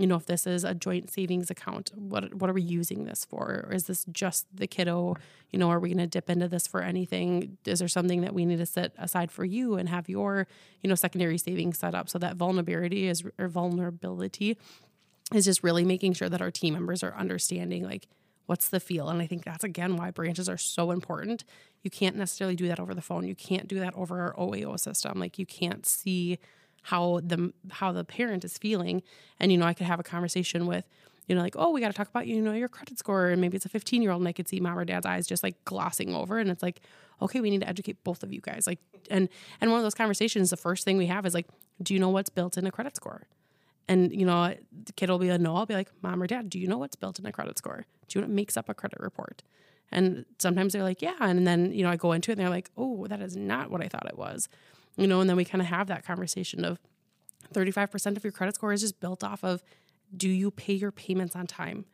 you 0.00 0.06
know, 0.06 0.16
if 0.16 0.26
this 0.26 0.46
is 0.46 0.64
a 0.64 0.74
joint 0.74 1.10
savings 1.10 1.50
account, 1.50 1.92
what 1.94 2.34
what 2.34 2.48
are 2.48 2.52
we 2.52 2.62
using 2.62 3.04
this 3.04 3.24
for? 3.24 3.66
Or 3.66 3.72
is 3.72 3.86
this 3.86 4.04
just 4.10 4.46
the 4.54 4.66
kiddo? 4.66 5.16
You 5.50 5.58
know, 5.58 5.70
are 5.70 5.80
we 5.80 5.88
going 5.88 5.98
to 5.98 6.06
dip 6.06 6.30
into 6.30 6.48
this 6.48 6.66
for 6.66 6.82
anything? 6.82 7.58
Is 7.64 7.78
there 7.78 7.88
something 7.88 8.20
that 8.20 8.34
we 8.34 8.44
need 8.44 8.58
to 8.58 8.66
set 8.66 8.92
aside 8.98 9.30
for 9.30 9.44
you 9.44 9.74
and 9.74 9.88
have 9.88 10.08
your, 10.08 10.46
you 10.82 10.88
know, 10.88 10.94
secondary 10.94 11.38
savings 11.38 11.78
set 11.78 11.94
up 11.94 12.08
so 12.08 12.18
that 12.18 12.36
vulnerability 12.36 13.06
is 13.06 13.24
or 13.38 13.48
vulnerability 13.48 14.56
is 15.34 15.44
just 15.44 15.62
really 15.62 15.84
making 15.84 16.14
sure 16.14 16.28
that 16.28 16.42
our 16.42 16.50
team 16.50 16.74
members 16.74 17.02
are 17.02 17.14
understanding 17.14 17.84
like 17.84 18.08
what's 18.46 18.70
the 18.70 18.80
feel 18.80 19.08
and 19.08 19.20
i 19.20 19.26
think 19.26 19.44
that's 19.44 19.64
again 19.64 19.96
why 19.96 20.10
branches 20.10 20.48
are 20.48 20.56
so 20.56 20.90
important 20.90 21.44
you 21.82 21.90
can't 21.90 22.16
necessarily 22.16 22.56
do 22.56 22.66
that 22.66 22.80
over 22.80 22.94
the 22.94 23.02
phone 23.02 23.26
you 23.26 23.34
can't 23.34 23.68
do 23.68 23.78
that 23.78 23.94
over 23.94 24.20
our 24.20 24.34
oao 24.38 24.78
system 24.78 25.18
like 25.20 25.38
you 25.38 25.44
can't 25.44 25.84
see 25.84 26.38
how 26.82 27.20
the 27.22 27.52
how 27.70 27.92
the 27.92 28.04
parent 28.04 28.44
is 28.44 28.58
feeling 28.58 29.02
and 29.40 29.52
you 29.52 29.58
know 29.58 29.66
i 29.66 29.74
could 29.74 29.86
have 29.86 30.00
a 30.00 30.04
conversation 30.04 30.66
with 30.66 30.84
you 31.26 31.34
know 31.34 31.42
like 31.42 31.56
oh 31.58 31.70
we 31.70 31.80
got 31.80 31.88
to 31.88 31.94
talk 31.94 32.08
about 32.08 32.26
you 32.26 32.40
know 32.40 32.52
your 32.52 32.68
credit 32.68 32.98
score 32.98 33.28
and 33.28 33.40
maybe 33.40 33.56
it's 33.56 33.66
a 33.66 33.68
15 33.68 34.00
year 34.02 34.10
old 34.10 34.20
and 34.20 34.28
i 34.28 34.32
could 34.32 34.48
see 34.48 34.60
mom 34.60 34.78
or 34.78 34.84
dad's 34.84 35.06
eyes 35.06 35.26
just 35.26 35.42
like 35.42 35.62
glossing 35.64 36.14
over 36.14 36.38
and 36.38 36.50
it's 36.50 36.62
like 36.62 36.80
okay 37.20 37.40
we 37.40 37.50
need 37.50 37.60
to 37.60 37.68
educate 37.68 38.02
both 38.04 38.22
of 38.22 38.32
you 38.32 38.40
guys 38.40 38.66
like 38.66 38.78
and 39.10 39.28
and 39.60 39.70
one 39.70 39.78
of 39.78 39.84
those 39.84 39.94
conversations 39.94 40.50
the 40.50 40.56
first 40.56 40.84
thing 40.84 40.96
we 40.96 41.06
have 41.06 41.26
is 41.26 41.34
like 41.34 41.46
Do 41.82 41.94
you 41.94 42.00
know 42.00 42.08
what's 42.08 42.30
built 42.30 42.56
in 42.58 42.66
a 42.66 42.70
credit 42.70 42.96
score? 42.96 43.26
And 43.88 44.12
you 44.12 44.26
know, 44.26 44.54
the 44.84 44.92
kid 44.92 45.08
will 45.08 45.18
be 45.18 45.28
a 45.30 45.38
no. 45.38 45.56
I'll 45.56 45.66
be 45.66 45.74
like, 45.74 45.90
mom 46.02 46.22
or 46.22 46.26
dad, 46.26 46.50
do 46.50 46.58
you 46.58 46.66
know 46.68 46.78
what's 46.78 46.96
built 46.96 47.18
in 47.18 47.26
a 47.26 47.32
credit 47.32 47.58
score? 47.58 47.86
Do 48.08 48.18
you 48.18 48.22
know 48.22 48.28
what 48.28 48.34
makes 48.34 48.56
up 48.56 48.68
a 48.68 48.74
credit 48.74 49.00
report? 49.00 49.42
And 49.90 50.26
sometimes 50.38 50.74
they're 50.74 50.82
like, 50.82 51.00
yeah. 51.00 51.16
And 51.20 51.46
then, 51.46 51.72
you 51.72 51.82
know, 51.82 51.90
I 51.90 51.96
go 51.96 52.12
into 52.12 52.30
it 52.30 52.34
and 52.34 52.42
they're 52.42 52.50
like, 52.50 52.70
oh, 52.76 53.06
that 53.06 53.22
is 53.22 53.36
not 53.36 53.70
what 53.70 53.82
I 53.82 53.88
thought 53.88 54.06
it 54.06 54.18
was. 54.18 54.48
You 54.98 55.06
know, 55.06 55.20
and 55.20 55.30
then 55.30 55.36
we 55.36 55.44
kind 55.44 55.62
of 55.62 55.68
have 55.68 55.86
that 55.86 56.04
conversation 56.04 56.64
of 56.64 56.80
35% 57.54 58.16
of 58.16 58.24
your 58.24 58.32
credit 58.32 58.56
score 58.56 58.72
is 58.72 58.80
just 58.80 59.00
built 59.00 59.22
off 59.22 59.44
of 59.44 59.62
do 60.14 60.28
you 60.28 60.50
pay 60.50 60.72
your 60.72 60.90
payments 60.90 61.36
on 61.36 61.46
time? 61.46 61.84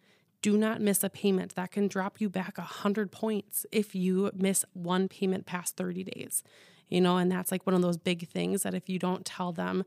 Do 0.40 0.56
not 0.56 0.80
miss 0.80 1.04
a 1.04 1.10
payment. 1.10 1.54
That 1.54 1.70
can 1.70 1.86
drop 1.86 2.20
you 2.20 2.30
back 2.30 2.56
100 2.56 3.12
points 3.12 3.66
if 3.70 3.94
you 3.94 4.30
miss 4.34 4.64
one 4.72 5.08
payment 5.08 5.44
past 5.44 5.76
30 5.76 6.04
days. 6.04 6.42
You 6.88 7.02
know, 7.02 7.18
and 7.18 7.30
that's 7.30 7.52
like 7.52 7.66
one 7.66 7.74
of 7.74 7.82
those 7.82 7.98
big 7.98 8.28
things 8.28 8.62
that 8.62 8.74
if 8.74 8.88
you 8.88 8.98
don't 8.98 9.24
tell 9.24 9.52
them 9.52 9.84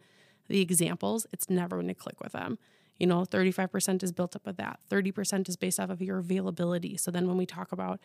the 0.48 0.62
examples, 0.62 1.26
it's 1.32 1.50
never 1.50 1.78
going 1.78 1.88
to 1.88 1.94
click 1.96 2.22
with 2.22 2.34
them. 2.34 2.60
You 3.00 3.08
know, 3.08 3.22
35% 3.22 4.04
is 4.04 4.12
built 4.12 4.36
up 4.36 4.46
of 4.46 4.58
that. 4.58 4.80
30% 4.92 5.50
is 5.50 5.56
based 5.56 5.80
off 5.80 5.90
of 5.90 6.02
your 6.02 6.20
availability. 6.20 6.98
So 6.98 7.10
then 7.12 7.28
when 7.28 7.38
we 7.38 7.46
talk 7.46 7.72
about 7.72 8.00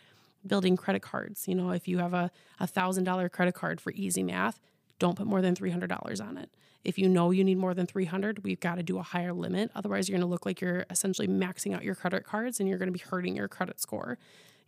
building 0.46 0.76
credit 0.76 1.02
cards, 1.02 1.46
you 1.48 1.54
know, 1.54 1.70
if 1.70 1.86
you 1.86 1.98
have 1.98 2.14
a 2.14 2.30
$1,000 2.60 3.30
credit 3.30 3.54
card 3.54 3.80
for 3.80 3.92
easy 3.92 4.22
math, 4.22 4.58
don't 5.02 5.16
put 5.16 5.26
more 5.26 5.42
than 5.42 5.56
$300 5.56 6.24
on 6.24 6.38
it. 6.38 6.48
If 6.84 6.96
you 6.96 7.08
know 7.08 7.32
you 7.32 7.42
need 7.42 7.58
more 7.58 7.74
than 7.74 7.86
300, 7.86 8.44
we've 8.44 8.60
got 8.60 8.76
to 8.76 8.84
do 8.84 8.98
a 8.98 9.02
higher 9.02 9.32
limit. 9.32 9.72
Otherwise, 9.74 10.08
you're 10.08 10.16
going 10.16 10.26
to 10.28 10.30
look 10.30 10.46
like 10.46 10.60
you're 10.60 10.86
essentially 10.90 11.26
maxing 11.26 11.74
out 11.74 11.82
your 11.82 11.96
credit 11.96 12.24
cards 12.24 12.60
and 12.60 12.68
you're 12.68 12.78
going 12.78 12.86
to 12.86 12.96
be 12.96 13.04
hurting 13.04 13.34
your 13.34 13.48
credit 13.48 13.80
score. 13.80 14.16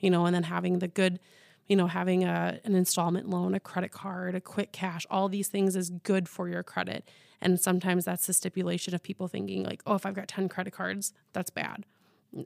You 0.01 0.11
know, 0.11 0.27
and 0.27 0.35
then 0.35 0.43
having 0.43 0.81
the 0.81 0.89
good 0.89 1.21
you 1.67 1.77
know, 1.77 1.87
having 1.87 2.25
a, 2.25 2.61
an 2.65 2.75
installment 2.75 3.31
loan, 3.31 3.55
a 3.55 3.61
credit 3.61 3.91
card, 3.91 4.35
a 4.35 4.41
quick 4.41 4.71
cash, 4.71 5.07
all 5.09 5.31
these 5.31 5.49
things 5.49 5.77
is 5.77 5.89
good 5.89 6.29
for 6.29 6.47
your 6.47 6.63
credit. 6.63 7.09
And 7.41 7.59
sometimes 7.59 8.05
that's 8.05 8.27
the 8.27 8.35
stipulation 8.35 8.95
of 8.95 9.03
people 9.03 9.29
thinking, 9.29 9.65
like, 9.65 9.83
oh, 9.87 9.95
if 9.95 10.05
I've 10.05 10.13
got 10.13 10.29
10 10.29 10.51
credit 10.51 10.75
cards, 10.75 11.15
that's 11.33 11.49
bad. 11.49 11.87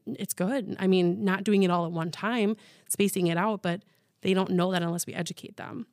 It's 0.06 0.34
good. 0.34 0.76
I 0.78 0.86
mean, 0.86 1.24
not 1.24 1.42
doing 1.42 1.64
it 1.64 1.70
all 1.70 1.84
at 1.84 1.90
one 1.90 2.12
time, 2.12 2.56
spacing 2.88 3.26
it 3.26 3.36
out, 3.36 3.60
but 3.60 3.82
they 4.20 4.34
don't 4.34 4.50
know 4.50 4.70
that 4.70 4.82
unless 4.82 5.04
we 5.04 5.14
educate 5.14 5.56
them. 5.56 5.86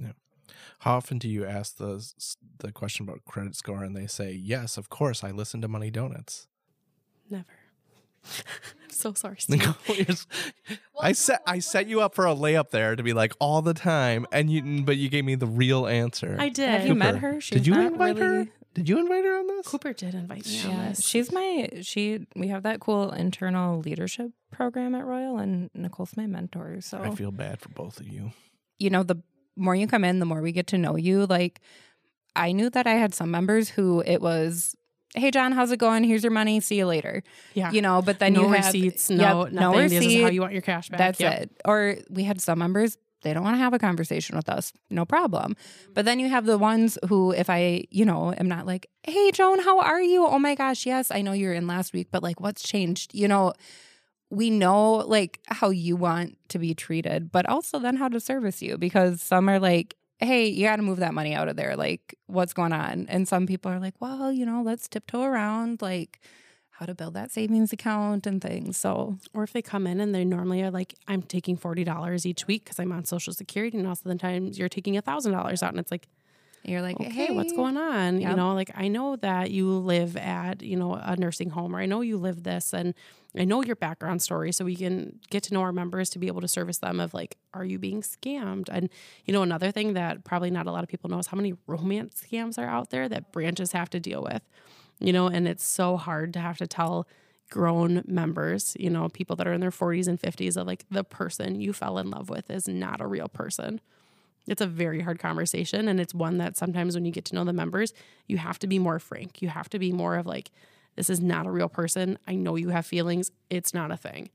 Yeah. 0.00 0.12
How 0.82 0.96
often 0.96 1.18
do 1.18 1.28
you 1.28 1.46
ask 1.46 1.76
the 1.76 2.04
the 2.58 2.72
question 2.72 3.08
about 3.08 3.24
credit 3.24 3.54
score 3.54 3.84
and 3.84 3.96
they 3.96 4.08
say, 4.08 4.32
"Yes, 4.32 4.76
of 4.76 4.88
course, 4.88 5.22
I 5.22 5.30
listen 5.30 5.60
to 5.60 5.68
Money 5.68 5.92
Donuts." 5.92 6.48
Never. 7.30 7.44
I'm 8.24 8.30
so 8.90 9.14
sorry, 9.14 9.36
Steve. 9.38 9.76
I 11.00 11.12
set 11.12 11.40
I 11.46 11.60
set 11.60 11.86
you 11.86 12.00
up 12.00 12.16
for 12.16 12.26
a 12.26 12.34
layup 12.34 12.70
there 12.70 12.96
to 12.96 13.02
be 13.04 13.12
like 13.12 13.32
all 13.38 13.62
the 13.62 13.74
time, 13.74 14.26
and 14.32 14.50
you 14.50 14.82
but 14.82 14.96
you 14.96 15.08
gave 15.08 15.24
me 15.24 15.36
the 15.36 15.46
real 15.46 15.86
answer. 15.86 16.34
I 16.36 16.48
did. 16.48 16.68
Have 16.68 16.86
you 16.88 16.96
met 16.96 17.18
her? 17.18 17.40
She's 17.40 17.58
did 17.58 17.66
you 17.68 17.80
invite 17.80 18.16
really... 18.16 18.46
her? 18.46 18.48
Did 18.74 18.88
you 18.88 18.98
invite 18.98 19.24
her 19.24 19.38
on 19.38 19.46
this? 19.46 19.68
Cooper 19.68 19.92
did 19.92 20.14
invite 20.14 20.46
me. 20.46 20.62
Yeah, 20.64 20.94
she's 20.94 21.30
my 21.30 21.68
she. 21.82 22.26
We 22.34 22.48
have 22.48 22.64
that 22.64 22.80
cool 22.80 23.12
internal 23.12 23.78
leadership 23.78 24.32
program 24.50 24.96
at 24.96 25.04
Royal, 25.04 25.38
and 25.38 25.70
Nicole's 25.74 26.16
my 26.16 26.26
mentor. 26.26 26.80
So 26.80 26.98
I 26.98 27.14
feel 27.14 27.30
bad 27.30 27.60
for 27.60 27.68
both 27.68 28.00
of 28.00 28.08
you. 28.08 28.32
You 28.80 28.90
know, 28.90 29.04
the 29.04 29.22
more 29.56 29.74
you 29.74 29.86
come 29.86 30.04
in, 30.04 30.18
the 30.18 30.26
more 30.26 30.40
we 30.40 30.52
get 30.52 30.68
to 30.68 30.78
know 30.78 30.96
you. 30.96 31.26
Like 31.26 31.60
I 32.34 32.52
knew 32.52 32.70
that 32.70 32.86
I 32.86 32.94
had 32.94 33.14
some 33.14 33.30
members 33.30 33.68
who 33.68 34.02
it 34.06 34.20
was 34.20 34.76
hey 35.14 35.30
John, 35.30 35.52
how's 35.52 35.70
it 35.70 35.78
going? 35.78 36.04
Here's 36.04 36.22
your 36.22 36.32
money. 36.32 36.60
See 36.60 36.78
you 36.78 36.86
later. 36.86 37.22
Yeah. 37.54 37.70
You 37.70 37.82
know, 37.82 38.00
but 38.00 38.18
then 38.18 38.32
no 38.32 38.42
you 38.42 38.48
have 38.52 38.66
receipts, 38.66 39.10
no 39.10 39.44
yep, 39.44 39.52
no 39.52 39.74
receipt. 39.74 39.98
This 39.98 40.06
is 40.06 40.22
how 40.22 40.28
you 40.28 40.40
want 40.40 40.54
your 40.54 40.62
cash 40.62 40.88
back. 40.88 40.98
That's 40.98 41.20
yep. 41.20 41.42
it. 41.42 41.50
Or 41.64 41.96
we 42.08 42.24
had 42.24 42.40
some 42.40 42.58
members 42.58 42.96
they 43.22 43.32
don't 43.32 43.44
want 43.44 43.54
to 43.54 43.58
have 43.58 43.72
a 43.72 43.78
conversation 43.78 44.36
with 44.36 44.48
us. 44.48 44.72
No 44.90 45.04
problem. 45.04 45.56
But 45.94 46.04
then 46.04 46.18
you 46.18 46.28
have 46.28 46.44
the 46.44 46.58
ones 46.58 46.98
who, 47.08 47.30
if 47.32 47.48
I, 47.48 47.84
you 47.90 48.04
know, 48.04 48.34
am 48.36 48.48
not 48.48 48.66
like, 48.66 48.88
hey, 49.04 49.30
Joan, 49.30 49.60
how 49.60 49.80
are 49.80 50.02
you? 50.02 50.26
Oh 50.26 50.38
my 50.38 50.54
gosh, 50.54 50.86
yes, 50.86 51.10
I 51.10 51.22
know 51.22 51.32
you're 51.32 51.54
in 51.54 51.66
last 51.66 51.92
week, 51.92 52.08
but 52.10 52.22
like, 52.22 52.40
what's 52.40 52.62
changed? 52.62 53.14
You 53.14 53.28
know, 53.28 53.52
we 54.32 54.48
know 54.48 54.94
like 54.94 55.40
how 55.48 55.68
you 55.68 55.94
want 55.94 56.38
to 56.48 56.58
be 56.58 56.72
treated, 56.74 57.30
but 57.30 57.46
also 57.46 57.78
then 57.78 57.96
how 57.96 58.08
to 58.08 58.18
service 58.18 58.62
you 58.62 58.78
because 58.78 59.20
some 59.20 59.46
are 59.46 59.58
like, 59.58 59.94
hey, 60.20 60.46
you 60.46 60.64
got 60.64 60.76
to 60.76 60.82
move 60.82 61.00
that 61.00 61.12
money 61.12 61.34
out 61.34 61.48
of 61.48 61.56
there. 61.56 61.76
Like, 61.76 62.14
what's 62.28 62.54
going 62.54 62.72
on? 62.72 63.04
And 63.10 63.28
some 63.28 63.46
people 63.46 63.70
are 63.70 63.78
like, 63.78 63.92
well, 64.00 64.32
you 64.32 64.46
know, 64.46 64.62
let's 64.62 64.88
tiptoe 64.88 65.22
around, 65.22 65.82
like 65.82 66.18
how 66.70 66.86
to 66.86 66.94
build 66.94 67.12
that 67.12 67.30
savings 67.30 67.74
account 67.74 68.26
and 68.26 68.40
things. 68.40 68.78
So, 68.78 69.18
or 69.34 69.42
if 69.42 69.52
they 69.52 69.60
come 69.60 69.86
in 69.86 70.00
and 70.00 70.14
they 70.14 70.24
normally 70.24 70.62
are 70.62 70.70
like, 70.70 70.94
I'm 71.06 71.20
taking 71.20 71.58
$40 71.58 72.24
each 72.24 72.46
week 72.46 72.64
because 72.64 72.80
I'm 72.80 72.90
on 72.90 73.04
Social 73.04 73.34
Security, 73.34 73.76
and 73.76 73.86
also 73.86 74.08
the 74.08 74.14
times 74.14 74.58
you're 74.58 74.70
taking 74.70 74.94
$1,000 74.94 75.62
out, 75.62 75.70
and 75.70 75.78
it's 75.78 75.90
like, 75.90 76.08
you're 76.64 76.82
like, 76.82 77.00
okay, 77.00 77.10
hey, 77.10 77.34
what's 77.34 77.52
going 77.52 77.76
on? 77.76 78.20
Yep. 78.20 78.30
You 78.30 78.36
know, 78.36 78.54
like 78.54 78.70
I 78.74 78.88
know 78.88 79.16
that 79.16 79.50
you 79.50 79.68
live 79.70 80.16
at, 80.16 80.62
you 80.62 80.76
know, 80.76 80.94
a 80.94 81.16
nursing 81.16 81.50
home, 81.50 81.74
or 81.74 81.80
I 81.80 81.86
know 81.86 82.00
you 82.02 82.16
live 82.16 82.44
this, 82.44 82.72
and 82.72 82.94
I 83.36 83.44
know 83.44 83.62
your 83.62 83.76
background 83.76 84.22
story, 84.22 84.52
so 84.52 84.64
we 84.64 84.76
can 84.76 85.18
get 85.30 85.42
to 85.44 85.54
know 85.54 85.62
our 85.62 85.72
members 85.72 86.10
to 86.10 86.18
be 86.18 86.28
able 86.28 86.40
to 86.40 86.48
service 86.48 86.78
them. 86.78 87.00
Of 87.00 87.14
like, 87.14 87.36
are 87.52 87.64
you 87.64 87.78
being 87.78 88.02
scammed? 88.02 88.68
And 88.70 88.90
you 89.24 89.32
know, 89.32 89.42
another 89.42 89.72
thing 89.72 89.94
that 89.94 90.24
probably 90.24 90.50
not 90.50 90.66
a 90.66 90.72
lot 90.72 90.84
of 90.84 90.88
people 90.88 91.10
know 91.10 91.18
is 91.18 91.26
how 91.26 91.36
many 91.36 91.54
romance 91.66 92.22
scams 92.30 92.58
are 92.58 92.68
out 92.68 92.90
there 92.90 93.08
that 93.08 93.32
branches 93.32 93.72
have 93.72 93.90
to 93.90 94.00
deal 94.00 94.22
with. 94.22 94.42
You 95.00 95.12
know, 95.12 95.26
and 95.26 95.48
it's 95.48 95.64
so 95.64 95.96
hard 95.96 96.32
to 96.34 96.38
have 96.38 96.58
to 96.58 96.66
tell 96.66 97.08
grown 97.50 98.02
members, 98.06 98.76
you 98.80 98.88
know, 98.88 99.08
people 99.08 99.36
that 99.36 99.46
are 99.46 99.52
in 99.52 99.60
their 99.60 99.70
40s 99.70 100.08
and 100.08 100.18
50s 100.18 100.56
of 100.56 100.66
like 100.66 100.84
the 100.90 101.04
person 101.04 101.60
you 101.60 101.72
fell 101.72 101.98
in 101.98 102.08
love 102.08 102.30
with 102.30 102.50
is 102.50 102.66
not 102.66 103.00
a 103.00 103.06
real 103.06 103.28
person. 103.28 103.80
It's 104.46 104.60
a 104.60 104.66
very 104.66 105.00
hard 105.00 105.18
conversation. 105.18 105.88
And 105.88 106.00
it's 106.00 106.14
one 106.14 106.38
that 106.38 106.56
sometimes 106.56 106.94
when 106.94 107.04
you 107.04 107.12
get 107.12 107.24
to 107.26 107.34
know 107.34 107.44
the 107.44 107.52
members, 107.52 107.92
you 108.26 108.38
have 108.38 108.58
to 108.60 108.66
be 108.66 108.78
more 108.78 108.98
frank. 108.98 109.40
You 109.40 109.48
have 109.48 109.68
to 109.70 109.78
be 109.78 109.92
more 109.92 110.16
of 110.16 110.26
like, 110.26 110.50
this 110.96 111.08
is 111.08 111.20
not 111.20 111.46
a 111.46 111.50
real 111.50 111.68
person. 111.68 112.18
I 112.26 112.34
know 112.34 112.56
you 112.56 112.70
have 112.70 112.84
feelings. 112.84 113.30
It's 113.50 113.72
not 113.72 113.90
a 113.90 113.96
thing. 113.96 114.30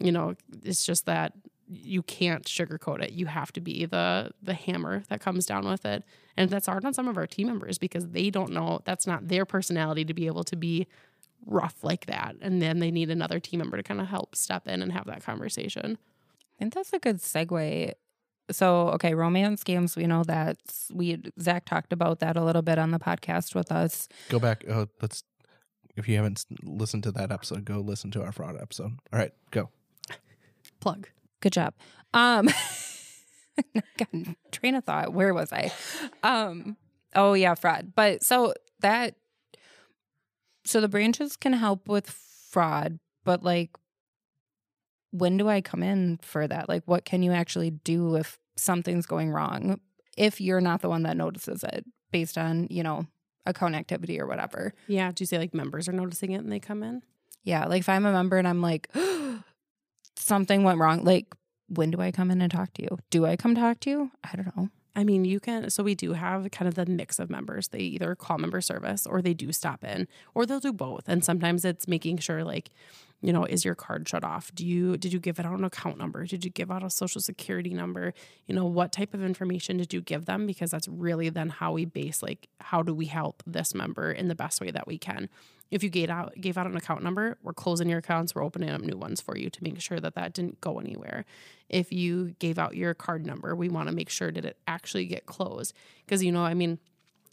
You 0.00 0.12
know, 0.12 0.34
it's 0.62 0.84
just 0.84 1.06
that 1.06 1.34
you 1.68 2.02
can't 2.02 2.44
sugarcoat 2.44 3.02
it. 3.02 3.12
You 3.12 3.26
have 3.26 3.52
to 3.52 3.60
be 3.60 3.86
the 3.86 4.32
the 4.42 4.54
hammer 4.54 5.02
that 5.08 5.20
comes 5.20 5.46
down 5.46 5.66
with 5.66 5.86
it. 5.86 6.04
And 6.36 6.50
that's 6.50 6.66
hard 6.66 6.84
on 6.84 6.94
some 6.94 7.08
of 7.08 7.16
our 7.16 7.26
team 7.26 7.46
members 7.46 7.78
because 7.78 8.08
they 8.08 8.30
don't 8.30 8.52
know 8.52 8.80
that's 8.84 9.06
not 9.06 9.28
their 9.28 9.44
personality 9.44 10.04
to 10.04 10.14
be 10.14 10.26
able 10.26 10.44
to 10.44 10.56
be 10.56 10.86
rough 11.46 11.82
like 11.82 12.06
that. 12.06 12.36
And 12.40 12.60
then 12.60 12.80
they 12.80 12.90
need 12.90 13.10
another 13.10 13.38
team 13.38 13.58
member 13.58 13.76
to 13.76 13.82
kind 13.82 14.00
of 14.00 14.08
help 14.08 14.34
step 14.34 14.66
in 14.66 14.82
and 14.82 14.92
have 14.92 15.06
that 15.06 15.24
conversation. 15.24 15.98
I 16.56 16.58
think 16.58 16.74
that's 16.74 16.92
a 16.92 16.98
good 16.98 17.18
segue 17.18 17.92
so 18.50 18.88
okay 18.88 19.14
romance 19.14 19.64
scams 19.64 19.96
we 19.96 20.06
know 20.06 20.22
that 20.24 20.58
we 20.92 21.20
zach 21.40 21.64
talked 21.64 21.92
about 21.92 22.20
that 22.20 22.36
a 22.36 22.44
little 22.44 22.62
bit 22.62 22.78
on 22.78 22.90
the 22.90 22.98
podcast 22.98 23.54
with 23.54 23.72
us. 23.72 24.08
Go 24.28 24.38
back 24.38 24.64
uh, 24.68 24.86
let's 25.00 25.24
if 25.96 26.08
you 26.08 26.16
haven't 26.16 26.44
listened 26.62 27.02
to 27.04 27.12
that 27.12 27.30
episode 27.30 27.64
go 27.64 27.78
listen 27.78 28.10
to 28.12 28.22
our 28.22 28.32
fraud 28.32 28.56
episode. 28.60 28.92
All 29.12 29.18
right 29.18 29.32
go. 29.50 29.70
Plug. 30.80 31.08
Good 31.40 31.52
job. 31.52 31.74
Um 32.12 32.48
God, 33.98 34.34
train 34.50 34.74
of 34.74 34.84
thought. 34.84 35.12
Where 35.12 35.32
was 35.32 35.52
i? 35.52 35.72
Um 36.22 36.76
oh 37.14 37.34
yeah 37.34 37.54
fraud. 37.54 37.92
But 37.94 38.22
so 38.22 38.54
that 38.80 39.14
so 40.66 40.80
the 40.80 40.88
branches 40.88 41.36
can 41.36 41.52
help 41.52 41.88
with 41.88 42.10
fraud 42.10 42.98
but 43.24 43.42
like 43.42 43.70
when 45.14 45.36
do 45.36 45.48
I 45.48 45.60
come 45.60 45.84
in 45.84 46.18
for 46.22 46.48
that? 46.48 46.68
Like, 46.68 46.82
what 46.86 47.04
can 47.04 47.22
you 47.22 47.30
actually 47.30 47.70
do 47.70 48.16
if 48.16 48.40
something's 48.56 49.06
going 49.06 49.30
wrong 49.30 49.80
if 50.16 50.40
you're 50.40 50.60
not 50.60 50.82
the 50.82 50.88
one 50.88 51.04
that 51.04 51.16
notices 51.16 51.62
it 51.62 51.84
based 52.10 52.36
on, 52.36 52.66
you 52.68 52.82
know, 52.82 53.06
account 53.46 53.76
activity 53.76 54.20
or 54.20 54.26
whatever? 54.26 54.74
Yeah. 54.88 55.12
Do 55.12 55.22
you 55.22 55.26
say 55.26 55.38
like 55.38 55.54
members 55.54 55.88
are 55.88 55.92
noticing 55.92 56.32
it 56.32 56.38
and 56.38 56.50
they 56.50 56.58
come 56.58 56.82
in? 56.82 57.02
Yeah. 57.44 57.66
Like 57.66 57.80
if 57.80 57.88
I'm 57.88 58.06
a 58.06 58.12
member 58.12 58.38
and 58.38 58.48
I'm 58.48 58.60
like, 58.60 58.90
something 60.16 60.64
went 60.64 60.80
wrong, 60.80 61.04
like, 61.04 61.32
when 61.68 61.92
do 61.92 62.00
I 62.00 62.10
come 62.10 62.32
in 62.32 62.42
and 62.42 62.50
talk 62.50 62.74
to 62.74 62.82
you? 62.82 62.98
Do 63.10 63.24
I 63.24 63.36
come 63.36 63.54
talk 63.54 63.78
to 63.80 63.90
you? 63.90 64.10
I 64.24 64.34
don't 64.34 64.56
know. 64.56 64.68
I 64.96 65.04
mean, 65.04 65.24
you 65.24 65.40
can. 65.40 65.70
So 65.70 65.82
we 65.82 65.94
do 65.94 66.12
have 66.12 66.50
kind 66.50 66.68
of 66.68 66.74
the 66.74 66.86
mix 66.86 67.18
of 67.18 67.30
members. 67.30 67.68
They 67.68 67.80
either 67.80 68.14
call 68.14 68.38
member 68.38 68.60
service 68.60 69.06
or 69.06 69.22
they 69.22 69.34
do 69.34 69.52
stop 69.52 69.82
in, 69.82 70.06
or 70.34 70.46
they'll 70.46 70.60
do 70.60 70.72
both. 70.72 71.08
And 71.08 71.24
sometimes 71.24 71.64
it's 71.64 71.88
making 71.88 72.18
sure, 72.18 72.44
like, 72.44 72.70
you 73.24 73.32
know, 73.32 73.44
is 73.44 73.64
your 73.64 73.74
card 73.74 74.06
shut 74.06 74.22
off? 74.22 74.54
Do 74.54 74.66
you 74.66 74.98
did 74.98 75.10
you 75.10 75.18
give 75.18 75.38
it 75.38 75.46
out 75.46 75.58
an 75.58 75.64
account 75.64 75.96
number? 75.96 76.26
Did 76.26 76.44
you 76.44 76.50
give 76.50 76.70
out 76.70 76.82
a 76.82 76.90
social 76.90 77.22
security 77.22 77.72
number? 77.72 78.12
You 78.46 78.54
know, 78.54 78.66
what 78.66 78.92
type 78.92 79.14
of 79.14 79.24
information 79.24 79.78
did 79.78 79.94
you 79.94 80.02
give 80.02 80.26
them? 80.26 80.46
Because 80.46 80.70
that's 80.70 80.86
really 80.88 81.30
then 81.30 81.48
how 81.48 81.72
we 81.72 81.86
base 81.86 82.22
like 82.22 82.48
how 82.60 82.82
do 82.82 82.92
we 82.92 83.06
help 83.06 83.42
this 83.46 83.74
member 83.74 84.12
in 84.12 84.28
the 84.28 84.34
best 84.34 84.60
way 84.60 84.70
that 84.70 84.86
we 84.86 84.98
can. 84.98 85.30
If 85.70 85.82
you 85.82 85.88
gave 85.88 86.10
out 86.10 86.34
gave 86.38 86.58
out 86.58 86.66
an 86.66 86.76
account 86.76 87.02
number, 87.02 87.38
we're 87.42 87.54
closing 87.54 87.88
your 87.88 88.00
accounts, 88.00 88.34
we're 88.34 88.44
opening 88.44 88.68
up 88.68 88.82
new 88.82 88.98
ones 88.98 89.22
for 89.22 89.38
you 89.38 89.48
to 89.48 89.64
make 89.64 89.80
sure 89.80 90.00
that 90.00 90.14
that 90.16 90.34
didn't 90.34 90.60
go 90.60 90.78
anywhere. 90.78 91.24
If 91.70 91.92
you 91.92 92.34
gave 92.40 92.58
out 92.58 92.76
your 92.76 92.92
card 92.92 93.24
number, 93.24 93.56
we 93.56 93.70
want 93.70 93.88
to 93.88 93.94
make 93.94 94.10
sure 94.10 94.30
did 94.32 94.44
it 94.44 94.58
actually 94.68 95.06
get 95.06 95.24
closed 95.24 95.72
because 96.04 96.22
you 96.22 96.30
know, 96.30 96.44
I 96.44 96.52
mean, 96.52 96.78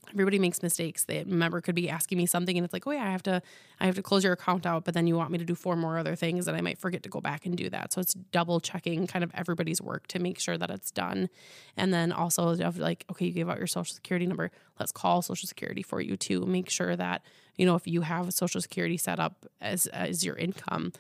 everybody 0.10 0.40
makes 0.40 0.62
mistakes. 0.62 1.06
The 1.06 1.24
member 1.26 1.62
could 1.62 1.76
be 1.76 1.90
asking 1.90 2.18
me 2.18 2.26
something 2.26 2.58
and 2.58 2.66
it's 2.66 2.74
like, 2.74 2.86
oh 2.88 2.92
yeah, 2.92 3.04
I 3.04 3.12
have 3.12 3.24
to 3.24 3.42
I 3.80 3.86
have 3.86 3.96
to 3.96 4.04
close 4.04 4.24
your 4.24 4.34
account 4.34 4.66
out, 4.66 4.84
but 4.84 4.94
then 4.94 5.08
you 5.08 5.16
want 5.16 5.32
me 5.32 5.38
to 5.38 5.46
do 5.46 5.56
four 5.56 5.76
more 5.76 5.98
other 5.98 6.16
things 6.16 6.48
and 6.48 6.58
I 6.58 6.62
might 6.62 6.78
forget 6.78 7.04
to 7.04 7.10
go 7.10 7.22
back 7.22 7.46
and 7.46 7.56
do 7.56 7.70
that. 7.70 7.94
So 7.94 8.02
it's 8.02 8.14
double 8.14 8.60
checking 8.60 9.08
kind 9.08 9.24
of 9.24 9.32
everybody's 9.34 9.82
work 9.82 10.08
to 10.08 10.20
make 10.20 10.40
sure 10.40 10.58
that 10.58 10.70
it's 10.70 10.92
done. 10.92 11.30
And 11.78 11.94
then 11.94 12.12
also 12.12 12.56
like, 12.56 13.06
okay, 13.12 13.26
you 13.26 13.32
gave 13.32 13.50
out 13.50 13.58
your 13.58 13.68
social 13.68 13.94
security 13.94 14.26
number. 14.26 14.52
Let's 14.80 14.92
call 14.92 15.22
social 15.22 15.48
security 15.48 15.84
for 15.84 16.02
you 16.02 16.18
too. 16.18 16.46
Make 16.46 16.70
sure 16.70 16.96
that, 16.96 17.24
you 17.56 17.66
know, 17.66 17.76
if 17.76 17.88
you 17.88 18.02
have 18.02 18.28
a 18.28 18.32
social 18.32 18.62
security 18.62 18.98
set 18.98 19.20
up 19.20 19.46
as 19.62 19.88
as 19.88 20.26
your 20.26 20.36
income, 20.36 20.94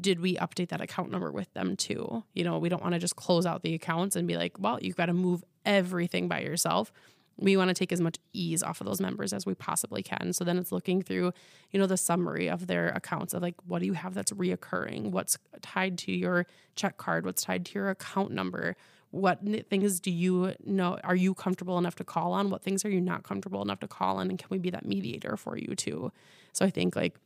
did 0.00 0.20
we 0.20 0.36
update 0.36 0.68
that 0.68 0.80
account 0.80 1.10
number 1.10 1.30
with 1.30 1.52
them 1.54 1.76
too? 1.76 2.24
You 2.32 2.44
know, 2.44 2.58
we 2.58 2.68
don't 2.68 2.82
want 2.82 2.94
to 2.94 2.98
just 2.98 3.16
close 3.16 3.46
out 3.46 3.62
the 3.62 3.74
accounts 3.74 4.16
and 4.16 4.26
be 4.26 4.36
like, 4.36 4.58
well, 4.58 4.78
you've 4.80 4.96
got 4.96 5.06
to 5.06 5.12
move 5.12 5.44
everything 5.64 6.28
by 6.28 6.40
yourself 6.40 6.92
we 7.36 7.56
want 7.56 7.68
to 7.68 7.74
take 7.74 7.92
as 7.92 8.00
much 8.00 8.18
ease 8.32 8.62
off 8.62 8.80
of 8.80 8.86
those 8.86 9.00
members 9.00 9.32
as 9.32 9.44
we 9.44 9.54
possibly 9.54 10.02
can. 10.02 10.32
So 10.32 10.44
then 10.44 10.58
it's 10.58 10.70
looking 10.70 11.02
through, 11.02 11.32
you 11.70 11.80
know, 11.80 11.86
the 11.86 11.96
summary 11.96 12.48
of 12.48 12.66
their 12.66 12.88
accounts 12.90 13.34
of 13.34 13.42
like, 13.42 13.56
what 13.66 13.80
do 13.80 13.86
you 13.86 13.94
have 13.94 14.14
that's 14.14 14.32
reoccurring? 14.32 15.10
What's 15.10 15.36
tied 15.60 15.98
to 15.98 16.12
your 16.12 16.46
check 16.76 16.96
card? 16.96 17.26
What's 17.26 17.42
tied 17.42 17.66
to 17.66 17.74
your 17.74 17.90
account 17.90 18.30
number? 18.30 18.76
What 19.10 19.40
things 19.68 20.00
do 20.00 20.10
you 20.10 20.54
know? 20.64 20.98
Are 21.04 21.16
you 21.16 21.34
comfortable 21.34 21.78
enough 21.78 21.94
to 21.96 22.04
call 22.04 22.32
on? 22.32 22.50
What 22.50 22.62
things 22.62 22.84
are 22.84 22.90
you 22.90 23.00
not 23.00 23.22
comfortable 23.22 23.62
enough 23.62 23.80
to 23.80 23.88
call 23.88 24.18
on? 24.18 24.28
And 24.28 24.38
can 24.38 24.48
we 24.50 24.58
be 24.58 24.70
that 24.70 24.84
mediator 24.84 25.36
for 25.36 25.56
you 25.56 25.74
too? 25.74 26.12
So 26.52 26.64
I 26.64 26.70
think 26.70 26.96
like, 26.96 27.16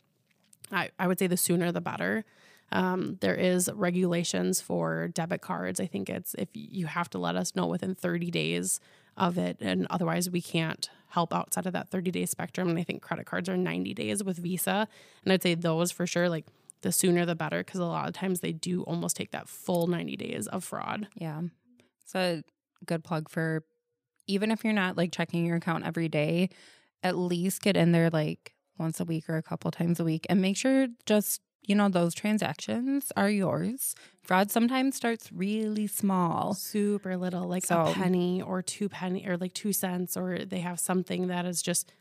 I, 0.70 0.90
I 0.98 1.06
would 1.06 1.18
say 1.18 1.26
the 1.26 1.36
sooner 1.36 1.72
the 1.72 1.80
better. 1.80 2.24
Um, 2.70 3.16
there 3.20 3.34
is 3.34 3.70
regulations 3.72 4.60
for 4.60 5.08
debit 5.08 5.40
cards. 5.40 5.80
I 5.80 5.86
think 5.86 6.10
it's 6.10 6.34
if 6.34 6.48
you 6.52 6.86
have 6.86 7.08
to 7.10 7.18
let 7.18 7.36
us 7.36 7.56
know 7.56 7.66
within 7.66 7.94
30 7.94 8.30
days 8.30 8.80
of 9.18 9.38
it. 9.38 9.58
And 9.60 9.86
otherwise, 9.90 10.30
we 10.30 10.40
can't 10.40 10.88
help 11.08 11.32
outside 11.32 11.66
of 11.66 11.72
that 11.72 11.90
30 11.90 12.10
day 12.10 12.26
spectrum. 12.26 12.68
And 12.68 12.78
I 12.78 12.82
think 12.82 13.02
credit 13.02 13.26
cards 13.26 13.48
are 13.48 13.56
90 13.56 13.94
days 13.94 14.22
with 14.22 14.38
Visa. 14.38 14.88
And 15.24 15.32
I'd 15.32 15.42
say 15.42 15.54
those 15.54 15.90
for 15.90 16.06
sure, 16.06 16.28
like 16.28 16.46
the 16.82 16.92
sooner 16.92 17.26
the 17.26 17.34
better, 17.34 17.58
because 17.58 17.80
a 17.80 17.84
lot 17.84 18.08
of 18.08 18.14
times 18.14 18.40
they 18.40 18.52
do 18.52 18.82
almost 18.82 19.16
take 19.16 19.32
that 19.32 19.48
full 19.48 19.86
90 19.86 20.16
days 20.16 20.46
of 20.46 20.64
fraud. 20.64 21.08
Yeah. 21.14 21.42
So, 22.04 22.42
good 22.86 23.04
plug 23.04 23.28
for 23.28 23.64
even 24.26 24.50
if 24.50 24.62
you're 24.62 24.72
not 24.72 24.96
like 24.96 25.10
checking 25.10 25.44
your 25.44 25.56
account 25.56 25.84
every 25.84 26.08
day, 26.08 26.50
at 27.02 27.16
least 27.16 27.62
get 27.62 27.76
in 27.76 27.92
there 27.92 28.10
like 28.10 28.54
once 28.78 29.00
a 29.00 29.04
week 29.04 29.28
or 29.28 29.36
a 29.36 29.42
couple 29.42 29.70
times 29.70 29.98
a 29.98 30.04
week 30.04 30.26
and 30.28 30.40
make 30.40 30.56
sure 30.56 30.86
just 31.06 31.40
you 31.62 31.74
know, 31.74 31.88
those 31.88 32.14
transactions 32.14 33.12
are 33.16 33.30
yours. 33.30 33.94
Fraud 34.22 34.50
sometimes 34.50 34.96
starts 34.96 35.30
really 35.32 35.86
small, 35.86 36.54
super 36.54 37.16
little, 37.16 37.46
like 37.46 37.66
so, 37.66 37.82
a 37.82 37.92
penny 37.92 38.40
or 38.42 38.62
two 38.62 38.88
penny 38.88 39.26
or 39.26 39.36
like 39.36 39.54
two 39.54 39.72
cents, 39.72 40.16
or 40.16 40.38
they 40.38 40.60
have 40.60 40.80
something 40.80 41.28
that 41.28 41.44
is 41.44 41.62
just 41.62 41.92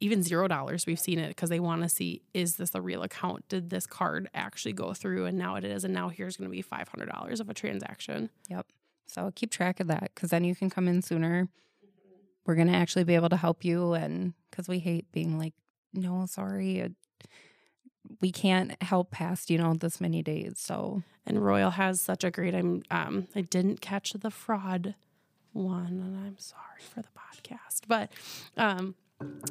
even 0.00 0.22
zero 0.22 0.48
dollars. 0.48 0.86
We've 0.86 0.98
seen 0.98 1.18
it 1.18 1.28
because 1.28 1.50
they 1.50 1.60
want 1.60 1.82
to 1.82 1.88
see 1.88 2.22
is 2.32 2.56
this 2.56 2.74
a 2.74 2.80
real 2.80 3.02
account? 3.02 3.48
Did 3.48 3.70
this 3.70 3.86
card 3.86 4.28
actually 4.34 4.72
go 4.72 4.92
through? 4.92 5.26
And 5.26 5.38
now 5.38 5.56
it 5.56 5.64
is. 5.64 5.84
And 5.84 5.94
now 5.94 6.08
here's 6.08 6.36
going 6.36 6.50
to 6.50 6.54
be 6.54 6.62
five 6.62 6.88
hundred 6.88 7.10
dollars 7.10 7.40
of 7.40 7.48
a 7.48 7.54
transaction. 7.54 8.30
Yep. 8.48 8.66
So 9.06 9.30
keep 9.34 9.50
track 9.50 9.80
of 9.80 9.86
that 9.86 10.10
because 10.14 10.30
then 10.30 10.44
you 10.44 10.54
can 10.54 10.70
come 10.70 10.88
in 10.88 11.02
sooner. 11.02 11.48
We're 12.46 12.56
going 12.56 12.68
to 12.68 12.74
actually 12.74 13.04
be 13.04 13.14
able 13.14 13.30
to 13.30 13.36
help 13.36 13.64
you, 13.64 13.94
and 13.94 14.34
because 14.50 14.68
we 14.68 14.78
hate 14.78 15.10
being 15.12 15.38
like, 15.38 15.54
no, 15.94 16.26
sorry, 16.26 16.94
we 18.20 18.30
can't 18.30 18.80
help 18.82 19.10
past 19.10 19.50
you 19.50 19.58
know 19.58 19.74
this 19.74 20.00
many 20.00 20.22
days 20.22 20.54
so. 20.56 21.02
And 21.26 21.42
royal 21.42 21.70
has 21.70 22.02
such 22.02 22.22
a 22.22 22.30
great 22.30 22.54
i'm 22.54 22.82
um 22.90 23.28
i 23.34 23.40
didn't 23.40 23.80
catch 23.80 24.12
the 24.12 24.30
fraud 24.30 24.94
one 25.54 26.00
and 26.04 26.18
i'm 26.18 26.36
sorry 26.38 26.80
for 26.80 27.00
the 27.00 27.08
podcast 27.08 27.82
but 27.88 28.10
um 28.58 28.94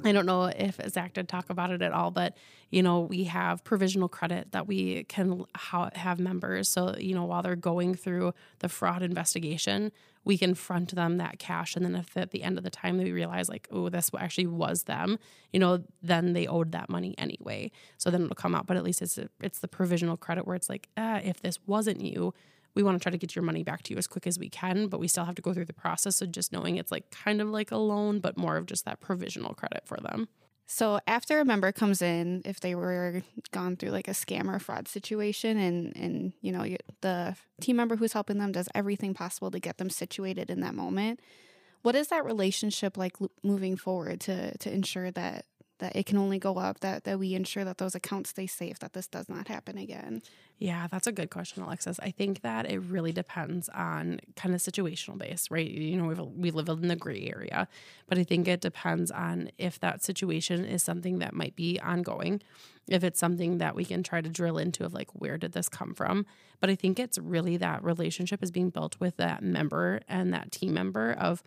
I 0.03 0.11
don't 0.11 0.25
know 0.25 0.45
if 0.45 0.79
Zach 0.89 1.13
did 1.13 1.29
talk 1.29 1.49
about 1.49 1.71
it 1.71 1.81
at 1.81 1.91
all, 1.91 2.11
but 2.11 2.35
you 2.69 2.83
know 2.83 3.01
we 3.01 3.25
have 3.25 3.63
provisional 3.63 4.09
credit 4.09 4.51
that 4.51 4.67
we 4.67 5.03
can 5.05 5.45
ha- 5.55 5.91
have 5.93 6.19
members. 6.19 6.67
So 6.67 6.95
you 6.97 7.15
know 7.15 7.25
while 7.25 7.41
they're 7.41 7.55
going 7.55 7.95
through 7.95 8.33
the 8.59 8.69
fraud 8.69 9.01
investigation, 9.01 9.91
we 10.25 10.37
can 10.37 10.55
front 10.55 10.93
them 10.95 11.17
that 11.17 11.39
cash, 11.39 11.75
and 11.75 11.85
then 11.85 11.95
if 11.95 12.17
at 12.17 12.31
the 12.31 12.43
end 12.43 12.57
of 12.57 12.63
the 12.63 12.69
time 12.69 12.97
we 12.97 13.11
realize 13.11 13.49
like 13.49 13.67
oh 13.71 13.89
this 13.89 14.09
actually 14.17 14.47
was 14.47 14.83
them, 14.83 15.19
you 15.51 15.59
know 15.59 15.83
then 16.01 16.33
they 16.33 16.47
owed 16.47 16.71
that 16.71 16.89
money 16.89 17.15
anyway. 17.17 17.71
So 17.97 18.09
then 18.09 18.23
it'll 18.23 18.35
come 18.35 18.55
out, 18.55 18.65
but 18.65 18.77
at 18.77 18.83
least 18.83 19.01
it's 19.01 19.17
a, 19.17 19.29
it's 19.41 19.59
the 19.59 19.67
provisional 19.67 20.17
credit 20.17 20.45
where 20.45 20.55
it's 20.55 20.69
like 20.69 20.89
ah, 20.97 21.21
if 21.23 21.41
this 21.41 21.59
wasn't 21.65 22.01
you, 22.01 22.33
we 22.75 22.83
want 22.83 22.97
to 22.97 23.03
try 23.03 23.11
to 23.11 23.17
get 23.17 23.35
your 23.35 23.43
money 23.43 23.63
back 23.63 23.83
to 23.83 23.93
you 23.93 23.97
as 23.97 24.07
quick 24.07 24.25
as 24.25 24.39
we 24.39 24.49
can, 24.49 24.87
but 24.87 24.99
we 24.99 25.07
still 25.07 25.25
have 25.25 25.35
to 25.35 25.41
go 25.41 25.53
through 25.53 25.65
the 25.65 25.73
process. 25.73 26.15
So 26.17 26.25
just 26.25 26.51
knowing 26.51 26.77
it's 26.77 26.91
like 26.91 27.11
kind 27.11 27.41
of 27.41 27.49
like 27.49 27.71
a 27.71 27.77
loan, 27.77 28.19
but 28.19 28.37
more 28.37 28.57
of 28.57 28.65
just 28.65 28.85
that 28.85 28.99
provisional 28.99 29.53
credit 29.53 29.83
for 29.85 29.97
them. 29.97 30.27
So 30.65 30.99
after 31.05 31.39
a 31.39 31.45
member 31.45 31.71
comes 31.71 32.01
in, 32.01 32.41
if 32.45 32.59
they 32.59 32.73
were 32.73 33.21
gone 33.51 33.75
through 33.75 33.91
like 33.91 34.07
a 34.07 34.11
scam 34.11 34.53
or 34.53 34.59
fraud 34.59 34.87
situation, 34.87 35.57
and 35.57 35.95
and 35.95 36.33
you 36.41 36.51
know 36.51 36.65
the 37.01 37.35
team 37.61 37.75
member 37.75 37.95
who's 37.95 38.13
helping 38.13 38.37
them 38.37 38.51
does 38.51 38.69
everything 38.73 39.13
possible 39.13 39.51
to 39.51 39.59
get 39.59 39.77
them 39.77 39.89
situated 39.89 40.49
in 40.49 40.61
that 40.61 40.73
moment, 40.73 41.19
what 41.81 41.95
is 41.95 42.07
that 42.07 42.25
relationship 42.25 42.97
like 42.97 43.17
moving 43.43 43.75
forward 43.75 44.21
to 44.21 44.57
to 44.57 44.73
ensure 44.73 45.11
that 45.11 45.45
that 45.79 45.95
it 45.95 46.05
can 46.05 46.17
only 46.17 46.39
go 46.39 46.57
up, 46.57 46.79
that 46.81 47.03
that 47.03 47.19
we 47.19 47.33
ensure 47.33 47.65
that 47.65 47.77
those 47.77 47.95
accounts 47.95 48.29
stay 48.29 48.47
safe, 48.47 48.79
that 48.79 48.93
this 48.93 49.07
does 49.07 49.27
not 49.27 49.47
happen 49.47 49.77
again? 49.77 50.21
Yeah, 50.59 50.87
that's 50.87 51.07
a 51.07 51.11
good 51.11 51.29
question, 51.29 51.63
Alexis. 51.63 51.99
I 51.99 52.11
think 52.11 52.41
that 52.41 52.69
it 52.69 52.79
really 52.79 53.11
depends 53.11 53.69
on 53.69 54.19
kind 54.35 54.55
of 54.55 54.61
situational 54.61 55.17
base, 55.17 55.49
right? 55.51 55.69
You 55.69 55.97
know, 55.97 56.31
we 56.35 56.51
live 56.51 56.69
in 56.69 56.87
the 56.87 56.95
gray 56.95 57.31
area, 57.33 57.67
but 58.07 58.17
I 58.17 58.23
think 58.23 58.47
it 58.47 58.61
depends 58.61 59.11
on 59.11 59.49
if 59.57 59.79
that 59.79 60.03
situation 60.03 60.63
is 60.63 60.83
something 60.83 61.19
that 61.19 61.33
might 61.33 61.55
be 61.55 61.79
ongoing, 61.79 62.41
if 62.87 63.03
it's 63.03 63.19
something 63.19 63.57
that 63.57 63.75
we 63.75 63.83
can 63.83 64.03
try 64.03 64.21
to 64.21 64.29
drill 64.29 64.57
into 64.57 64.85
of 64.85 64.93
like 64.93 65.09
where 65.13 65.37
did 65.37 65.53
this 65.53 65.69
come 65.69 65.93
from. 65.93 66.25
But 66.61 66.69
I 66.69 66.75
think 66.75 66.99
it's 66.99 67.17
really 67.17 67.57
that 67.57 67.83
relationship 67.83 68.41
is 68.41 68.51
being 68.51 68.69
built 68.69 68.99
with 68.99 69.17
that 69.17 69.43
member 69.43 70.01
and 70.07 70.33
that 70.33 70.51
team 70.51 70.73
member 70.73 71.11
of 71.11 71.43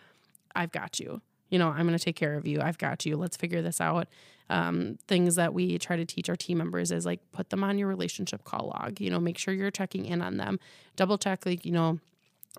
I've 0.54 0.72
got 0.72 0.98
you 0.98 1.22
you 1.48 1.58
know, 1.58 1.68
I'm 1.68 1.86
going 1.86 1.98
to 1.98 2.04
take 2.04 2.16
care 2.16 2.34
of 2.34 2.46
you. 2.46 2.60
I've 2.60 2.78
got 2.78 3.06
you. 3.06 3.16
Let's 3.16 3.36
figure 3.36 3.62
this 3.62 3.80
out. 3.80 4.08
Um, 4.48 4.98
things 5.08 5.34
that 5.36 5.54
we 5.54 5.78
try 5.78 5.96
to 5.96 6.04
teach 6.04 6.28
our 6.28 6.36
team 6.36 6.58
members 6.58 6.92
is 6.92 7.04
like 7.04 7.20
put 7.32 7.50
them 7.50 7.64
on 7.64 7.78
your 7.78 7.88
relationship 7.88 8.44
call 8.44 8.72
log. 8.74 9.00
You 9.00 9.10
know, 9.10 9.18
make 9.18 9.38
sure 9.38 9.52
you're 9.52 9.70
checking 9.70 10.06
in 10.06 10.22
on 10.22 10.36
them. 10.36 10.58
Double 10.94 11.18
check, 11.18 11.44
like, 11.46 11.64
you 11.64 11.72
know, 11.72 11.98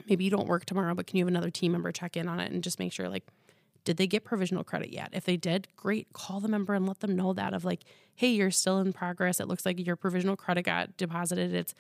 maybe 0.07 0.23
you 0.23 0.29
don't 0.29 0.47
work 0.47 0.65
tomorrow, 0.65 0.93
but 0.93 1.07
can 1.07 1.17
you 1.17 1.23
have 1.23 1.29
another 1.29 1.49
team 1.49 1.71
member 1.71 1.91
check 1.91 2.17
in 2.17 2.27
on 2.27 2.39
it 2.39 2.51
and 2.51 2.63
just 2.63 2.79
make 2.79 2.91
sure, 2.91 3.07
like, 3.09 3.23
did 3.85 3.95
they 3.95 4.05
get 4.05 4.25
provisional 4.25 4.65
credit 4.65 4.91
yet? 4.91 5.09
If 5.13 5.23
they 5.23 5.37
did, 5.37 5.69
great. 5.77 6.11
Call 6.11 6.41
the 6.41 6.49
member 6.49 6.73
and 6.73 6.85
let 6.85 6.99
them 6.99 7.15
know 7.15 7.31
that 7.31 7.53
of 7.53 7.63
like, 7.63 7.85
hey, 8.15 8.27
you're 8.27 8.51
still 8.51 8.79
in 8.79 8.91
progress. 8.91 9.39
It 9.39 9.47
looks 9.47 9.65
like 9.65 9.85
your 9.85 9.95
provisional 9.95 10.35
credit 10.35 10.63
got 10.63 10.97
deposited. 10.97 11.53
It's 11.53 11.73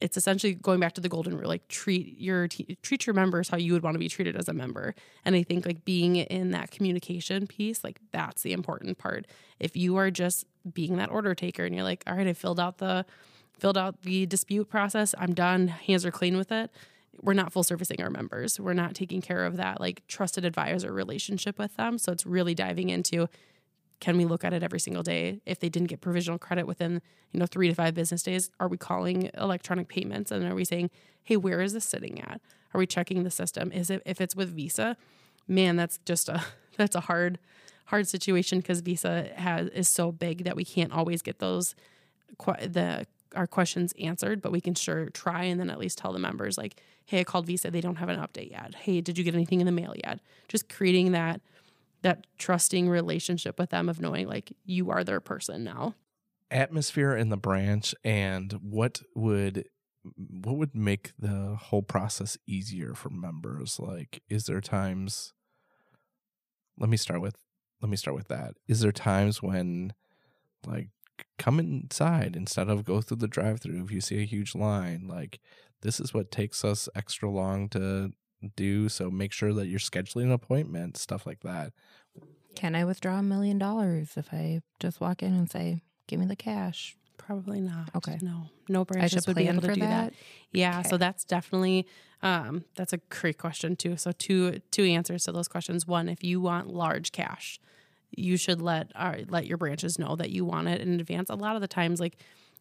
it's 0.00 0.16
essentially 0.16 0.54
going 0.54 0.80
back 0.80 0.94
to 0.94 1.00
the 1.00 1.08
golden 1.08 1.36
rule 1.36 1.48
like 1.48 1.66
treat 1.68 2.18
your 2.18 2.48
treat 2.48 3.06
your 3.06 3.14
members 3.14 3.48
how 3.48 3.56
you 3.56 3.72
would 3.72 3.82
want 3.82 3.94
to 3.94 3.98
be 3.98 4.08
treated 4.08 4.36
as 4.36 4.48
a 4.48 4.52
member. 4.52 4.94
And 5.24 5.36
i 5.36 5.42
think 5.42 5.66
like 5.66 5.84
being 5.84 6.16
in 6.16 6.50
that 6.52 6.70
communication 6.70 7.46
piece 7.46 7.84
like 7.84 8.00
that's 8.12 8.42
the 8.42 8.52
important 8.52 8.98
part. 8.98 9.26
If 9.58 9.76
you 9.76 9.96
are 9.96 10.10
just 10.10 10.46
being 10.72 10.96
that 10.96 11.10
order 11.10 11.34
taker 11.34 11.64
and 11.64 11.74
you're 11.74 11.84
like 11.84 12.02
all 12.06 12.14
right 12.14 12.26
i 12.26 12.32
filled 12.32 12.60
out 12.60 12.78
the 12.78 13.04
filled 13.58 13.78
out 13.78 14.02
the 14.02 14.26
dispute 14.26 14.68
process. 14.68 15.14
I'm 15.18 15.34
done. 15.34 15.68
Hands 15.68 16.04
are 16.04 16.10
clean 16.10 16.36
with 16.36 16.50
it. 16.50 16.70
We're 17.22 17.34
not 17.34 17.52
full 17.52 17.62
servicing 17.62 18.00
our 18.00 18.08
members. 18.08 18.58
We're 18.58 18.72
not 18.72 18.94
taking 18.94 19.20
care 19.20 19.44
of 19.44 19.58
that 19.58 19.80
like 19.80 20.06
trusted 20.08 20.44
advisor 20.44 20.92
relationship 20.92 21.58
with 21.58 21.76
them. 21.76 21.98
So 21.98 22.12
it's 22.12 22.24
really 22.24 22.54
diving 22.54 22.88
into 22.88 23.28
can 24.00 24.16
we 24.16 24.24
look 24.24 24.44
at 24.44 24.52
it 24.52 24.62
every 24.62 24.80
single 24.80 25.02
day? 25.02 25.40
If 25.46 25.60
they 25.60 25.68
didn't 25.68 25.88
get 25.88 26.00
provisional 26.00 26.38
credit 26.38 26.66
within 26.66 27.02
you 27.32 27.38
know 27.38 27.46
three 27.46 27.68
to 27.68 27.74
five 27.74 27.94
business 27.94 28.22
days 28.22 28.50
are 28.58 28.68
we 28.68 28.76
calling 28.76 29.30
electronic 29.34 29.88
payments? 29.88 30.30
And 30.30 30.44
are 30.44 30.54
we 30.54 30.64
saying 30.64 30.90
hey 31.22 31.36
where 31.36 31.60
is 31.60 31.72
this 31.72 31.84
sitting 31.84 32.20
at? 32.20 32.40
Are 32.74 32.78
we 32.78 32.86
checking 32.86 33.22
the 33.22 33.30
system? 33.30 33.70
Is 33.72 33.90
it 33.90 34.02
if 34.04 34.20
it's 34.20 34.34
with 34.34 34.54
visa 34.54 34.96
man 35.46 35.76
that's 35.76 35.98
just 36.04 36.28
a 36.28 36.42
that's 36.76 36.94
a 36.96 37.00
hard 37.00 37.38
hard 37.86 38.08
situation 38.08 38.60
because 38.60 38.80
visa 38.80 39.28
has 39.34 39.68
is 39.68 39.88
so 39.88 40.12
big 40.12 40.44
that 40.44 40.56
we 40.56 40.64
can't 40.64 40.92
always 40.92 41.22
get 41.22 41.38
those 41.40 41.74
the 42.62 43.06
our 43.36 43.46
questions 43.46 43.92
answered 44.00 44.40
but 44.40 44.50
we 44.52 44.60
can 44.60 44.74
sure 44.74 45.10
try 45.10 45.44
and 45.44 45.60
then 45.60 45.70
at 45.70 45.78
least 45.78 45.98
tell 45.98 46.12
the 46.12 46.18
members 46.18 46.56
like 46.56 46.80
hey 47.06 47.20
i 47.20 47.24
called 47.24 47.46
visa. 47.46 47.70
They 47.70 47.80
don't 47.80 47.96
have 47.96 48.08
an 48.08 48.20
update 48.20 48.52
yet. 48.52 48.74
Hey 48.74 49.00
did 49.00 49.18
you 49.18 49.24
get 49.24 49.34
anything 49.34 49.60
in 49.60 49.66
the 49.66 49.72
mail 49.72 49.94
yet? 50.02 50.20
Just 50.48 50.68
creating 50.68 51.12
that 51.12 51.40
that 52.02 52.26
trusting 52.38 52.88
relationship 52.88 53.58
with 53.58 53.70
them 53.70 53.88
of 53.88 54.00
knowing 54.00 54.26
like 54.26 54.52
you 54.64 54.90
are 54.90 55.04
their 55.04 55.20
person 55.20 55.64
now. 55.64 55.94
Atmosphere 56.50 57.14
in 57.14 57.28
the 57.28 57.36
branch 57.36 57.94
and 58.04 58.52
what 58.62 59.02
would 59.14 59.66
what 60.16 60.56
would 60.56 60.74
make 60.74 61.12
the 61.18 61.56
whole 61.60 61.82
process 61.82 62.38
easier 62.46 62.94
for 62.94 63.10
members? 63.10 63.78
Like 63.78 64.22
is 64.28 64.44
there 64.44 64.60
times 64.60 65.32
let 66.78 66.88
me 66.88 66.96
start 66.96 67.20
with 67.20 67.36
let 67.80 67.90
me 67.90 67.96
start 67.96 68.16
with 68.16 68.28
that. 68.28 68.54
Is 68.68 68.80
there 68.80 68.92
times 68.92 69.42
when 69.42 69.92
like 70.66 70.88
come 71.38 71.58
inside 71.58 72.36
instead 72.36 72.68
of 72.68 72.84
go 72.84 73.00
through 73.00 73.16
the 73.18 73.28
drive 73.28 73.60
through 73.60 73.82
if 73.84 73.90
you 73.90 74.00
see 74.00 74.22
a 74.22 74.26
huge 74.26 74.54
line 74.54 75.06
like 75.06 75.40
this 75.82 76.00
is 76.00 76.12
what 76.12 76.30
takes 76.30 76.64
us 76.64 76.88
extra 76.94 77.28
long 77.30 77.68
to 77.68 78.10
do. 78.56 78.88
So 78.88 79.10
make 79.10 79.32
sure 79.32 79.52
that 79.54 79.66
you're 79.68 79.78
scheduling 79.78 80.24
an 80.24 80.32
appointment, 80.32 80.96
stuff 80.96 81.26
like 81.26 81.40
that. 81.40 81.72
Can 82.54 82.74
I 82.74 82.84
withdraw 82.84 83.18
a 83.18 83.22
million 83.22 83.58
dollars 83.58 84.12
if 84.16 84.32
I 84.32 84.60
just 84.80 85.00
walk 85.00 85.22
in 85.22 85.34
and 85.34 85.50
say, 85.50 85.82
"Give 86.06 86.18
me 86.20 86.26
the 86.26 86.36
cash"? 86.36 86.96
Probably 87.16 87.60
not. 87.60 87.90
Okay. 87.94 88.18
No, 88.22 88.48
no 88.68 88.80
I 88.80 88.84
branches 88.84 89.10
should 89.24 89.26
would 89.28 89.36
be 89.36 89.46
able 89.46 89.60
to 89.62 89.68
for 89.68 89.74
do 89.74 89.80
that. 89.82 90.10
that. 90.10 90.14
Yeah, 90.52 90.80
Okay. 90.80 90.88
so 90.88 90.96
that's 90.96 91.24
definitely 91.24 91.86
um, 92.22 92.64
that's 92.74 92.92
a 92.92 92.98
great 93.08 93.38
question 93.38 93.76
too. 93.76 93.96
So 93.96 94.10
two 94.12 94.60
two 94.70 94.84
answers 94.84 95.24
to 95.24 95.32
those 95.32 95.46
questions. 95.48 95.86
One, 95.86 96.08
if 96.08 96.24
you 96.24 96.40
want 96.40 96.68
large 96.68 97.12
cash, 97.12 97.60
you 98.10 98.36
should 98.36 98.60
let 98.60 98.90
our, 98.96 99.18
let 99.28 99.46
your 99.46 99.58
branches 99.58 99.98
know 99.98 100.16
that 100.16 100.30
you 100.30 100.44
want 100.44 100.66
it 100.68 100.80
in 100.80 100.98
advance. 100.98 101.30
A 101.30 101.34
lot 101.36 101.54
of 101.54 101.60
the 101.62 101.68
times, 101.68 102.00
like 102.00 102.16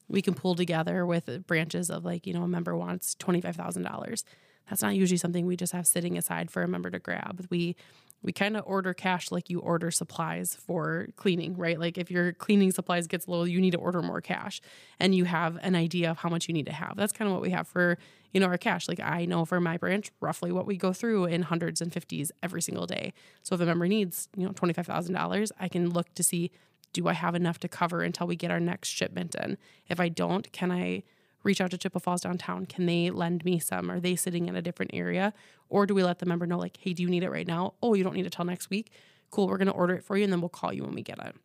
we 0.07 0.21
can 0.21 0.33
pull 0.35 0.55
together 0.55 1.05
with 1.05 1.47
branches 1.47 1.89
of 1.89 2.05
like 2.05 2.27
you 2.27 2.33
know 2.33 2.43
a 2.43 2.47
member 2.47 2.75
wants 2.77 3.15
twenty 3.15 3.41
five 3.41 3.55
thousand 3.55 3.83
dollars. 3.83 4.23
That's 4.69 4.81
not 4.81 4.95
usually 4.95 5.17
something 5.17 5.45
we 5.45 5.55
just 5.55 5.73
have 5.73 5.87
sitting 5.87 6.17
aside 6.17 6.51
for 6.51 6.61
a 6.61 6.67
member 6.67 6.89
to 6.89 6.99
grab. 6.99 7.45
We 7.49 7.75
we 8.21 8.33
kind 8.33 8.57
of 8.57 8.63
order 8.67 8.93
cash 8.93 9.31
like 9.31 9.49
you 9.49 9.59
order 9.59 9.91
supplies 9.91 10.53
for 10.53 11.07
cleaning, 11.15 11.55
right? 11.55 11.79
Like 11.79 11.97
if 11.97 12.11
your 12.11 12.33
cleaning 12.33 12.71
supplies 12.71 13.07
gets 13.07 13.29
low, 13.29 13.45
you 13.45 13.61
need 13.61 13.71
to 13.71 13.77
order 13.77 14.01
more 14.01 14.19
cash 14.19 14.59
and 14.99 15.15
you 15.15 15.23
have 15.23 15.57
an 15.61 15.73
idea 15.73 16.11
of 16.11 16.17
how 16.17 16.27
much 16.27 16.47
you 16.47 16.53
need 16.53 16.65
to 16.65 16.73
have. 16.73 16.95
That's 16.97 17.13
kind 17.13 17.29
of 17.29 17.33
what 17.33 17.41
we 17.41 17.51
have 17.51 17.67
for, 17.67 17.97
you 18.33 18.41
know, 18.41 18.47
our 18.47 18.57
cash. 18.57 18.89
Like 18.89 18.99
I 18.99 19.23
know 19.23 19.45
for 19.45 19.61
my 19.61 19.77
branch 19.77 20.11
roughly 20.19 20.51
what 20.51 20.65
we 20.65 20.75
go 20.75 20.91
through 20.91 21.25
in 21.25 21.43
hundreds 21.43 21.79
and 21.79 21.93
fifties 21.93 22.29
every 22.43 22.61
single 22.61 22.85
day. 22.85 23.13
So 23.43 23.55
if 23.55 23.61
a 23.61 23.65
member 23.65 23.87
needs, 23.87 24.27
you 24.35 24.45
know, 24.45 24.51
$25,000, 24.51 25.51
I 25.57 25.69
can 25.69 25.89
look 25.89 26.13
to 26.15 26.23
see 26.23 26.51
do 26.91 27.07
I 27.07 27.13
have 27.13 27.35
enough 27.35 27.59
to 27.59 27.67
cover 27.67 28.01
until 28.01 28.27
we 28.27 28.35
get 28.35 28.51
our 28.51 28.59
next 28.59 28.89
shipment 28.89 29.35
in? 29.35 29.57
If 29.87 29.99
I 29.99 30.09
don't, 30.09 30.51
can 30.51 30.71
I 30.71 31.03
reach 31.43 31.61
out 31.61 31.71
to 31.71 31.77
Chippewa 31.77 31.99
Falls 31.99 32.21
downtown? 32.21 32.65
Can 32.65 32.85
they 32.85 33.09
lend 33.09 33.45
me 33.45 33.59
some? 33.59 33.89
Are 33.89 33.99
they 33.99 34.15
sitting 34.15 34.47
in 34.47 34.55
a 34.55 34.61
different 34.61 34.91
area? 34.93 35.33
Or 35.69 35.85
do 35.85 35.93
we 35.93 36.03
let 36.03 36.19
the 36.19 36.25
member 36.25 36.45
know, 36.45 36.57
like, 36.57 36.77
hey, 36.77 36.93
do 36.93 37.03
you 37.03 37.09
need 37.09 37.23
it 37.23 37.29
right 37.29 37.47
now? 37.47 37.73
Oh, 37.81 37.93
you 37.93 38.03
don't 38.03 38.15
need 38.15 38.25
it 38.25 38.33
till 38.33 38.45
next 38.45 38.69
week. 38.69 38.91
Cool, 39.31 39.47
we're 39.47 39.57
going 39.57 39.67
to 39.67 39.73
order 39.73 39.93
it 39.93 40.03
for 40.03 40.17
you 40.17 40.23
and 40.23 40.33
then 40.33 40.41
we'll 40.41 40.49
call 40.49 40.73
you 40.73 40.83
when 40.83 40.95
we 40.95 41.03
get 41.03 41.19
it. 41.19 41.35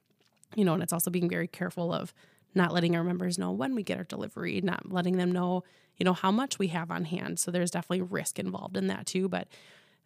You 0.56 0.64
know, 0.64 0.74
and 0.74 0.82
it's 0.82 0.92
also 0.92 1.10
being 1.10 1.28
very 1.28 1.46
careful 1.46 1.92
of 1.92 2.14
not 2.54 2.72
letting 2.72 2.96
our 2.96 3.04
members 3.04 3.38
know 3.38 3.50
when 3.50 3.74
we 3.74 3.82
get 3.82 3.98
our 3.98 4.04
delivery, 4.04 4.60
not 4.62 4.90
letting 4.90 5.16
them 5.16 5.32
know, 5.32 5.64
you 5.96 6.04
know, 6.04 6.12
how 6.12 6.30
much 6.30 6.58
we 6.58 6.68
have 6.68 6.90
on 6.90 7.04
hand. 7.04 7.38
So 7.38 7.50
there's 7.50 7.70
definitely 7.70 8.02
risk 8.02 8.38
involved 8.38 8.76
in 8.76 8.86
that 8.86 9.06
too. 9.06 9.28
But 9.28 9.48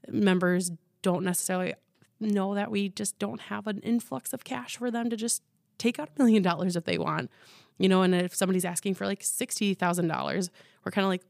members 0.08 0.70
don't 1.02 1.24
necessarily 1.24 1.74
know 2.20 2.54
that 2.54 2.70
we 2.70 2.88
just 2.88 3.18
don't 3.18 3.42
have 3.42 3.66
an 3.66 3.80
influx 3.80 4.32
of 4.32 4.44
cash 4.44 4.76
for 4.76 4.90
them 4.90 5.10
to 5.10 5.16
just 5.16 5.42
take 5.76 5.98
out 5.98 6.10
a 6.16 6.22
million 6.22 6.42
dollars 6.42 6.74
if 6.74 6.84
they 6.84 6.98
want 6.98 7.30
you 7.78 7.88
know 7.88 8.02
and 8.02 8.14
if 8.14 8.34
somebody's 8.34 8.64
asking 8.64 8.94
for 8.94 9.06
like 9.06 9.20
$60000 9.20 10.50
we're 10.84 10.92
kind 10.92 11.04
of 11.04 11.08
like 11.08 11.22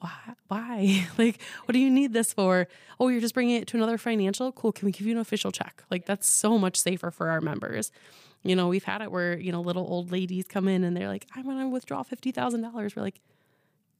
why 0.00 0.10
why? 0.46 1.08
Like 1.18 1.40
what 1.64 1.72
do 1.72 1.78
you 1.78 1.90
need 1.90 2.12
this 2.12 2.32
for? 2.32 2.68
Oh 3.00 3.08
you're 3.08 3.20
just 3.20 3.34
bringing 3.34 3.56
it 3.56 3.66
to 3.68 3.76
another 3.76 3.98
financial? 3.98 4.52
Cool 4.52 4.72
can 4.72 4.86
we 4.86 4.92
give 4.92 5.06
you 5.06 5.12
an 5.12 5.18
official 5.18 5.50
check? 5.50 5.82
Like 5.90 6.06
that's 6.06 6.28
so 6.28 6.58
much 6.58 6.76
safer 6.76 7.10
for 7.10 7.28
our 7.30 7.40
members. 7.40 7.90
You 8.42 8.54
know 8.54 8.68
we've 8.68 8.84
had 8.84 9.02
it 9.02 9.10
where 9.10 9.38
you 9.38 9.52
know 9.52 9.60
little 9.60 9.86
old 9.86 10.12
ladies 10.12 10.46
come 10.46 10.68
in 10.68 10.84
and 10.84 10.96
they're 10.96 11.08
like 11.08 11.26
i 11.34 11.42
want 11.42 11.60
to 11.60 11.68
withdraw 11.68 12.04
$50000 12.04 12.96
we're 12.96 13.02
like 13.02 13.20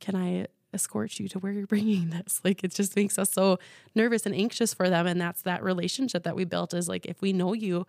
can 0.01 0.15
i 0.15 0.47
escort 0.73 1.19
you 1.19 1.29
to 1.29 1.39
where 1.39 1.53
you're 1.53 1.67
bringing 1.67 2.11
this? 2.11 2.41
Like 2.45 2.63
it 2.65 2.73
just 2.75 2.97
makes 2.97 3.19
us 3.19 3.33
so 3.33 3.59
nervous 3.95 4.27
and 4.27 4.35
anxious 4.35 4.75
for 4.75 4.89
them 4.89 5.07
and 5.07 5.21
that's 5.21 5.43
that 5.43 5.63
relationship 5.63 6.25
that 6.25 6.37
we 6.37 6.45
built 6.45 6.75
is 6.75 6.89
like 6.89 7.07
if 7.07 7.21
we 7.21 7.33
know 7.33 7.53
you 7.53 7.87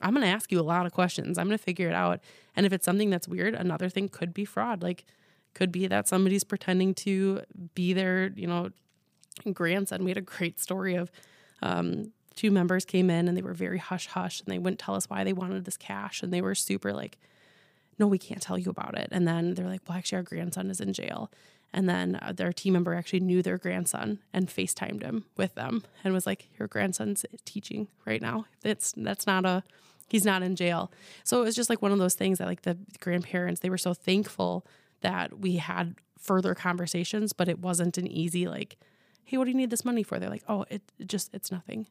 I'm 0.00 0.14
going 0.14 0.24
to 0.24 0.32
ask 0.32 0.50
you 0.50 0.60
a 0.60 0.62
lot 0.62 0.86
of 0.86 0.92
questions. 0.92 1.38
I'm 1.38 1.46
going 1.46 1.58
to 1.58 1.62
figure 1.62 1.88
it 1.88 1.94
out. 1.94 2.20
And 2.56 2.66
if 2.66 2.72
it's 2.72 2.84
something 2.84 3.10
that's 3.10 3.28
weird, 3.28 3.54
another 3.54 3.88
thing 3.88 4.08
could 4.08 4.32
be 4.32 4.44
fraud. 4.44 4.82
Like, 4.82 5.04
could 5.54 5.72
be 5.72 5.86
that 5.88 6.08
somebody's 6.08 6.44
pretending 6.44 6.94
to 6.94 7.42
be 7.74 7.92
their, 7.92 8.30
you 8.36 8.46
know, 8.46 8.70
grandson. 9.52 10.04
We 10.04 10.10
had 10.10 10.18
a 10.18 10.22
great 10.22 10.60
story 10.60 10.94
of 10.94 11.10
um, 11.62 12.12
two 12.34 12.50
members 12.50 12.84
came 12.84 13.10
in 13.10 13.28
and 13.28 13.36
they 13.36 13.42
were 13.42 13.54
very 13.54 13.78
hush 13.78 14.06
hush 14.06 14.40
and 14.40 14.52
they 14.52 14.58
wouldn't 14.58 14.78
tell 14.78 14.94
us 14.94 15.08
why 15.08 15.24
they 15.24 15.32
wanted 15.32 15.64
this 15.64 15.76
cash. 15.76 16.22
And 16.22 16.32
they 16.32 16.40
were 16.40 16.54
super 16.54 16.92
like, 16.92 17.18
no, 17.98 18.06
we 18.06 18.18
can't 18.18 18.40
tell 18.40 18.58
you 18.58 18.70
about 18.70 18.96
it. 18.96 19.08
And 19.10 19.26
then 19.28 19.54
they're 19.54 19.66
like, 19.66 19.82
well, 19.88 19.98
actually, 19.98 20.16
our 20.16 20.22
grandson 20.22 20.70
is 20.70 20.80
in 20.80 20.92
jail. 20.92 21.30
And 21.72 21.88
then 21.88 22.18
uh, 22.20 22.32
their 22.32 22.52
team 22.52 22.72
member 22.72 22.94
actually 22.94 23.20
knew 23.20 23.42
their 23.42 23.58
grandson 23.58 24.18
and 24.32 24.48
FaceTimed 24.48 25.02
him 25.02 25.26
with 25.36 25.54
them 25.54 25.84
and 26.02 26.12
was 26.12 26.26
like, 26.26 26.48
"Your 26.58 26.68
grandson's 26.68 27.24
teaching 27.44 27.88
right 28.04 28.20
now. 28.20 28.46
It's 28.64 28.92
that's 28.96 29.26
not 29.26 29.44
a 29.44 29.62
he's 30.08 30.24
not 30.24 30.42
in 30.42 30.56
jail." 30.56 30.90
So 31.22 31.40
it 31.40 31.44
was 31.44 31.54
just 31.54 31.70
like 31.70 31.80
one 31.80 31.92
of 31.92 31.98
those 31.98 32.14
things 32.14 32.38
that 32.38 32.48
like 32.48 32.62
the 32.62 32.76
grandparents 33.00 33.60
they 33.60 33.70
were 33.70 33.78
so 33.78 33.94
thankful 33.94 34.66
that 35.02 35.38
we 35.38 35.56
had 35.56 35.94
further 36.18 36.54
conversations, 36.54 37.32
but 37.32 37.48
it 37.48 37.60
wasn't 37.60 37.98
an 37.98 38.06
easy 38.08 38.48
like, 38.48 38.76
"Hey, 39.24 39.36
what 39.36 39.44
do 39.44 39.50
you 39.50 39.56
need 39.56 39.70
this 39.70 39.84
money 39.84 40.02
for?" 40.02 40.18
They're 40.18 40.28
like, 40.28 40.44
"Oh, 40.48 40.64
it, 40.70 40.82
it 40.98 41.06
just 41.06 41.32
it's 41.32 41.52
nothing." 41.52 41.86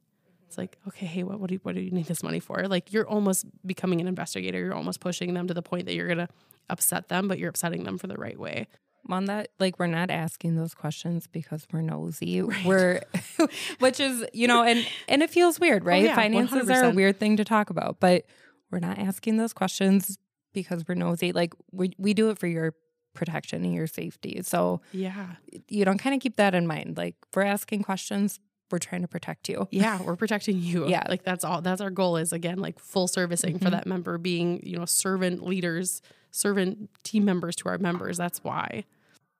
It's 0.49 0.57
like, 0.57 0.79
okay, 0.87 1.05
hey, 1.05 1.21
what, 1.21 1.39
what 1.39 1.49
do 1.49 1.53
you, 1.53 1.59
what 1.61 1.75
do 1.75 1.81
you 1.81 1.91
need 1.91 2.07
this 2.07 2.23
money 2.23 2.39
for? 2.39 2.67
Like 2.67 2.91
you're 2.91 3.07
almost 3.07 3.45
becoming 3.67 4.01
an 4.01 4.07
investigator. 4.07 4.57
You're 4.57 4.73
almost 4.73 4.99
pushing 4.99 5.35
them 5.35 5.45
to 5.45 5.53
the 5.53 5.61
point 5.61 5.85
that 5.85 5.93
you're 5.93 6.07
gonna 6.07 6.27
upset 6.71 7.07
them, 7.07 7.27
but 7.27 7.37
you're 7.37 7.51
upsetting 7.51 7.83
them 7.83 7.99
for 7.99 8.07
the 8.07 8.15
right 8.15 8.37
way. 8.37 8.65
On 9.09 9.25
that, 9.25 9.49
like, 9.59 9.79
we're 9.79 9.87
not 9.87 10.09
asking 10.11 10.55
those 10.55 10.73
questions 10.75 11.25
because 11.27 11.65
we're 11.73 11.81
nosy. 11.81 12.41
We're, 12.65 13.01
which 13.79 13.99
is, 13.99 14.23
you 14.33 14.47
know, 14.47 14.63
and 14.63 14.85
and 15.07 15.23
it 15.23 15.29
feels 15.29 15.59
weird, 15.59 15.83
right? 15.83 16.03
yeah, 16.03 16.15
Finances 16.15 16.69
are 16.69 16.83
a 16.85 16.91
weird 16.91 17.19
thing 17.19 17.37
to 17.37 17.43
talk 17.43 17.69
about, 17.69 17.99
but 17.99 18.25
we're 18.71 18.79
not 18.79 18.99
asking 18.99 19.37
those 19.37 19.51
questions 19.53 20.17
because 20.53 20.83
we're 20.87 20.95
nosy. 20.95 21.31
Like, 21.31 21.53
we 21.71 21.91
we 21.97 22.13
do 22.13 22.29
it 22.29 22.37
for 22.37 22.47
your 22.47 22.73
protection 23.15 23.63
and 23.65 23.73
your 23.73 23.87
safety. 23.87 24.41
So 24.43 24.81
Yeah. 24.91 25.35
you 25.67 25.83
don't 25.85 25.97
kind 25.97 26.13
of 26.15 26.21
keep 26.21 26.35
that 26.35 26.53
in 26.53 26.67
mind. 26.67 26.95
Like, 26.95 27.15
we're 27.35 27.41
asking 27.43 27.81
questions. 27.83 28.39
We're 28.71 28.77
trying 28.77 29.01
to 29.01 29.07
protect 29.07 29.49
you. 29.49 29.67
Yeah, 29.71 29.99
we're 30.03 30.15
protecting 30.15 30.59
you. 30.61 30.87
Yeah. 30.95 31.03
Like 31.09 31.23
that's 31.23 31.43
all 31.43 31.61
that's 31.61 31.81
our 31.81 31.89
goal 31.89 32.17
is 32.17 32.31
again 32.31 32.59
like 32.59 32.77
full 32.77 33.07
servicing 33.07 33.57
for 33.57 33.65
Mhm. 33.65 33.71
that 33.71 33.87
member 33.87 34.19
being, 34.19 34.61
you 34.63 34.77
know, 34.77 34.85
servant 34.85 35.43
leaders, 35.43 36.03
servant 36.29 36.91
team 37.03 37.25
members 37.25 37.55
to 37.57 37.69
our 37.69 37.79
members. 37.79 38.17
That's 38.17 38.43
why. 38.43 38.83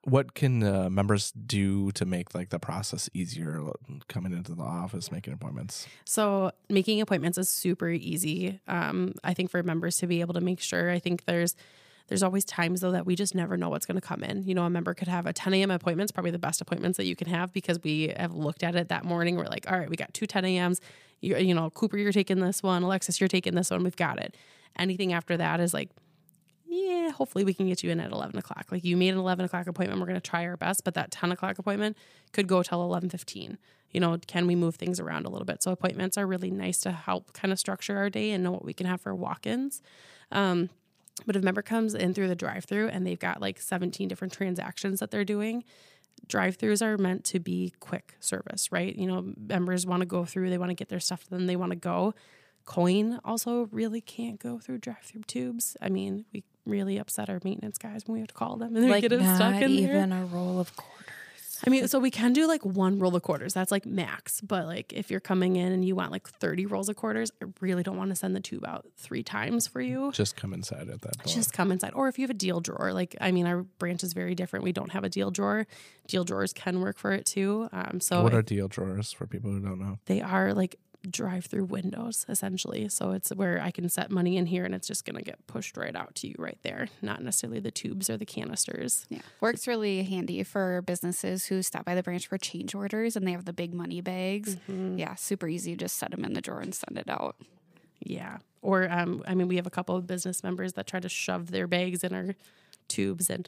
What 0.10 0.34
can 0.34 0.64
uh, 0.64 0.90
members 0.90 1.32
do 1.32 1.92
to 1.92 2.06
make 2.06 2.34
like 2.34 2.50
the 2.50 2.60
process 2.60 3.10
easier 3.14 3.62
coming 4.08 4.34
into 4.34 4.56
the 4.56 4.64
office, 4.64 5.12
making 5.12 5.34
appointments? 5.34 5.88
So 6.06 6.52
making 6.68 7.00
appointments 7.00 7.38
is 7.38 7.50
super 7.50 7.90
easy. 7.90 8.60
Um, 8.68 9.14
I 9.24 9.34
think 9.34 9.52
for 9.52 9.62
members 9.62 9.98
to 9.98 10.08
be 10.08 10.22
able 10.22 10.34
to 10.34 10.42
make 10.42 10.60
sure. 10.60 10.90
I 10.90 11.00
think 11.00 11.26
there's 11.26 11.56
there's 12.08 12.24
always 12.24 12.44
times 12.44 12.82
though 12.82 12.92
that 12.92 13.06
we 13.06 13.16
just 13.16 13.36
never 13.36 13.56
know 13.56 13.70
what's 13.70 13.86
going 13.86 14.00
to 14.00 14.06
come 14.06 14.24
in. 14.24 14.44
You 14.44 14.56
know, 14.56 14.66
a 14.66 14.70
member 14.70 14.96
could 14.96 15.08
have 15.08 15.28
a 15.28 15.34
10 15.34 15.54
a.m. 15.54 15.70
appointments, 15.70 16.12
probably 16.12 16.32
the 16.32 16.40
best 16.40 16.60
appointments 16.60 16.98
that 16.98 17.06
you 17.06 17.16
can 17.16 17.28
have 17.28 17.54
because 17.54 17.80
we 17.84 18.12
have 18.18 18.34
looked 18.34 18.64
at 18.64 18.76
it 18.76 18.90
that 18.90 19.06
morning. 19.06 19.36
We're 19.36 19.46
like, 19.46 19.72
all 19.72 19.78
right, 19.78 19.90
we 19.90 19.96
got 19.96 20.14
two 20.14 20.26
10 20.26 20.44
a.m.s. 20.44 20.82
You, 21.22 21.38
you 21.38 21.54
know, 21.54 21.70
Cooper, 21.70 21.98
you're 21.98 22.12
taking 22.12 22.40
this 22.40 22.64
one. 22.64 22.82
Alexis, 22.82 23.22
you're 23.22 23.28
taking 23.28 23.54
this 23.54 23.70
one. 23.70 23.84
We've 23.84 23.96
got 23.96 24.20
it. 24.20 24.36
Anything 24.78 25.14
after 25.14 25.38
that 25.38 25.60
is 25.60 25.74
like, 25.74 25.90
yeah, 26.72 27.10
hopefully 27.10 27.44
we 27.44 27.54
can 27.54 27.68
get 27.68 27.84
you 27.84 27.90
in 27.90 28.00
at 28.00 28.12
11 28.12 28.38
o'clock. 28.38 28.68
Like 28.72 28.84
you 28.84 28.96
made 28.96 29.10
an 29.10 29.18
11 29.18 29.46
o'clock 29.46 29.66
appointment. 29.66 30.00
We're 30.00 30.06
going 30.06 30.22
to 30.22 30.30
try 30.30 30.46
our 30.46 30.56
best, 30.56 30.84
but 30.84 30.94
that 30.94 31.10
10 31.10 31.32
o'clock 31.32 31.58
appointment 31.58 31.98
could 32.32 32.48
go 32.48 32.62
till 32.62 32.88
11:15. 32.88 33.58
You 33.92 34.00
know, 34.00 34.20
can 34.28 34.46
we 34.46 34.56
move 34.56 34.76
things 34.76 35.00
around 35.00 35.26
a 35.26 35.30
little 35.30 35.46
bit? 35.46 35.64
So 35.64 35.72
appointments 35.72 36.16
are 36.16 36.28
really 36.28 36.52
nice 36.52 36.80
to 36.82 36.92
help 36.92 37.34
kind 37.34 37.52
of 37.52 37.58
structure 37.58 37.98
our 37.98 38.10
day 38.12 38.32
and 38.32 38.44
know 38.44 38.52
what 38.52 38.64
we 38.64 38.74
can 38.74 38.86
have 38.86 39.02
for 39.02 39.16
walk-ins. 39.16 39.82
Um, 40.32 40.70
but 41.26 41.36
if 41.36 41.42
a 41.42 41.46
member 41.46 41.64
comes 41.64 41.96
in 41.96 42.14
through 42.14 42.28
the 42.28 42.36
drive-through 42.36 42.90
and 42.90 43.06
they've 43.06 43.20
got 43.20 43.42
like 43.42 43.60
17 43.60 44.08
different 44.08 44.32
transactions 44.32 45.00
that 45.00 45.10
they're 45.10 45.26
doing, 45.26 45.64
drive-throughs 46.28 46.84
are 46.84 47.00
meant 47.00 47.24
to 47.26 47.40
be 47.40 47.74
quick 47.80 48.14
service, 48.20 48.72
right? 48.72 48.96
You 48.96 49.08
know, 49.08 49.34
members 49.36 49.88
want 49.88 50.02
to 50.02 50.06
go 50.06 50.24
through, 50.24 50.52
they 50.52 50.60
want 50.60 50.70
to 50.70 50.76
get 50.76 50.90
their 50.90 51.00
stuff, 51.00 51.26
then 51.28 51.48
they 51.48 51.56
want 51.56 51.72
to 51.72 51.78
go. 51.78 52.14
Coin 52.66 53.20
also 53.26 53.68
really 53.72 54.02
can't 54.02 54.40
go 54.40 54.60
through 54.60 54.78
drive-through 54.78 55.24
tubes. 55.24 55.76
I 55.82 55.90
mean, 55.90 56.26
we 56.32 56.44
really 56.70 56.98
upset 56.98 57.30
our 57.30 57.40
maintenance 57.44 57.78
guys 57.78 58.04
when 58.06 58.14
we 58.14 58.20
have 58.20 58.28
to 58.30 58.34
call 58.34 58.58
them 58.58 58.76
and 58.76 58.86
they 58.86 58.90
Like, 58.90 59.02
get 59.02 59.12
it 59.12 59.22
not 59.22 59.36
stuck 59.36 59.56
in 59.62 59.76
there. 59.76 59.96
even 59.96 60.12
a 60.12 60.26
roll 60.26 60.60
of 60.60 60.76
quarters. 60.76 60.96
I 61.68 61.70
mean, 61.70 61.90
so 61.90 62.00
we 62.00 62.10
can 62.10 62.32
do 62.32 62.48
like 62.48 62.64
one 62.64 63.00
roll 63.00 63.14
of 63.18 63.22
quarters. 63.22 63.54
That's 63.54 63.70
like 63.70 63.86
max. 63.86 64.40
But 64.40 64.66
like 64.66 64.94
if 64.94 65.12
you're 65.12 65.20
coming 65.20 65.58
in 65.58 65.74
and 65.74 65.84
you 65.84 65.94
want 65.94 66.10
like 66.14 66.26
30 66.30 66.66
rolls 66.68 66.88
of 66.88 66.96
quarters, 66.96 67.32
I 67.44 67.48
really 67.60 67.84
don't 67.84 67.98
want 67.98 68.12
to 68.12 68.16
send 68.16 68.34
the 68.34 68.40
tube 68.40 68.64
out 68.66 68.86
three 68.96 69.24
times 69.24 69.68
for 69.68 69.82
you. 69.82 70.10
Just 70.14 70.38
come 70.38 70.54
inside 70.54 70.88
at 70.88 71.02
that 71.02 71.18
door. 71.18 71.26
Just 71.26 71.52
come 71.52 71.74
inside. 71.74 71.92
Or 71.96 72.08
if 72.08 72.18
you 72.18 72.24
have 72.24 72.30
a 72.30 72.34
deal 72.34 72.62
drawer, 72.62 72.94
like 72.94 73.14
I 73.20 73.32
mean, 73.34 73.46
our 73.46 73.64
branch 73.64 74.06
is 74.06 74.14
very 74.14 74.36
different. 74.36 74.64
We 74.64 74.72
don't 74.72 74.94
have 74.94 75.04
a 75.04 75.10
deal 75.10 75.32
drawer. 75.32 75.68
Deal 76.08 76.24
drawers 76.24 76.54
can 76.54 76.80
work 76.80 76.98
for 76.98 77.12
it 77.12 77.26
too. 77.26 77.68
Um, 77.74 78.00
so 78.00 78.24
what 78.24 78.32
if- 78.32 78.40
are 78.40 78.42
deal 78.42 78.70
drawers 78.70 79.12
for 79.12 79.28
people 79.28 79.52
who 79.52 79.60
don't 79.60 79.80
know? 79.82 80.00
they 80.06 80.22
are 80.22 80.54
like 80.54 80.78
drive 81.10 81.46
through 81.46 81.66
windows 81.66 82.26
essentially. 82.28 82.90
So 82.90 83.12
it's 83.12 83.30
where 83.30 83.62
I 83.62 83.72
can 83.72 83.88
set 83.90 84.12
money 84.12 84.36
in 84.38 84.46
here 84.48 84.66
and 84.66 84.76
it's 84.76 84.88
just 84.88 85.06
gonna 85.06 85.22
get 85.22 85.46
pushed 85.48 85.78
right 85.78 85.96
out 85.96 86.14
to 86.16 86.28
you 86.28 86.36
right 86.38 86.58
there. 86.62 86.90
Not 87.02 87.22
necessarily 87.24 87.60
the 87.60 87.72
tubes 87.72 88.10
or 88.10 88.18
the 88.18 88.26
canisters. 88.26 89.06
Yeah. 89.10 89.22
Works 89.40 89.68
really 89.68 90.04
handy 90.04 90.44
for 90.44 90.82
businesses 90.82 91.46
who 91.46 91.62
stop 91.62 91.86
by 91.86 91.96
the 91.96 92.04
branch 92.04 92.28
for 92.28 92.38
change 92.38 92.76
orders 92.76 93.16
and 93.16 93.26
they 93.28 93.32
have 93.32 93.46
the 93.46 93.54
big 93.54 93.74
money 93.74 94.02
bags. 94.02 94.58
Mhm. 94.70 95.00
Yeah, 95.00 95.16
super 95.16 95.48
easy. 95.48 95.76
Just 95.76 95.96
set 95.98 96.12
them 96.12 96.26
in 96.26 96.34
the 96.34 96.42
drawer 96.42 96.60
and 96.60 96.76
send 96.76 96.98
it 96.98 97.10
out. 97.10 97.38
Yeah. 98.02 98.40
Or 98.62 98.90
um, 98.92 99.24
I 99.26 99.36
mean, 99.36 99.48
we 99.48 99.56
have 99.56 99.68
a 99.68 99.72
couple 99.72 99.96
of 99.96 100.06
business 100.06 100.44
members 100.44 100.74
that 100.74 100.86
try 100.88 101.00
to 101.00 101.10
shove 101.10 101.52
their 101.52 101.68
bags 101.68 102.04
in 102.04 102.14
our 102.14 102.36
tubes 102.90 103.30
and 103.30 103.48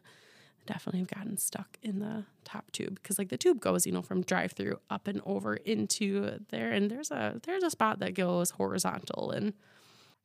definitely 0.71 0.99
have 0.99 1.09
gotten 1.09 1.37
stuck 1.37 1.77
in 1.81 1.99
the 1.99 2.25
top 2.43 2.71
tube 2.71 2.95
because 2.95 3.17
like 3.17 3.29
the 3.29 3.37
tube 3.37 3.59
goes, 3.59 3.85
you 3.85 3.91
know, 3.91 4.01
from 4.01 4.21
drive 4.21 4.53
through 4.53 4.79
up 4.89 5.07
and 5.07 5.21
over 5.25 5.55
into 5.55 6.39
there, 6.49 6.71
and 6.71 6.89
there's 6.89 7.11
a 7.11 7.39
there's 7.43 7.63
a 7.63 7.69
spot 7.69 7.99
that 7.99 8.13
goes 8.13 8.51
horizontal 8.51 9.31
and 9.31 9.53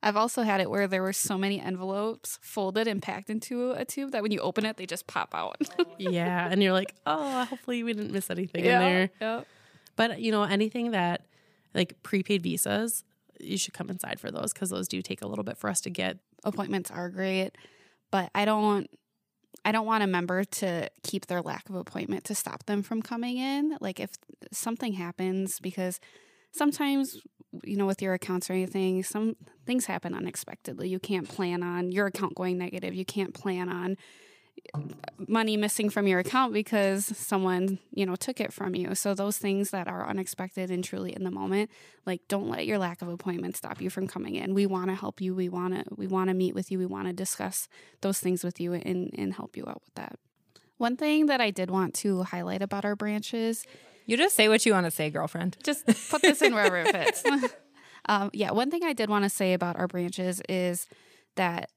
I've 0.03 0.15
also 0.15 0.43
had 0.43 0.61
it 0.61 0.69
where 0.69 0.87
there 0.87 1.01
were 1.01 1.13
so 1.13 1.37
many 1.37 1.59
envelopes 1.59 2.37
folded 2.41 2.87
and 2.87 3.01
packed 3.01 3.29
into 3.29 3.71
a 3.71 3.83
tube 3.83 4.11
that 4.11 4.21
when 4.21 4.31
you 4.31 4.39
open 4.39 4.65
it, 4.65 4.77
they 4.77 4.85
just 4.85 5.07
pop 5.07 5.33
out. 5.33 5.57
yeah, 5.97 6.47
and 6.49 6.61
you're 6.61 6.73
like, 6.73 6.93
oh, 7.07 7.45
hopefully 7.45 7.83
we 7.83 7.93
didn't 7.93 8.11
miss 8.11 8.29
anything 8.29 8.65
in 8.65 8.79
there. 8.79 9.09
Yeah. 9.19 9.41
But 9.95 10.21
you 10.21 10.31
know, 10.31 10.43
anything 10.43 10.91
that 10.91 11.25
like 11.73 12.01
prepaid 12.03 12.43
visas, 12.43 13.03
you 13.39 13.57
should 13.57 13.73
come 13.73 13.89
inside 13.89 14.19
for 14.19 14.31
those 14.31 14.53
because 14.53 14.69
those 14.69 14.87
do 14.87 15.01
take 15.01 15.21
a 15.21 15.27
little 15.27 15.43
bit 15.43 15.57
for 15.57 15.69
us 15.69 15.81
to 15.81 15.89
get. 15.89 16.17
Appointments 16.43 16.91
are 16.91 17.09
great, 17.09 17.57
but 18.11 18.29
I 18.35 18.45
don't. 18.45 18.89
I 19.67 19.73
don't 19.73 19.85
want 19.85 20.01
a 20.01 20.07
member 20.07 20.45
to 20.45 20.89
keep 21.03 21.25
their 21.25 21.41
lack 21.41 21.67
of 21.67 21.75
appointment 21.75 22.23
to 22.25 22.35
stop 22.35 22.65
them 22.67 22.81
from 22.83 23.01
coming 23.01 23.37
in. 23.37 23.75
Like 23.81 23.99
if 23.99 24.11
something 24.49 24.93
happens, 24.93 25.59
because 25.59 25.99
sometimes 26.53 27.19
you 27.65 27.75
know 27.75 27.85
with 27.85 28.01
your 28.01 28.13
accounts 28.13 28.49
or 28.49 28.53
anything, 28.53 29.03
some 29.03 29.35
things 29.65 29.85
happen 29.85 30.13
unexpectedly. 30.13 30.87
You 30.87 30.99
can't 30.99 31.27
plan 31.27 31.63
on 31.63 31.91
your 31.91 32.05
account 32.05 32.33
going 32.33 32.57
negative. 32.57 32.93
You 32.93 33.03
can't 33.03 33.33
plan 33.33 33.67
on 33.67 33.97
money 35.27 35.57
missing 35.57 35.89
from 35.89 36.07
your 36.07 36.19
account 36.19 36.53
because 36.53 37.05
someone 37.17 37.79
you 37.91 38.05
know 38.05 38.15
took 38.15 38.39
it 38.39 38.53
from 38.53 38.75
you. 38.75 38.95
So 38.95 39.13
those 39.13 39.37
things 39.37 39.71
that 39.71 39.87
are 39.87 40.07
unexpected 40.07 40.69
and 40.69 40.83
truly 40.83 41.15
in 41.15 41.23
the 41.23 41.31
moment 41.31 41.69
like 42.05 42.21
don't 42.27 42.49
let 42.49 42.65
your 42.65 42.77
lack 42.77 43.01
of 43.01 43.07
appointment 43.07 43.57
stop 43.57 43.81
you 43.81 43.89
from 43.89 44.07
coming 44.07 44.35
in. 44.35 44.53
We 44.53 44.65
want 44.65 44.89
to 44.89 44.95
help 44.95 45.19
you. 45.21 45.33
We 45.35 45.49
want 45.49 45.73
to 45.75 45.83
we 45.95 46.07
want 46.07 46.29
to 46.29 46.33
meet 46.33 46.53
with 46.53 46.71
you. 46.71 46.79
We 46.79 46.85
want 46.85 47.07
to 47.07 47.13
discuss 47.13 47.67
those 48.01 48.19
things 48.19 48.43
with 48.43 48.59
you 48.59 48.73
and 48.73 49.11
and 49.17 49.33
help 49.33 49.57
you 49.57 49.65
out 49.67 49.81
with 49.85 49.95
that. 49.95 50.19
One 50.77 50.95
thing 50.95 51.25
that 51.25 51.41
i 51.41 51.49
did 51.49 51.71
want 51.71 51.95
to 51.95 52.21
highlight 52.23 52.61
about 52.61 52.85
our 52.85 52.95
branches 52.95 53.65
You 54.05 54.15
just 54.15 54.35
say 54.35 54.47
what 54.47 54.65
you 54.65 54.73
want 54.73 54.85
to 54.85 54.91
say, 54.91 55.09
girlfriend. 55.09 55.57
just 55.63 55.85
put 56.09 56.21
this 56.21 56.41
in 56.41 56.53
wherever 56.53 56.77
it 56.77 56.91
fits. 56.91 57.23
um, 58.05 58.29
yeah, 58.33 58.51
one 58.51 58.69
thing 58.71 58.83
I 58.83 58.93
did 58.93 59.09
want 59.09 59.23
to 59.23 59.29
say 59.29 59.53
about 59.53 59.75
our 59.75 59.87
branches 59.87 60.41
is 60.47 60.87
that 61.35 61.69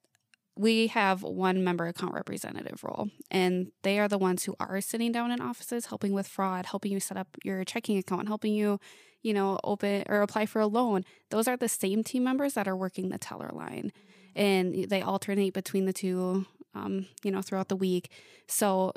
we 0.61 0.89
have 0.89 1.23
one 1.23 1.65
member 1.65 1.87
account 1.87 2.13
representative 2.13 2.85
role, 2.85 3.09
and 3.31 3.73
they 3.83 3.99
are 3.99 4.09
the 4.09 4.19
ones 4.19 4.45
who 4.45 4.55
are 4.61 4.83
sitting 4.83 5.11
down 5.11 5.31
in 5.31 5.41
offices 5.41 5.87
helping 5.87 6.13
with 6.13 6.29
fraud, 6.29 6.67
helping 6.67 6.93
you 6.93 7.01
set 7.01 7.17
up 7.17 7.29
your 7.43 7.65
checking 7.65 7.97
account, 7.97 8.29
helping 8.29 8.53
you, 8.53 8.79
you 9.23 9.33
know, 9.33 9.59
open 9.65 10.05
or 10.07 10.21
apply 10.21 10.45
for 10.45 10.61
a 10.61 10.67
loan. 10.67 11.03
Those 11.31 11.49
are 11.49 11.57
the 11.57 11.69
same 11.69 12.05
team 12.05 12.25
members 12.25 12.53
that 12.55 12.69
are 12.69 12.77
working 12.77 13.09
the 13.09 13.17
teller 13.17 13.51
line, 13.55 13.91
and 14.37 14.91
they 14.91 15.01
alternate 15.01 15.55
between 15.55 15.87
the 15.87 15.95
two, 15.95 16.45
um, 16.75 17.07
you 17.25 17.31
know, 17.31 17.41
throughout 17.41 17.69
the 17.69 17.77
week. 17.77 18.11
So 18.47 18.93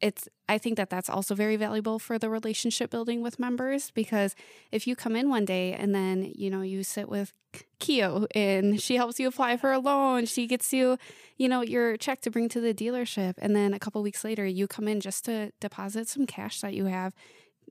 it's 0.00 0.28
I 0.48 0.58
think 0.58 0.76
that 0.76 0.90
that's 0.90 1.10
also 1.10 1.34
very 1.34 1.56
valuable 1.56 1.98
for 1.98 2.18
the 2.18 2.30
relationship 2.30 2.90
building 2.90 3.22
with 3.22 3.38
members 3.38 3.90
because 3.90 4.34
if 4.72 4.86
you 4.86 4.96
come 4.96 5.14
in 5.14 5.28
one 5.28 5.44
day 5.44 5.74
and 5.74 5.94
then 5.94 6.32
you 6.34 6.50
know 6.50 6.62
you 6.62 6.82
sit 6.82 7.08
with 7.08 7.32
Keo 7.78 8.26
and 8.34 8.80
she 8.80 8.96
helps 8.96 9.20
you 9.20 9.28
apply 9.28 9.56
for 9.56 9.72
a 9.72 9.78
loan, 9.78 10.26
she 10.26 10.46
gets 10.46 10.72
you, 10.72 10.96
you 11.36 11.48
know, 11.48 11.62
your 11.62 11.96
check 11.96 12.20
to 12.22 12.30
bring 12.30 12.48
to 12.48 12.60
the 12.60 12.72
dealership 12.72 13.34
and 13.38 13.54
then 13.54 13.74
a 13.74 13.78
couple 13.78 14.02
weeks 14.02 14.24
later 14.24 14.46
you 14.46 14.66
come 14.66 14.88
in 14.88 15.00
just 15.00 15.24
to 15.26 15.52
deposit 15.60 16.08
some 16.08 16.26
cash 16.26 16.60
that 16.60 16.74
you 16.74 16.86
have, 16.86 17.14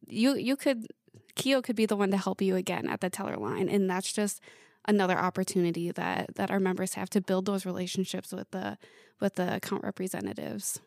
you 0.08 0.36
you 0.36 0.56
could 0.56 0.88
Keo 1.36 1.62
could 1.62 1.76
be 1.76 1.86
the 1.86 1.96
one 1.96 2.12
to 2.12 2.18
help 2.18 2.42
you 2.42 2.56
again 2.56 2.88
at 2.88 3.02
the 3.02 3.10
teller 3.10 3.38
line 3.38 3.70
and 3.70 3.90
that's 3.90 4.12
just 4.14 4.42
another 4.86 5.18
opportunity 5.18 5.92
that 5.92 6.36
that 6.36 6.52
our 6.52 6.60
members 6.60 6.94
have 6.94 7.10
to 7.10 7.22
build 7.22 7.46
those 7.46 7.66
relationships 7.66 8.32
with 8.32 8.52
the 8.52 8.78
with 9.20 9.36
the 9.36 9.56
account 9.56 9.84
representatives. 9.84 10.80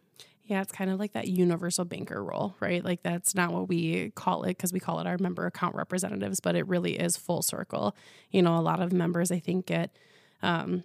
Yeah, 0.44 0.60
it's 0.60 0.72
kind 0.72 0.90
of 0.90 0.98
like 0.98 1.12
that 1.12 1.28
universal 1.28 1.84
banker 1.84 2.22
role, 2.22 2.56
right? 2.58 2.84
Like 2.84 3.02
that's 3.02 3.34
not 3.34 3.52
what 3.52 3.68
we 3.68 4.10
call 4.10 4.42
it 4.42 4.56
because 4.56 4.72
we 4.72 4.80
call 4.80 4.98
it 4.98 5.06
our 5.06 5.16
member 5.18 5.46
account 5.46 5.76
representatives, 5.76 6.40
but 6.40 6.56
it 6.56 6.66
really 6.66 6.98
is 6.98 7.16
full 7.16 7.42
circle. 7.42 7.94
You 8.30 8.42
know, 8.42 8.56
a 8.56 8.60
lot 8.60 8.80
of 8.80 8.92
members 8.92 9.30
I 9.30 9.38
think 9.38 9.66
get 9.66 9.96
um 10.42 10.82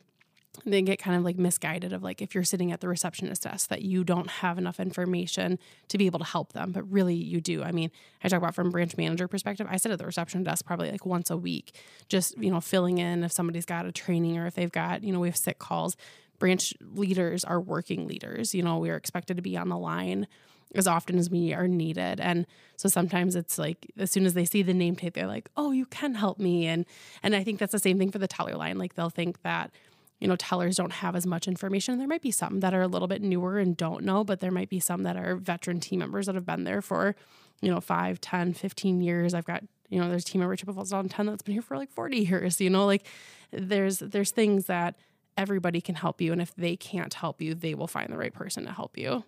they 0.65 0.81
get 0.81 0.99
kind 0.99 1.15
of 1.15 1.23
like 1.23 1.37
misguided 1.37 1.93
of 1.93 2.03
like 2.03 2.21
if 2.21 2.33
you're 2.33 2.43
sitting 2.43 2.71
at 2.71 2.81
the 2.81 2.87
receptionist 2.87 3.43
desk 3.43 3.69
that 3.69 3.81
you 3.83 4.03
don't 4.03 4.29
have 4.29 4.57
enough 4.57 4.79
information 4.79 5.59
to 5.87 5.97
be 5.97 6.05
able 6.05 6.19
to 6.19 6.25
help 6.25 6.53
them 6.53 6.71
but 6.71 6.83
really 6.91 7.13
you 7.15 7.39
do 7.39 7.63
i 7.63 7.71
mean 7.71 7.91
i 8.23 8.27
talk 8.27 8.37
about 8.39 8.55
from 8.55 8.71
branch 8.71 8.97
manager 8.97 9.27
perspective 9.27 9.67
i 9.69 9.77
sit 9.77 9.91
at 9.91 9.99
the 9.99 10.05
reception 10.05 10.43
desk 10.43 10.65
probably 10.65 10.89
like 10.89 11.05
once 11.05 11.29
a 11.29 11.37
week 11.37 11.75
just 12.09 12.35
you 12.37 12.49
know 12.49 12.59
filling 12.59 12.97
in 12.97 13.23
if 13.23 13.31
somebody's 13.31 13.65
got 13.65 13.85
a 13.85 13.91
training 13.91 14.37
or 14.37 14.47
if 14.47 14.55
they've 14.55 14.71
got 14.71 15.03
you 15.03 15.13
know 15.13 15.19
we 15.19 15.27
have 15.27 15.37
sick 15.37 15.59
calls 15.59 15.95
branch 16.39 16.73
leaders 16.81 17.43
are 17.43 17.59
working 17.59 18.07
leaders. 18.07 18.53
You 18.53 18.63
know, 18.63 18.77
we're 18.77 18.95
expected 18.95 19.37
to 19.37 19.43
be 19.43 19.57
on 19.57 19.69
the 19.69 19.77
line 19.77 20.27
as 20.75 20.87
often 20.87 21.17
as 21.17 21.29
we 21.29 21.53
are 21.53 21.67
needed. 21.67 22.19
And 22.19 22.45
so 22.75 22.89
sometimes 22.89 23.35
it's 23.35 23.57
like 23.57 23.91
as 23.97 24.11
soon 24.11 24.25
as 24.25 24.33
they 24.33 24.45
see 24.45 24.61
the 24.61 24.73
name 24.73 24.95
tag, 24.95 25.13
they're 25.13 25.27
like, 25.27 25.49
oh, 25.55 25.71
you 25.71 25.85
can 25.85 26.15
help 26.15 26.39
me. 26.39 26.67
And 26.67 26.85
and 27.23 27.35
I 27.35 27.43
think 27.43 27.59
that's 27.59 27.71
the 27.71 27.79
same 27.79 27.97
thing 27.97 28.11
for 28.11 28.19
the 28.19 28.27
teller 28.27 28.55
line. 28.55 28.77
Like 28.77 28.95
they'll 28.95 29.09
think 29.09 29.41
that, 29.43 29.71
you 30.19 30.27
know, 30.27 30.35
tellers 30.35 30.75
don't 30.75 30.91
have 30.91 31.15
as 31.15 31.25
much 31.25 31.47
information. 31.47 31.97
There 31.97 32.07
might 32.07 32.21
be 32.21 32.31
some 32.31 32.59
that 32.59 32.73
are 32.73 32.81
a 32.81 32.87
little 32.87 33.07
bit 33.07 33.21
newer 33.21 33.59
and 33.59 33.77
don't 33.77 34.03
know, 34.03 34.23
but 34.23 34.39
there 34.39 34.51
might 34.51 34.69
be 34.69 34.79
some 34.79 35.03
that 35.03 35.15
are 35.15 35.35
veteran 35.35 35.79
team 35.79 35.99
members 35.99 36.25
that 36.25 36.35
have 36.35 36.45
been 36.45 36.63
there 36.65 36.81
for, 36.81 37.15
you 37.61 37.71
know, 37.71 37.79
5, 37.79 38.19
10, 38.19 38.53
15 38.53 39.01
years. 39.01 39.33
I've 39.33 39.45
got, 39.45 39.63
you 39.89 39.99
know, 39.99 40.09
there's 40.09 40.25
team 40.25 40.39
member 40.41 40.55
Chippewa 40.55 40.83
Falls 40.83 40.91
10 40.91 41.25
that's 41.25 41.43
been 41.43 41.53
here 41.53 41.61
for 41.61 41.77
like 41.77 41.91
40 41.91 42.17
years, 42.17 42.59
you 42.59 42.69
know, 42.69 42.85
like 42.85 43.05
there's 43.51 43.99
there's 43.99 44.31
things 44.31 44.65
that 44.65 44.95
everybody 45.37 45.79
can 45.81 45.95
help 45.95 46.19
you. 46.21 46.31
And 46.31 46.41
if 46.41 46.53
they 46.55 46.75
can't 46.75 47.13
help 47.13 47.41
you, 47.41 47.53
they 47.53 47.73
will 47.75 47.87
find 47.87 48.11
the 48.11 48.17
right 48.17 48.33
person 48.33 48.65
to 48.65 48.71
help 48.71 48.97
you. 48.97 49.23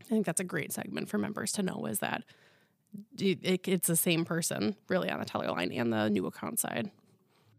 I 0.00 0.04
think 0.04 0.26
that's 0.26 0.40
a 0.40 0.44
great 0.44 0.72
segment 0.72 1.08
for 1.08 1.18
members 1.18 1.52
to 1.52 1.62
know 1.62 1.86
is 1.86 1.98
that 2.00 2.24
it's 3.18 3.86
the 3.88 3.96
same 3.96 4.24
person 4.24 4.76
really 4.88 5.10
on 5.10 5.18
the 5.18 5.24
teller 5.24 5.48
line 5.50 5.72
and 5.72 5.92
the 5.92 6.08
new 6.10 6.26
account 6.26 6.58
side. 6.58 6.90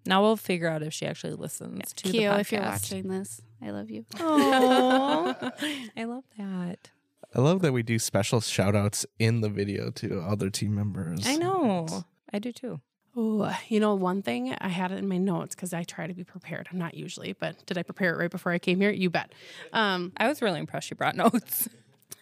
Now 0.05 0.21
we'll 0.21 0.35
figure 0.35 0.67
out 0.67 0.83
if 0.83 0.93
she 0.93 1.05
actually 1.05 1.33
listens 1.33 1.93
to 1.93 2.11
the 2.11 2.17
podcast. 2.19 2.39
if 2.41 2.51
you're 2.51 2.61
watching 2.61 3.07
this, 3.07 3.41
I 3.61 3.69
love 3.71 3.89
you. 3.89 4.05
Aw, 4.19 5.51
I 5.95 6.03
love 6.03 6.25
that. 6.37 6.89
I 7.33 7.39
love 7.39 7.61
that 7.61 7.71
we 7.71 7.81
do 7.81 7.97
special 7.97 8.41
shout 8.41 8.75
outs 8.75 9.05
in 9.17 9.41
the 9.41 9.49
video 9.49 9.89
to 9.91 10.19
other 10.21 10.49
team 10.49 10.75
members. 10.75 11.25
I 11.25 11.35
know. 11.37 12.03
I 12.31 12.39
do 12.39 12.51
too. 12.51 12.81
Oh, 13.15 13.55
you 13.67 13.79
know, 13.79 13.93
one 13.93 14.21
thing 14.23 14.55
I 14.59 14.69
had 14.69 14.91
it 14.91 14.97
in 14.97 15.07
my 15.07 15.17
notes 15.17 15.55
because 15.55 15.73
I 15.73 15.83
try 15.83 16.07
to 16.07 16.13
be 16.13 16.23
prepared. 16.23 16.67
I'm 16.71 16.79
not 16.79 16.95
usually, 16.95 17.33
but 17.33 17.63
did 17.65 17.77
I 17.77 17.83
prepare 17.83 18.13
it 18.13 18.17
right 18.17 18.31
before 18.31 18.51
I 18.51 18.59
came 18.59 18.79
here? 18.81 18.89
You 18.89 19.09
bet. 19.09 19.33
Um, 19.71 20.13
I 20.17 20.27
was 20.27 20.41
really 20.41 20.59
impressed 20.59 20.89
you 20.89 20.95
brought 20.95 21.15
notes. 21.17 21.69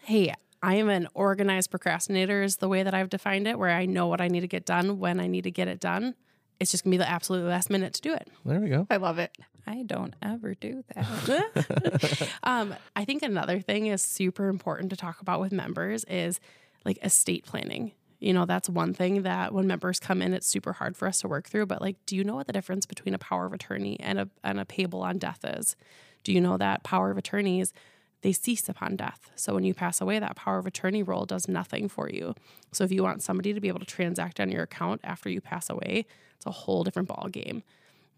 hey, 0.04 0.34
I 0.62 0.76
am 0.76 0.90
an 0.90 1.08
organized 1.14 1.72
procrastinator, 1.72 2.44
is 2.44 2.58
the 2.58 2.68
way 2.68 2.84
that 2.84 2.94
I've 2.94 3.10
defined 3.10 3.48
it, 3.48 3.58
where 3.58 3.72
I 3.72 3.86
know 3.86 4.08
what 4.08 4.22
I 4.22 4.28
need 4.28 4.42
to 4.42 4.48
get 4.48 4.66
done 4.66 5.00
when 5.00 5.20
I 5.20 5.28
need 5.28 5.46
to 5.46 5.52
get 5.52 5.68
it 5.68 5.80
done. 5.80 6.14
It's 6.60 6.72
just 6.72 6.84
gonna 6.84 6.92
be 6.92 6.98
the 6.98 7.10
absolute 7.10 7.48
last 7.48 7.70
minute 7.70 7.94
to 7.96 8.02
do 8.02 8.14
it. 8.14 8.28
There 8.46 8.60
we 8.60 8.70
go. 8.70 8.86
I 8.90 8.98
love 8.98 9.18
it. 9.18 9.36
I 9.66 9.84
don't 9.84 10.14
ever 10.22 10.54
do 10.54 10.84
that. 10.94 12.30
um, 12.44 12.76
I 12.96 13.06
think 13.06 13.24
another 13.24 13.60
thing 13.60 13.88
is 13.88 14.04
super 14.04 14.48
important 14.48 14.90
to 14.92 14.96
talk 14.96 15.22
about 15.22 15.40
with 15.40 15.52
members 15.52 16.04
is 16.04 16.40
like 16.86 17.04
estate 17.04 17.46
planning. 17.46 17.94
You 18.22 18.32
know, 18.32 18.46
that's 18.46 18.70
one 18.70 18.94
thing 18.94 19.24
that 19.24 19.54
when 19.54 19.68
members 19.68 20.00
come 20.00 20.22
in, 20.22 20.34
it's 20.34 20.48
super 20.48 20.74
hard 20.74 20.96
for 20.96 21.08
us 21.08 21.20
to 21.22 21.28
work 21.28 21.50
through. 21.50 21.66
But 21.66 21.82
like, 21.82 21.98
do 22.06 22.16
you 22.16 22.24
know 22.24 22.36
what 22.36 22.48
the 22.48 22.54
difference 22.54 22.86
between 22.86 23.14
a 23.14 23.20
power 23.20 23.46
of 23.46 23.52
attorney 23.52 24.00
and 24.00 24.20
a 24.20 24.30
and 24.44 24.60
a 24.60 24.66
payable 24.66 25.02
on 25.02 25.18
death 25.18 25.44
is? 25.44 25.76
Do 26.24 26.32
you 26.32 26.40
know 26.40 26.56
that 26.58 26.84
power 26.84 27.12
of 27.12 27.18
attorneys 27.18 27.74
they 28.22 28.32
cease 28.32 28.70
upon 28.70 28.96
death. 28.96 29.32
So 29.36 29.54
when 29.54 29.64
you 29.64 29.74
pass 29.74 30.00
away, 30.00 30.20
that 30.20 30.36
power 30.36 30.60
of 30.60 30.66
attorney 30.66 31.04
role 31.04 31.26
does 31.26 31.48
nothing 31.48 31.90
for 31.90 32.10
you. 32.10 32.36
So 32.72 32.84
if 32.84 32.92
you 32.92 33.04
want 33.04 33.24
somebody 33.24 33.54
to 33.54 33.60
be 33.60 33.68
able 33.68 33.80
to 33.80 33.86
transact 33.86 34.40
on 34.40 34.52
your 34.52 34.64
account 34.64 35.02
after 35.04 35.30
you 35.30 35.42
pass 35.42 35.70
away, 35.70 36.06
it's 36.36 36.46
a 36.46 36.52
whole 36.52 36.84
different 36.84 37.08
ball 37.08 37.28
game. 37.32 37.64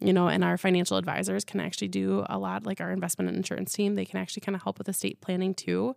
You 0.04 0.12
know, 0.12 0.28
and 0.28 0.44
our 0.44 0.58
financial 0.58 0.98
advisors 0.98 1.46
can 1.46 1.62
actually 1.62 1.88
do 1.88 2.26
a 2.28 2.38
lot, 2.38 2.66
like 2.66 2.82
our 2.82 2.92
investment 2.92 3.30
and 3.30 3.38
insurance 3.38 3.72
team. 3.72 3.96
They 3.96 4.06
can 4.06 4.20
actually 4.20 4.42
kind 4.42 4.56
of 4.56 4.64
help 4.64 4.78
with 4.78 4.90
estate 4.90 5.22
planning 5.22 5.54
too. 5.54 5.96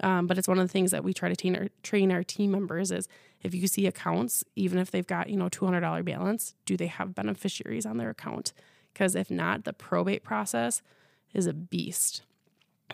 Um, 0.00 0.26
but 0.26 0.38
it's 0.38 0.48
one 0.48 0.58
of 0.58 0.66
the 0.66 0.72
things 0.72 0.90
that 0.90 1.04
we 1.04 1.14
try 1.14 1.28
to 1.28 1.36
train 1.36 1.54
our, 1.54 1.68
train 1.84 2.10
our 2.10 2.24
team 2.24 2.50
members 2.50 2.90
is 2.90 3.08
if 3.42 3.54
you 3.54 3.68
see 3.68 3.86
accounts, 3.86 4.42
even 4.56 4.78
if 4.78 4.90
they've 4.90 5.06
got 5.06 5.30
you 5.30 5.36
know 5.36 5.48
two 5.48 5.64
hundred 5.64 5.80
dollar 5.80 6.02
balance, 6.02 6.54
do 6.66 6.76
they 6.76 6.88
have 6.88 7.14
beneficiaries 7.14 7.86
on 7.86 7.96
their 7.96 8.10
account? 8.10 8.52
Because 8.92 9.14
if 9.14 9.30
not, 9.30 9.64
the 9.64 9.72
probate 9.72 10.24
process 10.24 10.82
is 11.32 11.46
a 11.46 11.52
beast 11.52 12.22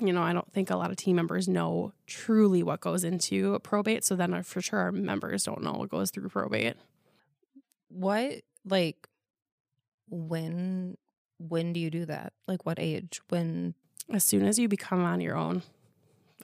you 0.00 0.12
know, 0.12 0.22
I 0.22 0.32
don't 0.32 0.50
think 0.52 0.70
a 0.70 0.76
lot 0.76 0.90
of 0.90 0.96
team 0.96 1.16
members 1.16 1.48
know 1.48 1.92
truly 2.06 2.62
what 2.62 2.80
goes 2.80 3.04
into 3.04 3.58
probate. 3.60 4.04
So 4.04 4.14
then, 4.14 4.32
uh, 4.32 4.42
for 4.42 4.60
sure, 4.60 4.78
our 4.78 4.92
members 4.92 5.44
don't 5.44 5.62
know 5.62 5.72
what 5.72 5.90
goes 5.90 6.10
through 6.10 6.28
probate. 6.28 6.76
what 7.88 8.42
like 8.64 9.08
when 10.10 10.96
when 11.38 11.72
do 11.72 11.80
you 11.80 11.90
do 11.90 12.04
that? 12.04 12.32
Like 12.46 12.66
what 12.66 12.78
age? 12.78 13.20
When 13.28 13.74
As 14.12 14.24
soon 14.24 14.44
as 14.46 14.58
you 14.58 14.68
become 14.68 15.04
on 15.04 15.20
your 15.20 15.36
own, 15.36 15.62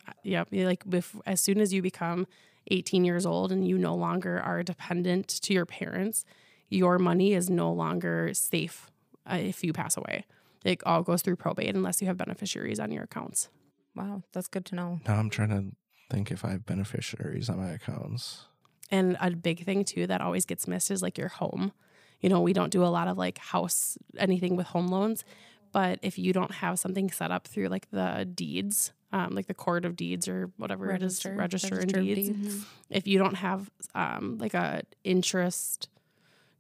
uh, 0.09 0.13
yep, 0.23 0.49
like 0.53 0.85
if, 0.91 1.15
as 1.27 1.41
soon 1.41 1.61
as 1.61 1.73
you 1.73 1.83
become 1.83 2.27
18 2.71 3.05
years 3.05 3.27
old 3.27 3.53
and 3.53 3.67
you 3.67 3.77
no 3.77 3.95
longer 3.95 4.41
are 4.41 4.63
dependent 4.63 5.29
to 5.29 5.53
your 5.53 5.67
parents, 5.67 6.25
your 6.69 6.99
money 6.99 7.35
is 7.35 7.51
no 7.51 7.71
longer 7.71 8.33
safe 8.33 8.91
uh, 9.31 9.37
if 9.37 9.63
you 9.63 9.73
pass 9.73 9.97
away. 9.97 10.25
It 10.65 10.83
all 10.85 11.03
goes 11.03 11.23
through 11.23 11.37
probate 11.37 11.75
unless 11.75 12.01
you 12.01 12.09
have 12.09 12.17
beneficiaries 12.17 12.81
on 12.81 12.91
your 12.91 13.05
accounts. 13.05 13.49
Wow, 13.95 14.23
that's 14.33 14.49
good 14.49 14.65
to 14.67 14.75
know. 14.75 15.01
Now 15.07 15.17
I'm 15.17 15.31
trying 15.31 15.51
to 15.51 15.77
think 16.11 16.31
if 16.31 16.45
I 16.45 16.51
have 16.51 16.67
beneficiaries 16.67 17.49
on 17.49 17.59
my 17.59 17.71
accounts. 17.71 18.47
And 18.91 19.17
a 19.21 19.31
big 19.31 19.65
thing 19.65 19.85
too 19.85 20.07
that 20.07 20.21
always 20.21 20.45
gets 20.45 20.67
missed 20.67 20.91
is 20.91 21.03
like 21.03 21.19
your 21.19 21.29
home. 21.29 21.73
You 22.21 22.29
know, 22.29 22.41
we 22.41 22.53
don't 22.53 22.71
do 22.71 22.83
a 22.85 22.87
lot 22.87 23.09
of 23.09 23.19
like 23.19 23.39
house 23.39 23.99
anything 24.19 24.57
with 24.57 24.67
home 24.69 24.89
loans, 24.89 25.25
but 25.73 25.99
if 26.03 26.19
you 26.19 26.33
don't 26.33 26.53
have 26.53 26.79
something 26.79 27.11
set 27.11 27.31
up 27.31 27.47
through 27.47 27.69
like 27.69 27.91
the 27.91 28.29
deeds, 28.35 28.93
um, 29.13 29.35
like 29.35 29.47
the 29.47 29.55
court 29.55 29.85
of 29.85 29.97
deeds 29.97 30.29
or 30.29 30.51
whatever 30.57 30.87
Register- 30.87 31.31
it 31.31 31.33
is, 31.33 31.39
register, 31.39 31.75
register 31.77 31.99
and 31.99 32.07
deeds, 32.07 32.29
deeds. 32.29 32.67
if 32.91 33.07
you 33.07 33.19
don't 33.19 33.35
have 33.37 33.71
um, 33.95 34.39
like 34.39 34.55
a 34.55 34.83
interest 35.05 35.89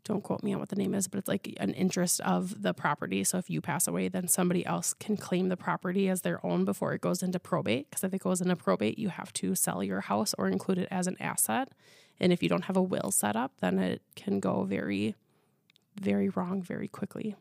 don't 0.04 0.22
quote 0.22 0.42
me 0.44 0.52
on 0.52 0.60
what 0.60 0.68
the 0.68 0.76
name 0.76 0.94
is 0.94 1.08
but 1.08 1.18
it's 1.18 1.28
like 1.28 1.52
an 1.58 1.72
interest 1.72 2.20
of 2.20 2.62
the 2.62 2.72
property 2.72 3.24
so 3.24 3.38
if 3.38 3.50
you 3.50 3.60
pass 3.60 3.88
away 3.88 4.06
then 4.06 4.28
somebody 4.28 4.64
else 4.64 4.94
can 4.94 5.16
claim 5.16 5.48
the 5.48 5.56
property 5.56 6.08
as 6.08 6.22
their 6.22 6.44
own 6.46 6.64
before 6.64 6.92
it 6.92 7.00
goes 7.00 7.22
into 7.24 7.40
probate 7.40 7.90
because 7.90 8.04
if 8.04 8.14
it 8.14 8.20
goes 8.20 8.40
into 8.40 8.54
probate 8.54 8.98
you 8.98 9.08
have 9.08 9.32
to 9.32 9.54
sell 9.56 9.82
your 9.82 10.02
house 10.02 10.32
or 10.38 10.46
include 10.46 10.78
it 10.78 10.88
as 10.92 11.08
an 11.08 11.16
asset 11.18 11.70
and 12.20 12.32
if 12.32 12.40
you 12.40 12.48
don't 12.48 12.66
have 12.66 12.76
a 12.76 12.82
will 12.82 13.10
set 13.10 13.34
up 13.34 13.52
then 13.60 13.80
it 13.80 14.00
can 14.14 14.38
go 14.38 14.62
very 14.62 15.16
very 16.00 16.28
wrong 16.30 16.62
very 16.62 16.88
quickly 16.88 17.34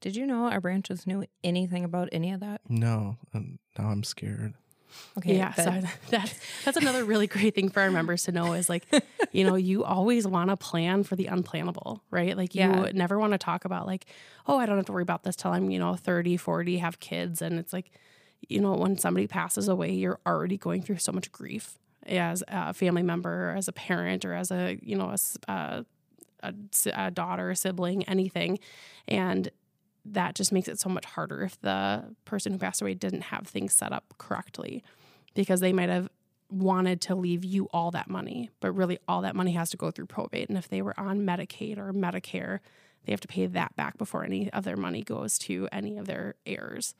Did 0.00 0.16
you 0.16 0.26
know 0.26 0.46
our 0.46 0.60
branches 0.60 1.06
knew 1.06 1.24
anything 1.44 1.84
about 1.84 2.08
any 2.12 2.32
of 2.32 2.40
that? 2.40 2.62
No, 2.68 3.16
and 3.34 3.58
now 3.78 3.88
I'm 3.88 4.02
scared. 4.02 4.54
Okay, 5.18 5.36
yeah, 5.36 5.52
so 5.54 5.70
good. 5.70 5.88
that 6.10 6.32
that's 6.64 6.76
another 6.78 7.04
really 7.04 7.26
great 7.26 7.54
thing 7.54 7.68
for 7.68 7.80
our 7.82 7.90
members 7.90 8.22
to 8.24 8.32
know 8.32 8.52
is 8.54 8.68
like, 8.68 8.86
you 9.32 9.44
know, 9.44 9.56
you 9.56 9.84
always 9.84 10.26
want 10.26 10.48
to 10.50 10.56
plan 10.56 11.02
for 11.04 11.16
the 11.16 11.26
unplannable, 11.26 12.00
right? 12.10 12.36
Like 12.36 12.54
you 12.54 12.60
Yeah. 12.62 12.90
never 12.94 13.18
want 13.18 13.32
to 13.32 13.38
talk 13.38 13.64
about 13.66 13.86
like, 13.86 14.06
oh, 14.46 14.56
I 14.58 14.66
don't 14.66 14.76
have 14.76 14.86
to 14.86 14.92
worry 14.92 15.02
about 15.02 15.22
this 15.24 15.36
till 15.36 15.50
I'm, 15.52 15.70
you 15.70 15.78
know, 15.78 15.94
30, 15.96 16.36
40, 16.38 16.78
have 16.78 16.98
kids 17.00 17.42
and 17.42 17.58
it's 17.58 17.72
like, 17.72 17.90
you 18.48 18.60
know, 18.60 18.72
when 18.74 18.96
somebody 18.98 19.26
passes 19.26 19.68
away, 19.68 19.92
you're 19.92 20.20
already 20.26 20.56
going 20.56 20.80
through 20.82 20.98
so 20.98 21.12
much 21.12 21.30
grief 21.30 21.76
as 22.06 22.42
a 22.48 22.72
family 22.72 23.02
member 23.02 23.50
or 23.50 23.56
as 23.56 23.68
a 23.68 23.72
parent 23.72 24.24
or 24.24 24.32
as 24.32 24.50
a, 24.50 24.78
you 24.82 24.96
know, 24.96 25.10
a, 25.10 25.14
s- 25.14 25.36
a, 25.48 25.84
a 26.42 26.54
a 26.94 27.10
daughter, 27.10 27.50
a 27.50 27.56
sibling, 27.56 28.04
anything. 28.04 28.58
And 29.08 29.50
that 30.04 30.34
just 30.34 30.52
makes 30.52 30.68
it 30.68 30.80
so 30.80 30.88
much 30.88 31.04
harder 31.04 31.42
if 31.42 31.60
the 31.60 32.14
person 32.24 32.52
who 32.52 32.58
passed 32.58 32.80
away 32.80 32.94
didn't 32.94 33.22
have 33.22 33.46
things 33.46 33.74
set 33.74 33.92
up 33.92 34.14
correctly 34.18 34.82
because 35.34 35.60
they 35.60 35.72
might 35.72 35.88
have 35.88 36.08
wanted 36.50 37.00
to 37.02 37.14
leave 37.14 37.44
you 37.44 37.68
all 37.72 37.90
that 37.92 38.08
money, 38.08 38.50
but 38.60 38.72
really 38.72 38.98
all 39.06 39.22
that 39.22 39.36
money 39.36 39.52
has 39.52 39.70
to 39.70 39.76
go 39.76 39.90
through 39.90 40.06
probate. 40.06 40.48
And 40.48 40.58
if 40.58 40.68
they 40.68 40.82
were 40.82 40.98
on 40.98 41.20
Medicaid 41.20 41.78
or 41.78 41.92
Medicare, 41.92 42.58
they 43.04 43.12
have 43.12 43.20
to 43.20 43.28
pay 43.28 43.46
that 43.46 43.76
back 43.76 43.98
before 43.98 44.24
any 44.24 44.50
of 44.50 44.64
their 44.64 44.76
money 44.76 45.02
goes 45.02 45.38
to 45.40 45.68
any 45.70 45.96
of 45.96 46.06
their 46.06 46.34
heirs. 46.44 46.94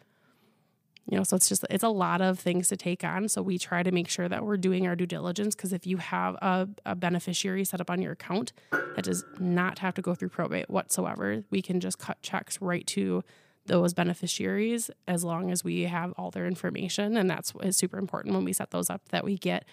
You 1.09 1.17
know, 1.17 1.25
so 1.25 1.37
it's 1.37 1.49
just 1.49 1.65
it's 1.71 1.83
a 1.83 1.89
lot 1.89 2.21
of 2.21 2.39
things 2.39 2.69
to 2.69 2.77
take 2.77 3.03
on. 3.03 3.29
So 3.29 3.43
we 3.43 3.59
try 3.59 3.83
to 3.83 3.91
make 3.91 4.09
sure 4.09 4.29
that 4.29 4.45
we're 4.45 4.57
doing 4.57 4.87
our 4.87 4.95
due 4.95 5.07
diligence 5.07 5.57
because 5.57 5.73
if 5.73 5.87
you 5.87 5.97
have 5.97 6.35
a, 6.37 6.69
a 6.87 6.95
beneficiary 6.95 7.65
set 7.65 7.81
up 7.81 7.91
on 7.91 8.01
your 8.01 8.13
account 8.13 8.53
that 8.71 9.05
does 9.05 9.25
not 9.39 9.81
have 9.81 9.95
to 9.95 10.03
go 10.03 10.15
through 10.15 10.29
probate 10.29 10.71
whatsoever, 10.71 11.43
we 11.51 11.63
can 11.63 11.81
just 11.81 11.99
cut 11.99 12.21
checks 12.23 12.61
right 12.61 12.87
to 12.89 13.25
those 13.67 13.93
beneficiaries 13.93 14.91
as 15.07 15.25
long 15.25 15.51
as 15.51 15.65
we 15.65 15.83
have 15.83 16.13
all 16.13 16.31
their 16.31 16.47
information. 16.47 17.17
And 17.17 17.29
that's 17.29 17.53
is 17.63 17.77
super 17.77 17.99
important 17.99 18.35
when 18.35 18.45
we 18.45 18.53
set 18.53 18.71
those 18.71 18.91
up 18.91 19.09
that 19.11 19.25
we 19.25 19.37
get 19.37 19.65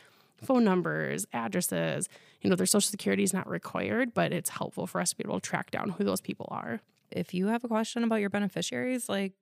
phone 0.42 0.64
numbers, 0.64 1.26
addresses. 1.34 2.10
You 2.42 2.50
know, 2.50 2.56
their 2.56 2.66
social 2.66 2.90
security 2.90 3.24
is 3.24 3.34
not 3.34 3.50
required, 3.50 4.14
but 4.14 4.32
it's 4.32 4.50
helpful 4.50 4.88
for 4.88 5.02
us 5.02 5.12
to 5.12 5.16
be 5.18 5.24
able 5.26 5.40
to 5.40 5.50
track 5.50 5.72
down 5.72 5.90
who 5.90 6.04
those 6.04 6.22
people 6.22 6.48
are. 6.52 6.82
if 7.12 7.34
you 7.34 7.48
have 7.48 7.64
a 7.64 7.68
question 7.68 8.04
about 8.04 8.18
your 8.18 8.30
beneficiaries, 8.30 9.08
like 9.10 9.34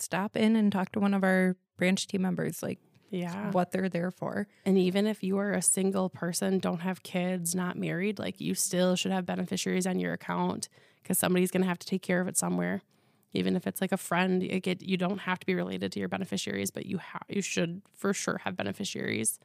stop 0.00 0.36
in 0.36 0.56
and 0.56 0.70
talk 0.72 0.92
to 0.92 1.00
one 1.00 1.14
of 1.14 1.22
our 1.24 1.56
branch 1.76 2.06
team 2.06 2.22
members, 2.22 2.62
like 2.62 2.78
Yeah. 3.10 3.50
what 3.52 3.72
they're 3.72 3.88
there 3.88 4.10
for. 4.10 4.46
And 4.64 4.78
even 4.78 5.06
if 5.06 5.22
you 5.22 5.38
are 5.38 5.52
a 5.52 5.62
single 5.62 6.08
person, 6.08 6.58
don't 6.58 6.80
have 6.80 7.02
kids, 7.02 7.54
not 7.54 7.76
married, 7.76 8.18
like 8.18 8.40
you 8.40 8.54
still 8.54 8.96
should 8.96 9.12
have 9.12 9.26
beneficiaries 9.26 9.86
on 9.86 9.98
your 9.98 10.12
account 10.12 10.68
because 11.02 11.18
somebody's 11.18 11.50
going 11.50 11.62
to 11.62 11.68
have 11.68 11.78
to 11.80 11.86
take 11.86 12.02
care 12.02 12.20
of 12.20 12.28
it 12.28 12.36
somewhere. 12.36 12.82
Even 13.34 13.56
if 13.56 13.66
it's 13.66 13.80
like 13.80 13.92
a 13.92 13.96
friend, 13.96 14.42
you 14.42 14.60
get 14.60 14.82
you 14.82 14.96
don't 14.98 15.18
have 15.20 15.38
to 15.40 15.46
be 15.46 15.54
related 15.54 15.90
to 15.92 15.98
your 15.98 16.08
beneficiaries, 16.08 16.70
but 16.70 16.84
you 16.86 16.98
ha- 16.98 17.20
you 17.28 17.40
should 17.40 17.80
for 17.94 18.12
sure 18.12 18.38
have 18.44 18.56
beneficiaries. 18.56 19.38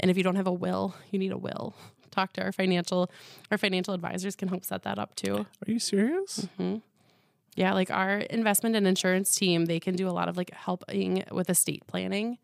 And 0.00 0.10
if 0.10 0.16
you 0.16 0.22
don't 0.24 0.34
have 0.36 0.48
a 0.48 0.52
will, 0.52 0.94
you 1.10 1.18
need 1.18 1.30
a 1.30 1.38
will. 1.38 1.74
Talk 2.10 2.32
to 2.34 2.42
our 2.42 2.50
financial 2.50 3.08
our 3.52 3.56
financial 3.58 3.94
advisors 3.94 4.34
can 4.34 4.48
help 4.48 4.64
set 4.64 4.82
that 4.82 4.98
up 4.98 5.14
too. 5.14 5.46
Are 5.66 5.70
you 5.70 5.78
serious? 5.78 6.48
hmm 6.56 6.78
Yeah, 7.60 7.74
like 7.74 7.90
our 7.90 8.20
investment 8.20 8.74
and 8.74 8.86
insurance 8.86 9.34
team, 9.34 9.66
they 9.66 9.80
can 9.80 9.94
do 9.94 10.08
a 10.08 10.16
lot 10.16 10.30
of 10.30 10.38
like 10.38 10.50
helping 10.50 11.24
with 11.30 11.50
estate 11.50 11.86
planning. 11.86 12.38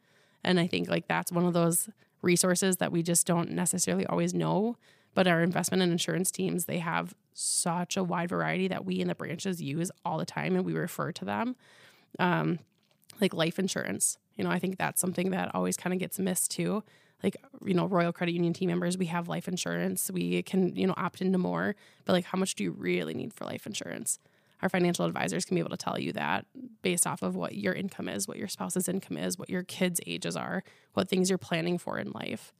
And 0.45 0.61
I 0.61 0.67
think 0.67 0.91
like 0.91 1.09
that's 1.09 1.33
one 1.33 1.47
of 1.47 1.55
those 1.55 1.89
resources 2.21 2.77
that 2.77 2.93
we 2.93 3.03
just 3.03 3.27
don't 3.27 3.53
necessarily 3.53 4.05
always 4.05 4.35
know. 4.35 4.77
But 5.15 5.27
our 5.27 5.43
investment 5.43 5.83
and 5.83 5.91
insurance 5.91 6.31
teams, 6.31 6.67
they 6.67 6.81
have 6.81 7.15
such 7.33 7.97
a 7.97 8.05
wide 8.05 8.29
variety 8.29 8.69
that 8.69 8.85
we 8.85 9.01
in 9.01 9.09
the 9.09 9.15
branches 9.15 9.63
use 9.63 9.91
all 10.05 10.19
the 10.19 10.27
time 10.27 10.55
and 10.55 10.67
we 10.67 10.75
refer 10.75 11.13
to 11.13 11.25
them. 11.25 11.57
Um, 12.19 12.59
like 13.19 13.33
life 13.33 13.59
insurance. 13.59 14.19
You 14.37 14.45
know, 14.45 14.51
I 14.51 14.59
think 14.59 14.77
that's 14.77 15.01
something 15.01 15.31
that 15.31 15.55
always 15.55 15.79
kind 15.79 15.95
of 15.95 15.99
gets 15.99 16.19
missed 16.19 16.51
too. 16.51 16.85
Like, 17.23 17.39
you 17.65 17.73
know, 17.73 17.87
Royal 17.87 18.13
Credit 18.13 18.33
Union 18.33 18.53
team 18.53 18.69
members, 18.69 18.99
we 18.99 19.07
have 19.07 19.29
life 19.29 19.49
insurance. 19.49 20.11
We 20.11 20.43
can, 20.43 20.77
you 20.77 20.87
know, 20.87 20.95
opt 20.99 21.23
into 21.23 21.39
more. 21.39 21.75
But 22.05 22.13
like, 22.13 22.27
how 22.27 22.37
much 22.37 22.55
do 22.55 22.65
you 22.65 22.73
really 22.73 23.15
need 23.15 23.33
for 23.33 23.47
life 23.47 23.67
insurance? 23.67 24.19
Our 24.63 24.69
financial 24.69 25.05
advisors 25.05 25.45
can 25.45 25.55
be 25.55 25.61
able 25.61 25.71
to 25.71 25.77
tell 25.77 25.99
you 25.99 26.13
that 26.13 26.47
based 26.83 27.07
off 27.07 27.23
of 27.23 27.37
what 27.37 27.55
your 27.55 27.75
income 27.75 28.09
is, 28.09 28.27
what 28.27 28.39
your 28.39 28.49
spouse's 28.49 28.89
income 28.89 29.17
is, 29.17 29.39
what 29.39 29.51
your 29.51 29.63
kids' 29.63 30.01
ages 30.07 30.37
are, 30.37 30.65
what 30.95 31.09
things 31.09 31.29
you're 31.29 31.39
planning 31.39 31.79
for 31.79 31.99
in 31.99 32.11
life. 32.13 32.53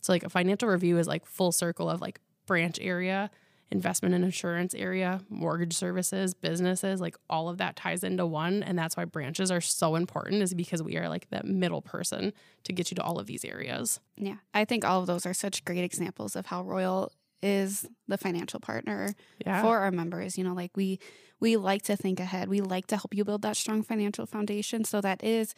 So, 0.00 0.12
like, 0.12 0.24
a 0.24 0.28
financial 0.28 0.68
review 0.68 0.98
is 0.98 1.06
like 1.06 1.26
full 1.26 1.52
circle 1.52 1.88
of 1.90 2.00
like 2.00 2.20
branch 2.46 2.78
area, 2.80 3.30
investment 3.70 4.14
and 4.14 4.24
insurance 4.24 4.74
area, 4.74 5.20
mortgage 5.30 5.72
services, 5.74 6.34
businesses, 6.34 7.00
like 7.00 7.16
all 7.30 7.48
of 7.48 7.58
that 7.58 7.74
ties 7.74 8.04
into 8.04 8.26
one. 8.26 8.62
And 8.62 8.78
that's 8.78 8.96
why 8.96 9.04
branches 9.06 9.50
are 9.50 9.60
so 9.60 9.94
important, 9.94 10.42
is 10.42 10.54
because 10.54 10.82
we 10.82 10.98
are 10.98 11.08
like 11.08 11.30
that 11.30 11.46
middle 11.46 11.82
person 11.82 12.32
to 12.64 12.72
get 12.72 12.90
you 12.90 12.94
to 12.96 13.02
all 13.02 13.18
of 13.18 13.26
these 13.26 13.44
areas. 13.44 13.98
Yeah, 14.16 14.36
I 14.52 14.64
think 14.64 14.84
all 14.84 15.00
of 15.00 15.06
those 15.06 15.24
are 15.24 15.34
such 15.34 15.64
great 15.64 15.84
examples 15.84 16.36
of 16.36 16.46
how 16.46 16.62
Royal 16.62 17.12
is 17.42 17.86
the 18.08 18.18
financial 18.18 18.60
partner 18.60 19.14
Yeah. 19.44 19.62
for 19.62 19.78
our 19.78 19.90
members. 19.90 20.38
You 20.38 20.44
know, 20.44 20.54
like 20.54 20.76
we 20.76 20.98
we 21.40 21.56
like 21.56 21.82
to 21.82 21.96
think 21.96 22.20
ahead. 22.20 22.48
We 22.48 22.60
like 22.60 22.86
to 22.88 22.96
help 22.96 23.14
you 23.14 23.24
build 23.24 23.42
that 23.42 23.56
strong 23.56 23.82
financial 23.82 24.26
foundation. 24.26 24.84
So 24.84 25.00
that 25.00 25.24
is, 25.24 25.54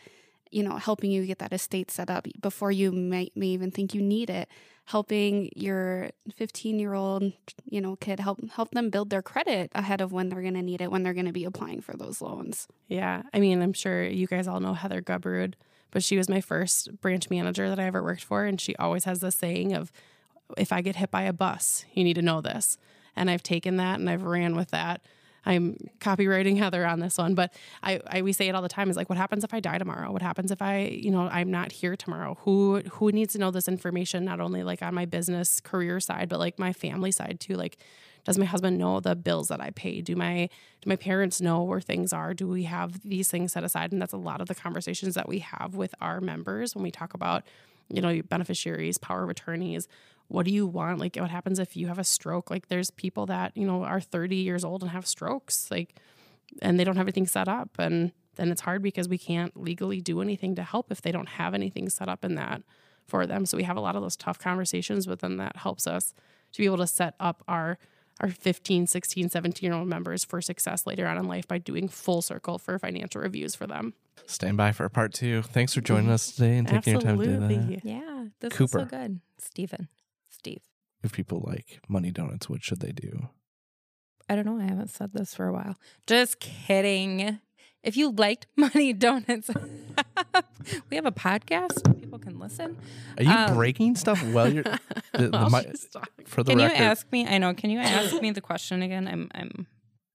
you 0.51 0.62
know, 0.62 0.76
helping 0.76 1.11
you 1.11 1.26
get 1.26 1.41
that 1.41 1.53
estate 1.53 1.91
set 1.91 2.09
up 2.09 2.26
before 2.41 2.72
you 2.72 2.91
may, 2.91 3.30
may 3.35 3.49
even 3.49 3.70
think 3.70 3.93
you 3.93 4.01
need 4.01 4.30
it. 4.30 4.49
Helping 4.87 5.51
your 5.57 6.11
15 6.37 6.78
year 6.78 6.95
old, 6.95 7.32
you 7.68 7.80
know, 7.80 7.97
kid 7.97 8.20
help 8.20 8.39
help 8.51 8.70
them 8.72 8.89
build 8.91 9.11
their 9.11 9.22
credit 9.22 9.70
ahead 9.74 10.01
of 10.01 10.12
when 10.12 10.28
they're 10.28 10.43
going 10.43 10.55
to 10.55 10.62
need 10.62 10.80
it 10.80 10.91
when 10.91 11.03
they're 11.03 11.14
going 11.14 11.26
to 11.26 11.32
be 11.32 11.45
applying 11.45 11.80
for 11.80 11.95
those 11.97 12.20
loans. 12.22 12.66
Yeah. 12.89 13.22
I 13.35 13.41
mean, 13.41 13.61
I'm 13.62 13.72
sure 13.74 14.05
you 14.05 14.26
guys 14.26 14.47
all 14.49 14.61
know 14.61 14.74
Heather 14.74 15.01
Gubrud, 15.03 15.55
but 15.91 16.03
she 16.03 16.16
was 16.16 16.28
my 16.28 16.41
first 16.41 17.01
branch 17.01 17.28
manager 17.30 17.68
that 17.68 17.78
I 17.78 17.85
ever 17.85 18.03
worked 18.03 18.24
for. 18.24 18.45
And 18.45 18.61
she 18.61 18.74
always 18.76 19.05
has 19.05 19.20
this 19.20 19.35
saying 19.37 19.72
of, 19.74 19.91
if 20.57 20.73
I 20.73 20.81
get 20.81 20.97
hit 20.97 21.11
by 21.11 21.23
a 21.23 21.33
bus, 21.33 21.85
you 21.93 22.05
need 22.05 22.15
to 22.15 22.23
know 22.23 22.41
this. 22.41 22.79
And 23.17 23.31
I've 23.31 23.43
taken 23.43 23.77
that 23.77 24.01
and 24.01 24.11
I've 24.11 24.25
ran 24.25 24.57
with 24.57 24.71
that. 24.71 25.03
I'm 25.47 25.91
copyrighting 26.01 26.57
Heather 26.57 26.87
on 26.87 27.01
this 27.01 27.19
one, 27.19 27.35
but 27.35 27.53
I, 27.83 28.01
I 28.07 28.23
we 28.23 28.33
say 28.33 28.49
it 28.49 28.55
all 28.55 28.63
the 28.63 28.69
time 28.69 28.89
is 28.89 28.97
like, 28.97 29.09
what 29.09 29.19
happens 29.19 29.45
if 29.45 29.53
I 29.53 29.61
die 29.61 29.79
tomorrow? 29.79 30.11
What 30.11 30.23
happens 30.23 30.51
if 30.51 30.63
I, 30.63 30.85
you 30.85 31.11
know, 31.11 31.29
I'm 31.29 31.51
not 31.51 31.73
here 31.73 31.97
tomorrow? 31.97 32.39
Who 32.43 32.81
who 32.93 33.13
needs 33.13 33.35
to 33.35 33.39
know 33.39 33.51
this 33.51 33.69
information? 33.69 34.25
Not 34.25 34.41
only 34.41 34.63
like 34.63 34.83
on 34.83 34.95
my 34.95 35.05
business 35.05 35.61
career 35.61 36.01
side, 36.01 36.29
but 36.29 36.39
like 36.39 36.59
my 36.59 36.73
family 36.73 37.11
side 37.11 37.41
too. 37.41 37.55
Like, 37.55 37.77
does 38.25 38.39
my 38.39 38.47
husband 38.47 38.79
know 38.79 39.01
the 39.01 39.15
bills 39.15 39.49
that 39.49 39.61
I 39.61 39.71
pay? 39.71 40.01
Do 40.01 40.17
my 40.17 40.49
do 40.81 40.89
my 40.89 40.97
parents 40.97 41.41
know 41.41 41.63
where 41.63 41.81
things 41.81 42.13
are? 42.13 42.33
Do 42.33 42.49
we 42.49 42.65
have 42.65 43.03
these 43.03 43.31
things 43.31 43.53
set 43.53 43.65
aside? 43.65 43.93
And 43.93 44.01
that's 44.01 44.15
a 44.15 44.19
lot 44.19 44.41
of 44.41 44.49
the 44.49 44.55
conversations 44.55 45.15
that 45.15 45.29
we 45.29 45.41
have 45.41 45.75
with 45.75 45.95
our 46.01 46.21
members 46.21 46.75
when 46.75 46.83
we 46.83 46.91
talk 46.91 47.13
about, 47.13 47.45
you 47.91 48.01
know, 48.01 48.23
beneficiaries, 48.23 48.97
power 48.97 49.25
of 49.25 49.31
attorneys. 49.31 49.89
What 50.29 50.47
do 50.47 50.53
you 50.53 50.66
want? 50.66 50.99
Like, 50.99 51.16
what 51.16 51.31
happens 51.31 51.59
if 51.59 51.77
you 51.77 51.89
have 51.89 51.99
a 51.99 52.05
stroke? 52.05 52.51
Like, 52.51 52.68
there's 52.68 52.91
people 52.91 53.27
that 53.27 53.57
you 53.57 53.66
know 53.66 53.85
are 53.85 54.01
30 54.01 54.37
years 54.37 54.64
old 54.64 54.83
and 54.83 54.91
have 54.91 55.07
strokes, 55.07 55.70
like, 55.70 55.95
and 56.62 56.79
they 56.79 56.85
don't 56.85 56.97
have 56.97 57.07
anything 57.07 57.27
set 57.27 57.49
up, 57.49 57.70
and 57.79 58.12
then 58.37 58.51
it's 58.51 58.62
hard 58.62 58.83
because 58.83 59.09
we 59.09 59.18
can't 59.18 59.57
legally 59.57 60.01
do 60.01 60.20
anything 60.20 60.55
to 60.57 60.62
help 60.62 60.91
if 60.91 61.03
they 61.03 61.12
don't 61.12 61.29
have 61.29 61.55
anything 61.55 61.89
set 61.89 62.09
up 62.09 62.25
in 62.25 62.35
that 62.35 62.62
for 63.07 63.27
them. 63.27 63.47
So 63.47 63.57
we 63.57 63.64
have 63.64 63.77
a 63.77 63.81
lot 63.81 63.97
of 63.97 64.03
those 64.03 64.16
tough 64.16 64.39
conversations, 64.39 65.07
but 65.07 65.20
then 65.20 65.37
that 65.37 65.57
helps 65.57 65.87
us 65.87 66.14
to 66.53 66.59
be 66.59 66.64
able 66.64 66.79
to 66.79 66.87
set 66.87 67.14
up 67.20 67.43
our 67.49 67.79
our 68.20 68.29
15, 68.29 68.87
16, 68.87 69.29
17 69.29 69.66
year 69.66 69.77
old 69.77 69.89
members 69.89 70.25
for 70.25 70.41
success 70.41 70.87
later 70.87 71.07
on 71.07 71.18
in 71.18 71.27
life 71.27 71.49
by 71.49 71.59
doing 71.59 71.89
full 71.89 72.22
circle 72.22 72.59
for 72.59 72.79
financial 72.79 73.20
reviews 73.20 73.55
for 73.57 73.66
them. 73.66 73.95
Stand 74.27 74.57
by 74.57 74.70
for 74.70 74.89
part 74.89 75.12
two. 75.12 75.43
Thanks 75.43 75.75
for 75.75 75.81
joining 75.81 76.11
us 76.11 76.33
today 76.33 76.57
and 76.57 76.68
taking 76.68 76.93
your 76.93 77.03
time 77.03 77.18
to 77.18 77.25
do 77.25 77.31
that. 77.33 77.43
Absolutely. 77.43 77.81
Yeah, 77.83 78.25
this 78.41 78.53
is 78.53 78.57
Cooper. 78.57 78.79
so 78.81 78.85
good. 78.85 79.20
Stephen, 79.39 79.89
Steve. 80.45 80.61
If 81.03 81.13
people 81.13 81.43
like 81.47 81.81
money 81.89 82.11
donuts, 82.11 82.51
what 82.51 82.63
should 82.63 82.81
they 82.81 82.93
do? 82.93 83.29
I 84.29 84.37
don't 84.37 84.45
know. 84.45 84.59
I 84.61 84.65
haven't 84.69 84.91
said 84.91 85.13
this 85.15 85.35
for 85.35 85.47
a 85.47 85.53
while. 85.55 85.77
Just 86.07 86.39
kidding. 86.39 87.39
If 87.83 87.97
you 87.97 88.11
liked 88.11 88.47
Money 88.57 88.93
Donuts, 88.95 89.51
we 90.91 90.97
have 90.97 91.05
a 91.07 91.13
podcast. 91.13 91.99
People 92.01 92.19
can 92.19 92.39
listen. 92.39 92.77
Are 93.19 93.25
you 93.25 93.31
Um, 93.31 93.55
breaking 93.55 93.97
stuff 93.97 94.23
while 94.33 94.51
you're 94.53 94.63
the, 95.13 95.29
the 95.29 95.31
While 95.31 95.51
mi- 95.51 95.73
for 96.27 96.43
the 96.43 96.53
Can 96.53 96.61
you 96.61 96.67
ask 96.67 97.11
me? 97.13 97.27
I 97.27 97.37
know. 97.39 97.53
Can 97.55 97.69
you 97.71 97.79
ask 97.81 98.21
me 98.23 98.31
the 98.31 98.41
question 98.41 98.81
again? 98.83 99.07
I'm. 99.09 99.31
I'm. 99.35 99.67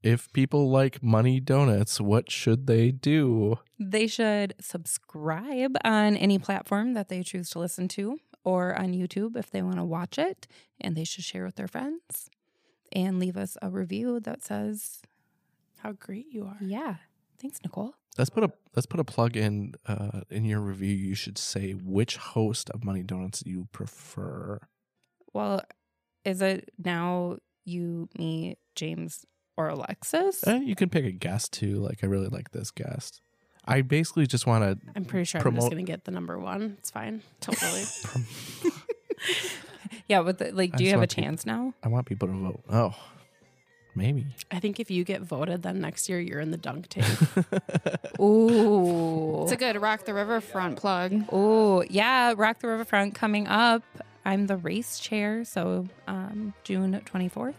if 0.01 0.31
people 0.33 0.69
like 0.71 1.03
money 1.03 1.39
donuts, 1.39 2.01
what 2.01 2.31
should 2.31 2.65
they 2.65 2.89
do? 2.91 3.59
They 3.79 4.07
should 4.07 4.55
subscribe 4.59 5.75
on 5.83 6.15
any 6.17 6.39
platform 6.39 6.93
that 6.95 7.09
they 7.09 7.21
choose 7.21 7.51
to 7.51 7.59
listen 7.59 7.87
to, 7.89 8.17
or 8.43 8.75
on 8.75 8.93
YouTube 8.93 9.35
if 9.35 9.51
they 9.51 9.61
want 9.61 9.77
to 9.77 9.83
watch 9.83 10.17
it, 10.17 10.47
and 10.79 10.95
they 10.95 11.03
should 11.03 11.23
share 11.23 11.45
with 11.45 11.55
their 11.55 11.67
friends, 11.67 12.29
and 12.91 13.19
leave 13.19 13.37
us 13.37 13.57
a 13.61 13.69
review 13.69 14.19
that 14.21 14.43
says, 14.43 15.01
How 15.79 15.93
great 15.93 16.27
you 16.31 16.45
are. 16.45 16.57
"Yeah, 16.61 16.95
thanks, 17.39 17.59
Nicole." 17.63 17.95
Let's 18.17 18.29
put 18.29 18.43
a 18.43 18.51
let's 18.75 18.85
put 18.85 18.99
a 18.99 19.05
plug 19.05 19.37
in 19.37 19.75
uh, 19.87 20.21
in 20.29 20.45
your 20.45 20.59
review. 20.59 20.93
You 20.95 21.15
should 21.15 21.37
say 21.37 21.71
which 21.71 22.17
host 22.17 22.69
of 22.71 22.83
Money 22.83 23.03
Donuts 23.03 23.43
you 23.45 23.67
prefer. 23.71 24.59
Well, 25.33 25.61
is 26.25 26.41
it 26.41 26.69
now 26.83 27.37
you, 27.65 28.09
me, 28.17 28.57
James, 28.75 29.25
or 29.55 29.69
Alexis? 29.69 30.43
And 30.43 30.67
you 30.67 30.75
can 30.75 30.89
pick 30.89 31.05
a 31.05 31.11
guest 31.11 31.53
too. 31.53 31.75
Like 31.75 32.03
I 32.03 32.07
really 32.07 32.27
like 32.27 32.51
this 32.51 32.71
guest. 32.71 33.21
I 33.69 33.81
basically 33.81 34.27
just 34.27 34.45
want 34.47 34.63
to 34.63 34.77
I'm 34.95 35.05
pretty 35.05 35.25
sure 35.25 35.41
I'm 35.45 35.55
just 35.55 35.69
going 35.71 35.85
to 35.85 35.89
get 35.91 36.03
the 36.05 36.11
number 36.11 36.37
one. 36.37 36.75
It's 36.79 36.89
fine. 36.91 37.21
Totally. 37.39 37.83
yeah, 40.07 40.21
but 40.21 40.37
the, 40.39 40.51
like, 40.51 40.73
I 40.73 40.77
do 40.77 40.83
you 40.83 40.89
just 40.89 40.91
have 40.91 40.99
a 40.99 41.01
want 41.01 41.09
people- 41.11 41.23
chance 41.23 41.45
now? 41.45 41.73
I 41.83 41.87
want 41.87 42.05
people 42.07 42.27
to 42.27 42.33
vote. 42.33 42.61
Oh, 42.71 42.95
maybe. 43.95 44.25
I 44.51 44.59
think 44.59 44.79
if 44.79 44.89
you 44.91 45.03
get 45.03 45.21
voted, 45.21 45.61
then 45.63 45.81
next 45.81 46.09
year 46.09 46.19
you're 46.19 46.39
in 46.39 46.51
the 46.51 46.57
dunk 46.57 46.87
tank. 46.89 47.07
Ooh, 48.19 49.43
it's 49.43 49.51
a 49.51 49.55
good 49.57 49.81
Rock 49.81 50.05
the 50.05 50.13
Riverfront 50.13 50.77
plug. 50.77 51.31
Ooh, 51.33 51.83
yeah, 51.89 52.33
Rock 52.37 52.59
the 52.59 52.67
Riverfront 52.67 53.15
coming 53.15 53.47
up. 53.47 53.83
I'm 54.25 54.47
the 54.47 54.57
race 54.57 54.99
chair, 54.99 55.43
so 55.45 55.87
um, 56.07 56.53
June 56.63 57.01
24th. 57.05 57.53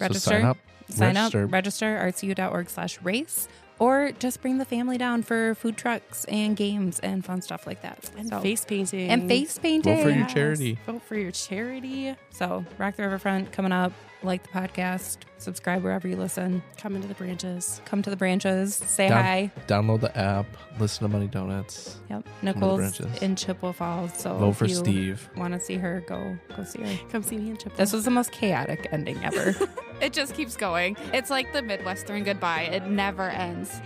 Register, 0.00 0.20
So 0.20 0.30
sign 0.30 0.44
up. 0.44 0.58
sign 0.88 1.14
register. 1.16 1.44
up, 1.44 1.52
register, 1.52 1.98
rcu.org 2.02 2.70
slash 2.70 3.00
race, 3.02 3.48
or 3.82 4.12
just 4.20 4.40
bring 4.40 4.58
the 4.58 4.64
family 4.64 4.96
down 4.96 5.22
for 5.24 5.54
food 5.56 5.76
trucks 5.76 6.24
and 6.26 6.56
games 6.56 7.00
and 7.00 7.24
fun 7.24 7.42
stuff 7.42 7.66
like 7.66 7.82
that. 7.82 7.98
and 8.16 8.28
So- 8.28 8.40
face 8.40 8.64
painting. 8.64 9.08
and 9.10 9.28
face 9.28 9.58
painting. 9.58 9.96
Vote 9.96 10.02
for 10.04 10.08
your 10.10 10.18
Yes. 10.20 10.32
charity. 10.32 10.78
Vote 10.86 11.02
for 11.02 11.16
your 11.16 11.30
charity. 11.32 12.14
So, 12.30 12.64
Rock 12.78 12.94
the 12.96 13.02
Riverfront 13.02 13.50
coming 13.52 13.72
up. 13.72 13.92
Like 14.24 14.42
the 14.44 14.48
podcast, 14.50 15.18
subscribe 15.38 15.82
wherever 15.82 16.06
you 16.06 16.14
listen. 16.16 16.62
Come 16.76 16.94
into 16.94 17.08
the 17.08 17.14
branches. 17.14 17.80
Come 17.84 18.02
to 18.02 18.10
the 18.10 18.16
branches, 18.16 18.74
say 18.76 19.08
Down- 19.08 19.24
hi. 19.24 19.50
Download 19.66 20.00
the 20.00 20.16
app. 20.16 20.46
Listen 20.78 21.02
to 21.08 21.08
Money 21.12 21.26
Donuts. 21.26 21.96
Yep, 22.08 22.28
Nicole's 22.42 22.78
branches. 22.78 23.22
in 23.22 23.34
Chippewa 23.34 23.72
Falls. 23.72 24.16
So, 24.16 24.36
Vote 24.38 24.50
if 24.50 24.56
for 24.58 24.66
you 24.66 24.76
Steve. 24.76 25.28
Want 25.36 25.54
to 25.54 25.60
see 25.60 25.74
her? 25.74 26.04
Go, 26.06 26.36
go 26.56 26.62
see 26.62 26.82
her. 26.82 27.08
Come 27.10 27.22
see 27.24 27.36
me 27.36 27.50
in 27.50 27.56
Chippewa. 27.56 27.76
This 27.76 27.92
was 27.92 28.04
the 28.04 28.10
most 28.12 28.30
chaotic 28.30 28.88
ending 28.92 29.22
ever. 29.24 29.54
It 30.00 30.12
just 30.12 30.34
keeps 30.34 30.56
going. 30.56 30.96
It's 31.12 31.30
like 31.30 31.52
the 31.52 31.62
Midwestern 31.62 32.24
goodbye. 32.24 32.62
It 32.62 32.86
never 32.88 33.30
ends. 33.30 33.80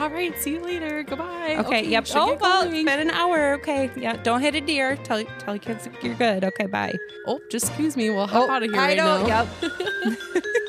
All 0.00 0.10
right. 0.10 0.36
See 0.38 0.52
you 0.52 0.60
later. 0.60 1.02
Goodbye. 1.02 1.56
Okay, 1.58 1.84
yep. 1.84 2.06
should 2.06 2.18
Oh, 2.18 2.36
well, 2.40 2.62
it's 2.62 2.84
been 2.84 3.00
an 3.00 3.10
hour. 3.10 3.54
Okay, 3.54 3.90
yeah. 3.96 4.16
Don't 4.22 4.40
hit 4.40 4.54
a 4.54 4.60
deer. 4.60 4.96
Tell 4.96 5.24
tell 5.40 5.54
your 5.56 5.62
kids 5.62 5.88
you're 6.02 6.14
good. 6.14 6.44
Okay, 6.44 6.66
bye. 6.66 6.94
Oh, 7.26 7.40
just 7.50 7.68
excuse 7.68 7.96
me. 7.96 8.10
We'll 8.10 8.28
hop 8.28 8.48
oh, 8.48 8.52
out 8.52 8.62
of 8.62 8.70
here 8.70 8.80
I 8.80 8.88
right 8.88 8.96
know. 8.96 9.26
now. 9.26 9.48
Yep. 9.62 9.72